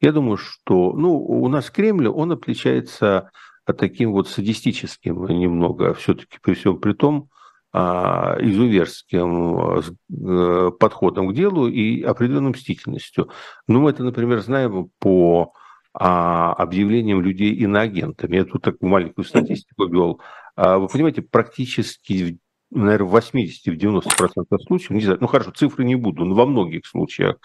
Я 0.00 0.12
думаю, 0.12 0.36
что 0.36 0.92
ну, 0.92 1.16
у 1.16 1.48
нас 1.48 1.70
Кремль, 1.70 2.08
он 2.08 2.32
отличается 2.32 3.30
таким 3.64 4.12
вот 4.12 4.28
садистическим 4.28 5.26
немного, 5.26 5.94
все-таки 5.94 6.38
при 6.40 6.54
всем 6.54 6.78
при 6.78 6.92
том, 6.92 7.28
а, 7.70 8.36
изуверским 8.40 9.82
э, 10.10 10.70
подходом 10.80 11.28
к 11.28 11.34
делу 11.34 11.68
и 11.68 12.02
определенной 12.02 12.50
мстительностью. 12.50 13.28
Ну, 13.66 13.80
мы 13.80 13.90
это, 13.90 14.02
например, 14.02 14.40
знаем 14.40 14.90
по 14.98 15.52
а, 15.92 16.54
объявлениям 16.54 17.20
людей 17.20 17.52
иноагентами. 17.54 18.36
Я 18.36 18.44
тут 18.46 18.62
такую 18.62 18.88
маленькую 18.88 19.26
статистику 19.26 19.86
ввел. 19.86 20.20
А, 20.56 20.78
вы 20.78 20.88
понимаете, 20.88 21.20
практически 21.20 22.38
наверное, 22.70 23.08
в 23.08 23.16
80-90% 23.16 24.58
случаев, 24.66 24.90
не 24.90 25.00
знаю, 25.00 25.18
ну 25.20 25.26
хорошо, 25.26 25.50
цифры 25.50 25.84
не 25.84 25.94
буду, 25.94 26.24
но 26.24 26.34
во 26.34 26.46
многих 26.46 26.86
случаях 26.86 27.36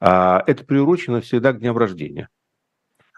а, 0.00 0.42
это 0.46 0.64
приурочено 0.64 1.20
всегда 1.20 1.52
к 1.52 1.60
дням 1.60 1.76
рождения. 1.76 2.28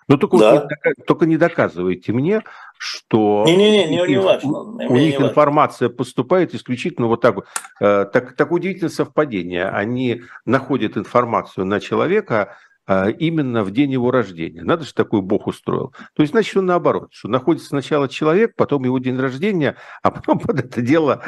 Но 0.09 0.17
только, 0.17 0.39
да. 0.39 0.53
вот 0.53 0.65
не, 0.65 1.05
только 1.05 1.27
не 1.27 1.37
доказывайте 1.37 2.13
мне, 2.13 2.43
что 2.77 3.45
не, 3.47 3.57
не, 3.57 3.71
не, 3.71 3.87
не, 3.87 4.09
не 4.09 4.21
важно. 4.21 4.59
у 4.59 4.97
них 4.97 5.19
не 5.19 5.27
информация 5.27 5.89
важно. 5.89 5.97
поступает 5.97 6.55
исключительно 6.55 7.07
вот 7.07 7.21
так. 7.21 7.37
Э, 7.81 8.05
так, 8.13 8.35
так 8.35 8.51
удивительное 8.51 8.91
совпадение. 8.91 9.69
Они 9.69 10.23
находят 10.45 10.97
информацию 10.97 11.67
на 11.67 11.79
человека, 11.79 12.57
именно 12.87 13.65
в 13.65 13.71
день 13.71 13.93
его 13.93 14.11
рождения. 14.11 14.63
Надо 14.63 14.85
же 14.85 14.93
такой 14.93 15.23
Бог 15.23 15.47
устроил. 15.47 15.93
То 16.15 16.23
есть, 16.23 16.33
значит, 16.33 16.57
он 16.57 16.67
наоборот, 16.67 17.09
что 17.13 17.29
находится 17.29 17.69
сначала 17.69 18.09
человек, 18.09 18.55
потом 18.57 18.85
его 18.85 18.99
день 18.99 19.19
рождения, 19.19 19.77
а 20.03 20.11
потом 20.11 20.39
под 20.39 20.61
это 20.61 20.83
дело... 20.83 21.23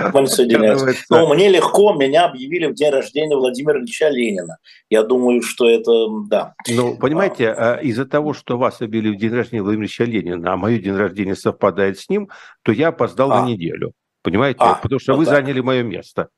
Ну, 1.10 1.34
мне 1.34 1.48
легко, 1.48 1.94
меня 1.94 2.26
объявили 2.26 2.66
в 2.66 2.74
день 2.74 2.90
рождения 2.90 3.36
Владимира 3.36 3.78
Ильича 3.78 4.08
Ленина. 4.08 4.58
Я 4.90 5.02
думаю, 5.02 5.42
что 5.42 5.68
это, 5.68 6.08
да. 6.28 6.54
Ну, 6.68 6.96
понимаете, 6.96 7.50
а, 7.50 7.76
из-за 7.76 8.06
того, 8.06 8.34
что 8.34 8.58
вас 8.58 8.80
объявили 8.80 9.14
в 9.14 9.18
день 9.18 9.32
рождения 9.32 9.62
Владимира 9.62 9.86
Ильича 9.86 10.04
Ленина, 10.04 10.52
а 10.52 10.56
мое 10.56 10.78
день 10.78 10.96
рождения 10.96 11.36
совпадает 11.36 11.98
с 11.98 12.08
ним, 12.08 12.30
то 12.62 12.72
я 12.72 12.88
опоздал 12.88 13.32
а. 13.32 13.42
на 13.42 13.46
неделю. 13.46 13.92
Понимаете? 14.22 14.60
А, 14.60 14.74
Потому 14.74 14.98
что 14.98 15.12
вот 15.12 15.18
вы 15.18 15.24
так. 15.26 15.34
заняли 15.34 15.60
мое 15.60 15.82
место. 15.82 16.28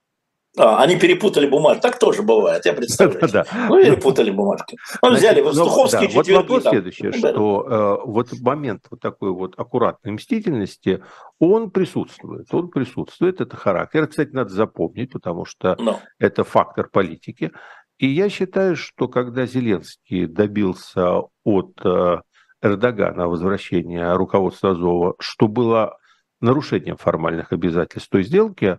А, 0.57 0.83
они 0.83 0.97
перепутали 0.97 1.47
бумажки. 1.47 1.83
Так 1.83 1.99
тоже 1.99 2.23
бывает, 2.23 2.65
я 2.65 2.73
представляю. 2.73 3.21
Да, 3.21 3.29
да. 3.29 3.47
Ну, 3.69 3.83
перепутали 3.83 4.31
бумажки. 4.31 4.77
Ну, 5.03 5.13
взяли 5.13 5.43
Пастуховские 5.43 6.03
ну, 6.03 6.09
да, 6.09 6.15
Вот 6.15 6.29
вопрос 6.29 6.63
там. 6.63 6.73
следующий, 6.73 7.13
что 7.13 8.01
э, 8.03 8.07
вот 8.07 8.33
момент 8.41 8.87
вот 8.91 9.01
такой 9.01 9.33
вот 9.33 9.55
аккуратной 9.59 10.13
мстительности, 10.13 11.03
он 11.39 11.71
присутствует. 11.71 12.53
Он 12.53 12.69
присутствует, 12.69 13.41
это 13.41 13.57
характер. 13.57 14.07
Кстати, 14.07 14.31
надо 14.33 14.51
запомнить, 14.51 15.13
потому 15.13 15.45
что 15.45 15.77
Но. 15.79 16.01
это 16.19 16.45
фактор 16.45 16.89
политики. 16.89 17.53
И 17.99 18.07
я 18.09 18.29
считаю, 18.29 18.77
что 18.77 19.09
когда 19.09 19.47
Зеленский 19.47 20.27
добился 20.27 21.23
от 21.45 21.73
э, 21.85 22.21
Эрдогана 22.63 23.29
возвращения 23.29 24.15
руководства 24.15 24.71
Азова, 24.71 25.15
что 25.19 25.49
было 25.49 25.99
нарушением 26.41 26.97
формальных 26.97 27.53
обязательств 27.53 28.11
той 28.11 28.23
сделки, 28.23 28.79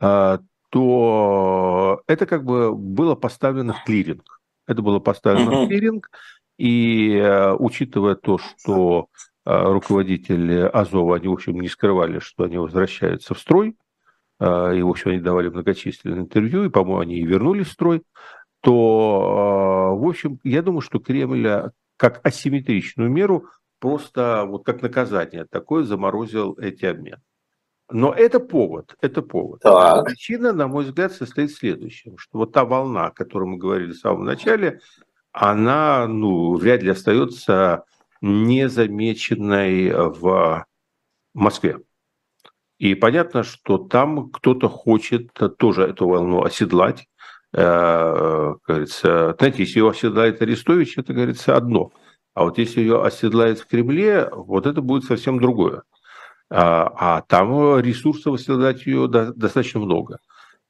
э, 0.00 0.38
то 0.70 2.02
это 2.06 2.26
как 2.26 2.44
бы 2.44 2.74
было 2.74 3.14
поставлено 3.14 3.72
в 3.72 3.84
клиринг. 3.84 4.40
Это 4.66 4.82
было 4.82 4.98
поставлено 4.98 5.64
в 5.64 5.68
клиринг, 5.68 6.10
и 6.58 7.14
э, 7.14 7.54
учитывая 7.54 8.16
то, 8.16 8.38
что 8.38 9.08
э, 9.46 9.72
руководители 9.72 10.60
Азова, 10.60 11.16
они, 11.16 11.28
в 11.28 11.32
общем, 11.32 11.60
не 11.60 11.68
скрывали, 11.68 12.18
что 12.18 12.44
они 12.44 12.58
возвращаются 12.58 13.34
в 13.34 13.38
строй, 13.38 13.76
э, 14.40 14.76
и, 14.76 14.82
в 14.82 14.88
общем, 14.88 15.12
они 15.12 15.20
давали 15.20 15.48
многочисленные 15.48 16.20
интервью, 16.20 16.64
и, 16.64 16.68
по-моему, 16.70 17.00
они 17.00 17.16
и 17.16 17.26
вернулись 17.26 17.68
в 17.68 17.72
строй, 17.72 18.02
то, 18.60 19.96
в 19.96 20.06
общем, 20.06 20.40
я 20.42 20.62
думаю, 20.62 20.80
что 20.80 20.98
Кремль 20.98 21.70
как 21.96 22.20
асимметричную 22.26 23.10
меру 23.10 23.46
просто 23.78 24.44
вот 24.46 24.64
как 24.64 24.82
наказание 24.82 25.44
такое 25.44 25.84
заморозил 25.84 26.54
эти 26.54 26.84
обмены. 26.84 27.20
Но 27.90 28.12
это 28.12 28.38
повод, 28.38 28.94
это 29.00 29.22
повод. 29.22 29.60
Так. 29.62 30.04
Причина, 30.04 30.52
на 30.52 30.68
мой 30.68 30.84
взгляд, 30.84 31.12
состоит 31.12 31.50
в 31.50 31.56
следующем, 31.56 32.18
что 32.18 32.38
вот 32.38 32.52
та 32.52 32.64
волна, 32.64 33.06
о 33.06 33.10
которой 33.10 33.48
мы 33.48 33.56
говорили 33.56 33.92
в 33.92 33.98
самом 33.98 34.24
начале, 34.24 34.80
она 35.32 36.06
ну, 36.06 36.54
вряд 36.56 36.82
ли 36.82 36.90
остается 36.90 37.84
незамеченной 38.20 39.92
в 39.92 40.66
Москве. 41.34 41.78
И 42.78 42.94
понятно, 42.94 43.42
что 43.42 43.78
там 43.78 44.30
кто-то 44.30 44.68
хочет 44.68 45.32
тоже 45.58 45.82
эту 45.84 46.08
волну 46.08 46.42
оседлать. 46.42 47.08
Э, 47.52 48.54
говорится, 48.66 49.34
знаете, 49.38 49.62
если 49.62 49.80
ее 49.80 49.90
оседлает 49.90 50.42
Арестович, 50.42 50.98
это, 50.98 51.12
говорится, 51.12 51.56
одно. 51.56 51.92
А 52.34 52.44
вот 52.44 52.58
если 52.58 52.80
ее 52.80 53.02
оседлает 53.02 53.58
в 53.58 53.66
Кремле, 53.66 54.28
вот 54.30 54.66
это 54.66 54.80
будет 54.80 55.04
совсем 55.04 55.40
другое. 55.40 55.82
А, 56.50 56.92
а 56.96 57.22
там 57.22 57.78
ресурсов 57.80 58.32
восстановить 58.32 58.86
ее 58.86 59.06
достаточно 59.08 59.80
много. 59.80 60.18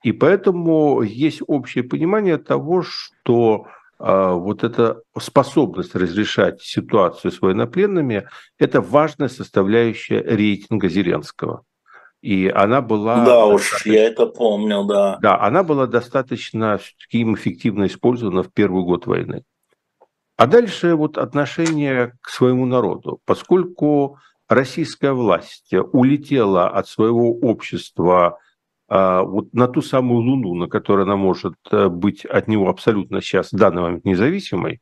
И 0.03 0.13
поэтому 0.13 1.03
есть 1.03 1.41
общее 1.47 1.85
понимание 1.85 2.39
того, 2.39 2.83
что 2.83 3.67
а, 3.99 4.33
вот 4.33 4.65
эта 4.65 5.03
способность 5.19 5.95
разрешать 5.95 6.63
ситуацию 6.63 7.31
с 7.31 7.41
военнопленными– 7.41 8.29
это 8.59 8.81
важная 8.81 9.29
составляющая 9.29 10.21
рейтинга 10.21 10.89
Зеленского. 10.89 11.65
И 12.21 12.49
она 12.49 12.81
была... 12.81 13.25
Да 13.25 13.47
уж, 13.47 13.87
я 13.87 14.07
это 14.09 14.27
помню, 14.27 14.85
да. 14.85 15.19
Да, 15.23 15.41
она 15.41 15.63
была 15.63 15.87
достаточно 15.87 16.81
им 17.11 17.35
эффективно 17.35 17.87
использована 17.87 18.43
в 18.43 18.53
первый 18.53 18.83
год 18.83 19.07
войны. 19.07 19.45
А 20.37 20.47
дальше 20.47 20.95
вот 20.95 21.19
отношение 21.19 22.13
к 22.21 22.31
своему 22.31 22.67
народу. 22.67 23.21
Поскольку 23.25 24.19
российская 24.49 25.13
власть 25.13 25.73
улетела 25.93 26.69
от 26.69 26.89
своего 26.89 27.33
общества 27.33 28.39
а, 28.89 29.23
вот 29.23 29.53
на 29.53 29.69
ту 29.69 29.83
самую 29.83 30.23
Луну, 30.23 30.55
на 30.55 30.67
которой 30.67 31.03
она 31.03 31.17
может 31.17 31.55
э, 31.71 31.89
быть 31.89 32.25
от 32.25 32.49
него 32.49 32.71
абсолютно 32.71 33.21
сейчас 33.21 33.53
в 33.53 33.57
данный 33.57 33.83
момент 33.83 34.07
независимой, 34.07 34.81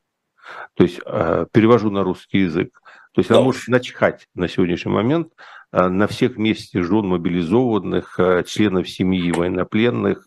то 0.74 0.84
есть 0.84 1.00
э, 1.04 1.46
перевожу 1.50 1.90
на 1.90 2.04
русский 2.04 2.38
язык, 2.38 2.80
то 3.12 3.20
есть 3.20 3.30
она 3.32 3.40
может 3.40 3.66
начхать 3.66 4.28
на 4.36 4.46
сегодняшний 4.46 4.92
момент 4.92 5.32
э, 5.72 5.88
на 5.88 6.06
всех 6.06 6.36
вместе 6.36 6.84
жен 6.84 7.08
мобилизованных, 7.08 8.20
членов 8.46 8.88
семьи 8.88 9.32
военнопленных, 9.32 10.24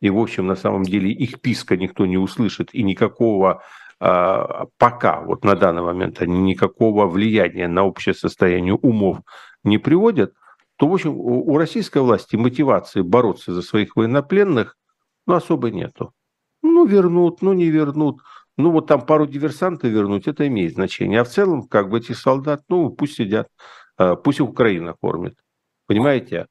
и, 0.00 0.10
в 0.10 0.18
общем, 0.18 0.46
на 0.46 0.54
самом 0.54 0.84
деле 0.84 1.10
их 1.10 1.40
писка 1.40 1.76
никто 1.76 2.06
не 2.06 2.18
услышит, 2.18 2.72
и 2.72 2.84
никакого 2.84 3.64
пока 3.98 5.20
вот 5.20 5.44
на 5.44 5.54
данный 5.56 5.82
момент 5.82 6.22
они 6.22 6.38
никакого 6.38 7.06
влияния 7.06 7.66
на 7.68 7.84
общее 7.84 8.14
состояние 8.14 8.74
умов 8.74 9.18
не 9.64 9.78
приводят, 9.78 10.34
то, 10.76 10.86
в 10.86 10.94
общем, 10.94 11.14
у 11.16 11.58
российской 11.58 12.00
власти 12.00 12.36
мотивации 12.36 13.00
бороться 13.00 13.52
за 13.52 13.62
своих 13.62 13.96
военнопленных 13.96 14.76
ну, 15.26 15.34
особо 15.34 15.70
нету. 15.70 16.12
Ну, 16.62 16.86
вернут, 16.86 17.42
ну, 17.42 17.52
не 17.52 17.68
вернут. 17.68 18.20
Ну, 18.56 18.70
вот 18.70 18.86
там 18.86 19.04
пару 19.04 19.26
диверсантов 19.26 19.90
вернуть, 19.90 20.26
это 20.26 20.46
имеет 20.48 20.72
значение. 20.72 21.20
А 21.20 21.24
в 21.24 21.28
целом, 21.28 21.68
как 21.68 21.90
бы, 21.90 21.98
эти 21.98 22.12
солдат, 22.12 22.62
ну, 22.68 22.90
пусть 22.90 23.16
сидят, 23.16 23.48
а, 23.96 24.16
пусть 24.16 24.40
Украина 24.40 24.94
кормит. 25.00 25.34
Понимаете? 25.86 26.46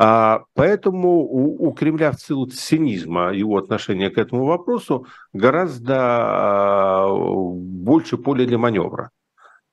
А, 0.00 0.44
поэтому 0.54 1.08
у, 1.08 1.68
у 1.68 1.72
Кремля 1.72 2.12
в 2.12 2.20
силу 2.20 2.46
цинизма 2.46 3.32
его 3.32 3.58
отношения 3.58 4.10
к 4.10 4.18
этому 4.18 4.44
вопросу 4.44 5.08
гораздо 5.32 5.96
а, 5.98 7.08
больше 7.10 8.16
поля 8.16 8.46
для 8.46 8.58
маневра. 8.58 9.10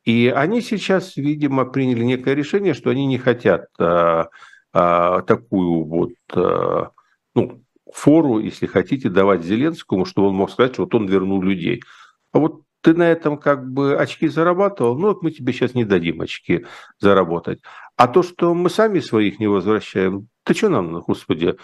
И 0.03 0.33
они 0.35 0.61
сейчас, 0.61 1.15
видимо, 1.15 1.65
приняли 1.65 2.03
некое 2.03 2.33
решение, 2.33 2.73
что 2.73 2.89
они 2.89 3.05
не 3.05 3.19
хотят 3.19 3.67
а, 3.77 4.29
а, 4.73 5.21
такую 5.21 5.83
вот 5.83 6.13
а, 6.33 6.89
ну, 7.35 7.61
фору, 7.93 8.39
если 8.39 8.65
хотите, 8.65 9.09
давать 9.09 9.43
Зеленскому, 9.43 10.05
чтобы 10.05 10.29
он 10.29 10.35
мог 10.37 10.49
сказать, 10.49 10.73
что 10.73 10.85
вот 10.85 10.95
он 10.95 11.05
вернул 11.05 11.39
людей. 11.43 11.83
А 12.31 12.39
вот 12.39 12.63
ты 12.85 12.93
на 12.93 13.11
этом 13.11 13.39
как 13.39 13.67
бы 13.67 13.97
очки 13.97 14.27
зарабатывал, 14.27 14.95
ну 14.95 15.07
вот 15.07 15.23
мы 15.23 15.31
тебе 15.31 15.51
сейчас 15.53 15.73
не 15.73 15.85
дадим 15.85 16.21
очки 16.21 16.67
заработать. 16.99 17.59
А 17.95 18.07
то, 18.07 18.21
что 18.21 18.53
мы 18.53 18.69
сами 18.69 18.99
своих 18.99 19.39
не 19.39 19.47
возвращаем, 19.47 20.27
ты 20.43 20.53
что 20.53 20.69
нам, 20.69 20.99
господи, 21.01 21.55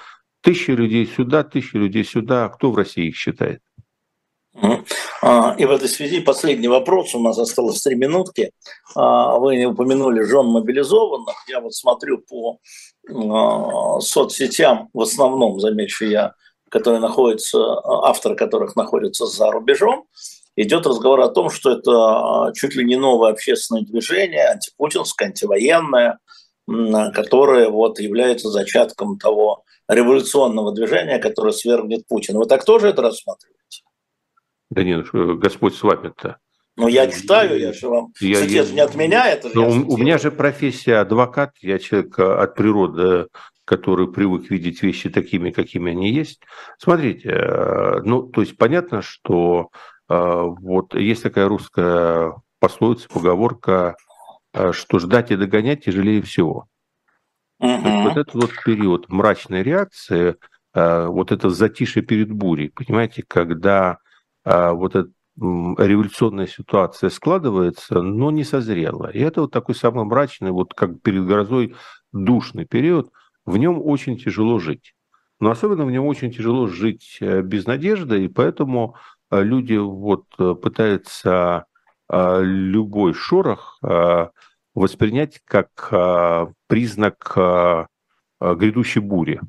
тысячи 0.42 0.72
людей 0.72 1.06
сюда, 1.06 1.44
тысячи 1.44 1.76
людей 1.76 2.04
сюда, 2.04 2.46
а 2.46 2.50
кто 2.50 2.72
в 2.72 2.76
России 2.76 3.10
их 3.10 3.16
считает? 3.16 3.62
А, 5.22 5.56
и 5.60 5.66
в 5.66 5.70
этой 5.70 5.90
связи 5.90 6.22
последний 6.22 6.68
вопрос, 6.68 7.14
у 7.14 7.20
нас 7.20 7.38
осталось 7.38 7.84
три 7.84 7.94
минутки. 7.94 8.50
А, 8.96 9.38
вы 9.38 9.58
не 9.58 9.68
упомянули 9.68 10.24
жен 10.24 10.48
мобилизованных. 10.48 11.36
Я 11.48 11.60
вот 11.60 11.76
смотрю 11.76 12.18
по 12.18 12.58
соцсетям, 14.02 14.90
в 14.92 15.02
основном, 15.02 15.60
замечу 15.60 16.06
я, 16.06 16.34
которые 16.70 17.00
находятся, 17.00 17.60
авторы 18.08 18.36
которых 18.36 18.76
находятся 18.76 19.28
за 19.28 19.52
рубежом 19.52 20.08
идет 20.56 20.86
разговор 20.86 21.22
о 21.22 21.30
том, 21.30 21.50
что 21.50 21.72
это 21.72 21.92
а, 21.92 22.54
чуть 22.54 22.76
ли 22.76 22.84
не 22.84 22.96
новое 22.96 23.32
общественное 23.32 23.84
движение, 23.84 24.48
антипутинское, 24.48 25.30
антивоенное, 25.30 26.20
которое 26.68 27.70
вот 27.70 28.00
является 28.00 28.50
зачатком 28.50 29.18
того 29.18 29.64
революционного 29.88 30.74
движения, 30.74 31.20
которое 31.20 31.52
свергнет 31.52 32.08
Путина. 32.08 32.40
Вы 32.40 32.46
так 32.46 32.64
тоже 32.66 32.90
это 32.90 33.02
рассматриваете? 33.02 33.84
Да 34.70 34.84
нет, 34.84 35.08
Господь 35.12 35.76
с 35.76 35.84
вами-то. 35.84 36.38
Ну, 36.78 36.88
я 36.88 37.08
читаю, 37.08 37.60
я 37.60 37.74
же 37.74 37.90
вам 37.90 38.14
я, 38.22 38.38
цитирую, 38.38 38.68
я, 38.70 38.74
не 38.74 38.80
от 38.80 38.96
меня 38.96 39.30
это. 39.30 39.50
Ну, 39.54 39.68
у, 39.68 39.94
у 39.94 39.98
меня 39.98 40.18
же 40.18 40.32
профессия 40.32 40.98
адвокат, 40.98 41.52
я 41.60 41.78
человек 41.80 42.18
а, 42.18 42.42
от 42.42 42.56
природы, 42.56 43.28
который 43.66 44.12
привык 44.12 44.50
видеть 44.50 44.82
вещи 44.82 45.10
такими, 45.10 45.52
какими 45.52 45.92
они 45.92 46.12
есть. 46.12 46.42
Смотрите, 46.78 47.30
э, 47.30 48.02
ну, 48.04 48.24
то 48.24 48.42
есть 48.42 48.58
понятно, 48.58 49.02
что 49.02 49.70
вот 50.14 50.94
есть 50.96 51.24
такая 51.24 51.48
русская 51.48 52.34
пословица, 52.60 53.08
поговорка, 53.10 53.96
а, 54.54 54.74
что 54.74 55.00
ждать 55.00 55.32
и 55.32 55.36
догонять 55.36 55.86
тяжелее 55.86 56.22
всего. 56.22 56.68
Uh-huh. 57.62 58.04
Вот 58.04 58.18
этот 58.18 58.34
вот 58.34 58.52
период 58.66 59.10
мрачной 59.10 59.64
реакции, 59.64 60.36
а, 60.74 61.08
вот 61.08 61.32
это 61.32 61.50
затишье 61.50 62.02
перед 62.02 62.32
бурей, 62.32 62.70
понимаете, 62.70 63.24
когда 63.28 63.98
вот 64.44 64.96
эта 64.96 65.12
революционная 65.38 66.48
ситуация 66.48 67.12
складывается, 67.12 68.02
но 68.02 68.32
не 68.32 68.44
созрела. 68.44 69.12
И 69.12 69.20
это 69.20 69.42
вот 69.42 69.52
такой 69.52 69.76
самый 69.76 70.04
мрачный, 70.04 70.50
вот 70.50 70.74
как 70.74 71.00
перед 71.02 71.28
грозой 71.28 71.76
душный 72.12 72.66
период, 72.66 73.12
в 73.46 73.58
нем 73.58 73.80
очень 73.84 74.18
тяжело 74.18 74.58
жить. 74.58 74.96
Но 75.40 75.52
особенно 75.52 75.86
в 75.86 75.92
нем 75.92 76.06
очень 76.06 76.32
тяжело 76.32 76.68
жить 76.68 77.18
э, 77.22 77.42
без 77.42 77.66
надежды, 77.66 78.26
и 78.26 78.28
поэтому 78.28 78.96
люди 79.32 79.76
вот 79.76 80.26
пытаются 80.38 81.66
любой 82.10 83.14
шорох 83.14 83.80
воспринять 84.74 85.40
как 85.46 86.50
признак 86.68 87.34
грядущей 88.40 89.02
бури. 89.02 89.40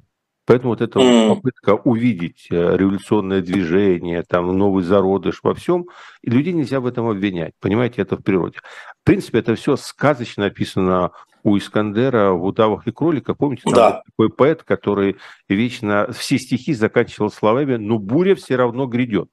Поэтому 0.45 0.71
вот 0.71 0.81
эта 0.81 0.99
mm. 0.99 1.29
попытка 1.29 1.75
увидеть 1.77 2.49
э, 2.51 2.77
революционное 2.77 3.41
движение, 3.41 4.25
там 4.25 4.57
новый 4.59 4.83
зародыш 4.83 5.39
во 5.43 5.55
всем, 5.55 5.87
и 6.21 6.31
людей 6.31 6.53
нельзя 6.53 6.81
в 6.81 6.87
этом 6.87 7.07
обвинять. 7.09 7.53
Понимаете, 7.61 8.03
это 8.03 8.17
в 8.17 8.23
природе. 8.23 8.59
В 9.01 9.05
принципе, 9.05 9.39
это 9.39 9.55
все 9.55 9.77
сказочно 9.77 10.47
описано 10.47 11.13
у 11.45 11.57
Искандера 11.57 12.33
в 12.33 12.45
«Удавах 12.45 12.89
и 12.89 12.93
кроликах». 12.93 13.37
Помните, 13.37 13.63
там 13.65 13.75
да. 13.75 14.03
такой 14.05 14.31
поэт, 14.31 14.65
который 14.65 15.17
вечно 15.49 16.09
все 16.13 16.39
стихи 16.39 16.75
заканчивал 16.75 17.31
словами 17.31 17.77
«но 17.77 17.99
буря 17.99 18.35
все 18.35 18.57
равно 18.57 18.87
грядет». 18.87 19.31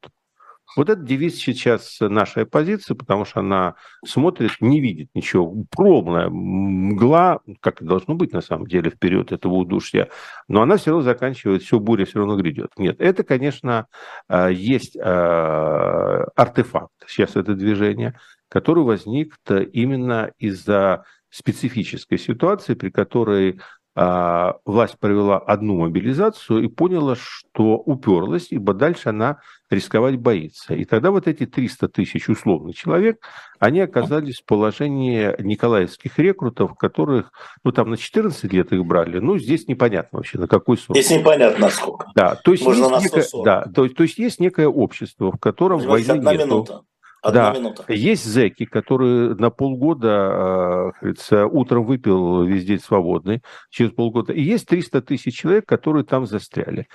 Вот 0.76 0.89
этот 0.89 1.05
девиз 1.05 1.36
сейчас 1.36 1.97
нашей 1.99 2.43
оппозиции, 2.43 2.93
потому 2.93 3.26
что 3.26 3.39
она 3.39 3.76
смотрит, 4.05 4.51
не 4.59 4.80
видит 4.80 5.09
ничего. 5.13 5.65
Полная 5.72 6.30
мгла, 6.30 7.39
как 7.59 7.82
и 7.82 7.86
должно 7.86 8.15
быть 8.15 8.34
на 8.34 8.41
самом 8.41 8.67
деле 8.67 8.91
в 8.91 8.99
период 8.99 9.32
этого 9.32 9.53
удушья, 9.53 10.09
но 10.47 10.61
она 10.61 10.78
все 10.78 10.91
равно 10.91 11.03
заканчивает, 11.03 11.63
все, 11.63 11.80
буря 11.80 12.05
все 12.05 12.20
равно 12.20 12.36
грядет. 12.36 12.72
Нет, 12.78 12.97
это, 12.99 13.24
конечно, 13.24 13.88
э, 14.28 14.49
есть 14.53 14.95
э, 14.95 14.99
артефакт 16.36 16.91
сейчас 17.07 17.36
это 17.36 17.55
движение, 17.55 18.20
который 18.49 18.84
возник 18.84 19.36
именно 19.74 20.32
из-за 20.38 21.03
специфической 21.30 22.17
ситуации, 22.17 22.74
при 22.74 22.89
которой 22.89 23.59
власть 23.96 24.98
провела 25.00 25.40
одну 25.40 25.78
мобилизацию 25.78 26.64
и 26.64 26.68
поняла, 26.68 27.16
что 27.16 27.76
уперлась, 27.78 28.48
ибо 28.52 28.74
дальше 28.74 29.10
она 29.10 29.40
рисковать 29.70 30.18
боится. 30.18 30.74
И 30.74 30.86
тогда 30.86 31.12
вот 31.12 31.28
эти 31.28 31.46
300 31.46 31.90
тысяч 31.90 32.30
условных 32.30 32.76
человек, 32.76 33.20
они 33.60 33.82
оказались 33.82 34.40
в 34.40 34.46
положении 34.46 35.36
николаевских 35.42 36.18
рекрутов, 36.18 36.76
которых, 36.76 37.32
ну 37.64 37.72
там 37.72 37.90
на 37.90 37.98
14 37.98 38.52
лет 38.54 38.72
их 38.72 38.86
брали, 38.86 39.20
ну 39.20 39.38
здесь 39.38 39.68
непонятно 39.68 40.20
вообще 40.20 40.38
на 40.40 40.48
какой 40.48 40.78
срок. 40.78 40.98
Здесь 40.98 41.18
непонятно 41.18 41.70
сколько. 41.70 42.08
Да, 42.16 42.36
то 42.36 42.52
есть, 42.52 42.64
Можно 42.64 42.96
есть, 42.96 43.06
некое, 43.06 43.44
да, 43.44 43.64
то, 43.64 43.88
то 43.88 44.04
есть 44.04 44.18
есть 44.18 44.40
некое 44.40 44.68
общество, 44.68 45.32
в 45.32 45.40
котором 45.40 45.80
войны 45.80 46.20
нету. 46.20 46.46
Минута. 46.46 46.82
Одна 47.22 47.51
да. 47.51 47.59
минута. 47.59 47.86
Есть 47.91 48.26
зэки, 48.26 48.65
которые 48.65 49.36
на 49.36 49.49
полгода, 49.49 50.93
говорится, 51.01 51.45
утром 51.47 51.86
выпил 51.86 52.43
весь 52.43 52.65
день 52.65 52.80
свободный, 52.80 53.41
через 53.70 53.91
полгода. 53.91 54.32
И 54.32 54.41
есть 54.41 54.67
300 54.67 55.01
тысяч 55.01 55.38
человек, 55.38 55.65
которые 55.65 56.05
там 56.05 56.26
застряли. 56.26 56.88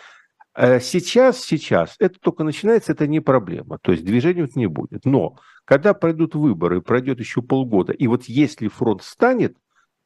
Э, 0.54 0.80
сейчас, 0.80 1.40
сейчас, 1.40 1.96
это 1.98 2.18
только 2.20 2.44
начинается, 2.44 2.92
это 2.92 3.06
не 3.06 3.20
проблема. 3.20 3.78
То 3.82 3.92
есть 3.92 4.04
движения 4.04 4.48
не 4.54 4.66
будет. 4.66 5.04
Но 5.04 5.36
когда 5.64 5.92
пройдут 5.92 6.34
выборы, 6.34 6.80
пройдет 6.80 7.18
еще 7.18 7.42
полгода, 7.42 7.92
и 7.92 8.06
вот 8.06 8.24
если 8.24 8.68
фронт 8.68 9.02
станет, 9.02 9.56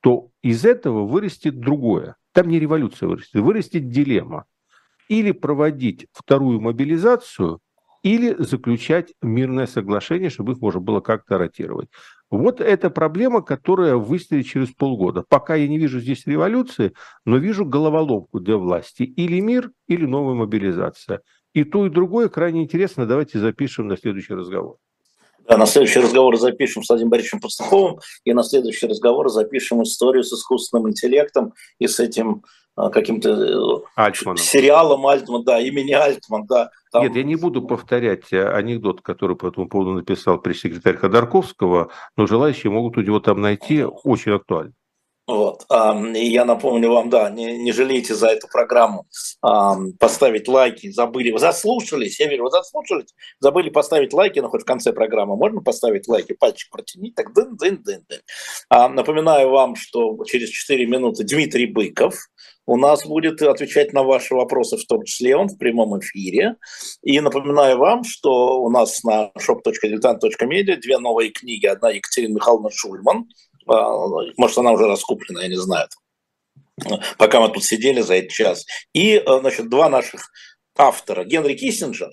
то 0.01 0.31
из 0.43 0.65
этого 0.65 1.07
вырастет 1.07 1.61
другое. 1.61 2.17
Там 2.33 2.49
не 2.49 2.59
революция 2.59 3.09
вырастет, 3.09 3.41
вырастет 3.41 3.89
дилемма. 3.89 4.47
Или 5.09 5.33
проводить 5.33 6.07
вторую 6.13 6.61
мобилизацию– 6.61 7.61
или 8.09 8.35
заключать 8.39 9.13
мирное 9.21 9.67
соглашение, 9.67 10.31
чтобы 10.31 10.53
их 10.53 10.61
можно 10.63 10.81
было 10.81 11.01
как-то 11.01 11.37
ротировать. 11.37 11.91
Вот 12.31 12.61
эта 12.61 12.89
проблема, 12.89 13.43
которая 13.43 13.97
выстрелит 13.97 14.47
через 14.47 14.71
полгода. 14.71 15.25
Пока 15.29 15.57
я 15.57 15.69
не 15.69 15.79
вижу 15.79 16.01
здесь 16.01 16.27
революции, 16.27 16.95
но 17.27 17.37
вижу 17.37 17.67
головоломку 17.67 18.41
для 18.41 18.57
власти. 18.57 19.03
Или 19.03 19.41
мир, 19.41 19.71
или 19.89 20.07
новая 20.07 20.35
мобилизация. 20.35 21.21
И 21.53 21.65
то, 21.65 21.85
и 21.85 21.91
другое 21.91 22.31
крайне 22.31 22.63
интересно. 22.63 23.05
Давайте 23.05 23.41
запишем 23.41 23.89
на 23.89 23.99
следующий 23.99 24.35
разговор. 24.35 24.77
Да, 25.49 25.57
на 25.57 25.65
следующий 25.65 26.01
разговор 26.01 26.37
запишем 26.37 26.83
с 26.83 26.89
Владимиром 26.91 27.11
Борисовичем 27.11 27.41
Пастуховым, 27.41 28.01
и 28.25 28.35
на 28.35 28.43
следующий 28.43 28.87
разговор 28.87 29.31
запишем 29.31 29.83
историю 29.83 30.23
с 30.23 30.33
искусственным 30.33 30.91
интеллектом 30.91 31.55
и 31.79 31.87
с 31.87 31.99
этим 32.01 32.43
а, 32.77 32.91
каким-то 32.91 33.31
э, 33.31 33.81
Альтманом. 33.97 34.37
сериалом 34.37 35.07
Альтман, 35.07 35.45
да, 35.45 35.59
имени 35.59 35.93
Альтман, 35.93 36.45
да. 36.47 36.71
Там... 36.93 37.03
Нет, 37.03 37.17
я 37.17 37.23
не 37.23 37.35
буду 37.35 37.63
повторять 37.63 38.31
э, 38.31 38.47
анекдот, 38.47 39.01
который 39.01 39.37
по 39.37 39.47
этому 39.47 39.69
поводу 39.69 39.95
написал 39.95 40.39
пресс-секретарь 40.39 40.97
Ходорковского, 40.97 41.91
но 42.17 42.27
желающие 42.27 42.71
могут 42.71 42.99
у 42.99 43.01
него 43.01 43.19
там 43.19 43.41
найти, 43.41 43.85
очень 43.85 44.33
актуально. 44.33 44.75
Вот. 45.29 45.67
И 46.17 46.27
я 46.27 46.47
напомню 46.47 46.91
вам, 46.91 47.11
да, 47.11 47.29
не, 47.29 47.59
не 47.59 47.71
жалейте 47.71 48.15
за 48.15 48.29
эту 48.29 48.49
программу 48.49 49.07
поставить 50.01 50.49
лайки, 50.49 50.91
забыли, 50.91 51.31
вы 51.31 51.39
заслушались, 51.39 52.19
я 52.19 52.29
верю, 52.29 52.45
вы 52.45 52.51
заслушались, 52.51 53.15
забыли 53.39 53.69
поставить 53.69 54.15
лайки, 54.15 54.39
но 54.39 54.49
хоть 54.49 54.63
в 54.63 54.65
конце 54.65 54.95
программы 54.95 55.37
можно 55.37 55.61
поставить 55.61 56.09
лайки, 56.09 56.33
пальчик 56.33 56.71
протяни, 56.71 57.13
так 57.13 57.35
дын 57.35 57.59
дын 57.59 57.83
дын 57.83 58.05
дын 58.09 58.95
Напоминаю 58.95 59.51
вам, 59.51 59.77
что 59.77 60.17
через 60.25 60.49
4 60.49 60.87
минуты 60.87 61.25
Дмитрий 61.25 61.67
Быков, 61.67 62.15
у 62.69 62.77
нас 62.77 63.07
будет 63.07 63.41
отвечать 63.41 63.95
на 63.95 64.03
ваши 64.03 64.35
вопросы, 64.35 64.77
в 64.77 64.85
том 64.85 65.03
числе 65.05 65.35
он 65.35 65.49
в 65.49 65.57
прямом 65.57 65.99
эфире. 66.01 66.57
И 67.03 67.19
напоминаю 67.19 67.79
вам, 67.79 68.05
что 68.05 68.61
у 68.61 68.69
нас 68.69 69.03
на 69.05 69.31
shop.diletant.media 69.39 70.77
две 70.77 70.99
новые 70.99 71.31
книги. 71.31 71.65
Одна 71.65 71.89
Екатерина 71.89 72.35
Михайловна 72.35 72.69
Шульман, 72.71 73.27
может, 74.37 74.59
она 74.59 74.73
уже 74.73 74.87
раскуплена, 74.87 75.43
я 75.43 75.49
не 75.49 75.57
знаю. 75.57 75.89
Пока 77.19 77.41
мы 77.41 77.49
тут 77.49 77.65
сидели 77.65 78.01
за 78.01 78.15
этот 78.15 78.31
час. 78.31 78.67
И, 78.93 79.17
э, 79.17 79.41
значит, 79.41 79.69
два 79.69 79.89
наших 79.89 80.31
автора. 80.77 81.25
Генри 81.25 81.55
Киссинджер 81.55 82.11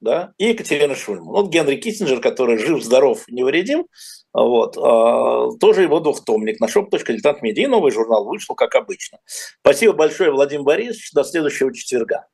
да, 0.00 0.32
и 0.38 0.48
Екатерина 0.48 0.94
Шульман. 0.94 1.28
Вот 1.28 1.50
Генри 1.50 1.76
Киссинджер, 1.76 2.20
который 2.20 2.58
жив, 2.58 2.82
здоров, 2.82 3.24
невредим, 3.28 3.86
вот. 4.32 4.76
А, 4.76 5.50
тоже 5.58 5.82
его 5.82 6.00
двухтомник 6.00 6.60
на 6.60 6.66
shop.diletant.media. 6.66 7.62
И 7.62 7.66
новый 7.66 7.90
журнал 7.90 8.26
вышел, 8.26 8.54
как 8.54 8.74
обычно. 8.74 9.18
Спасибо 9.60 9.94
большое, 9.94 10.30
Владимир 10.30 10.64
Борисович. 10.64 11.12
До 11.12 11.24
следующего 11.24 11.72
четверга. 11.74 12.26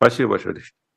Спасибо 0.00 0.30
большое, 0.30 0.54
Алексей. 0.54 0.78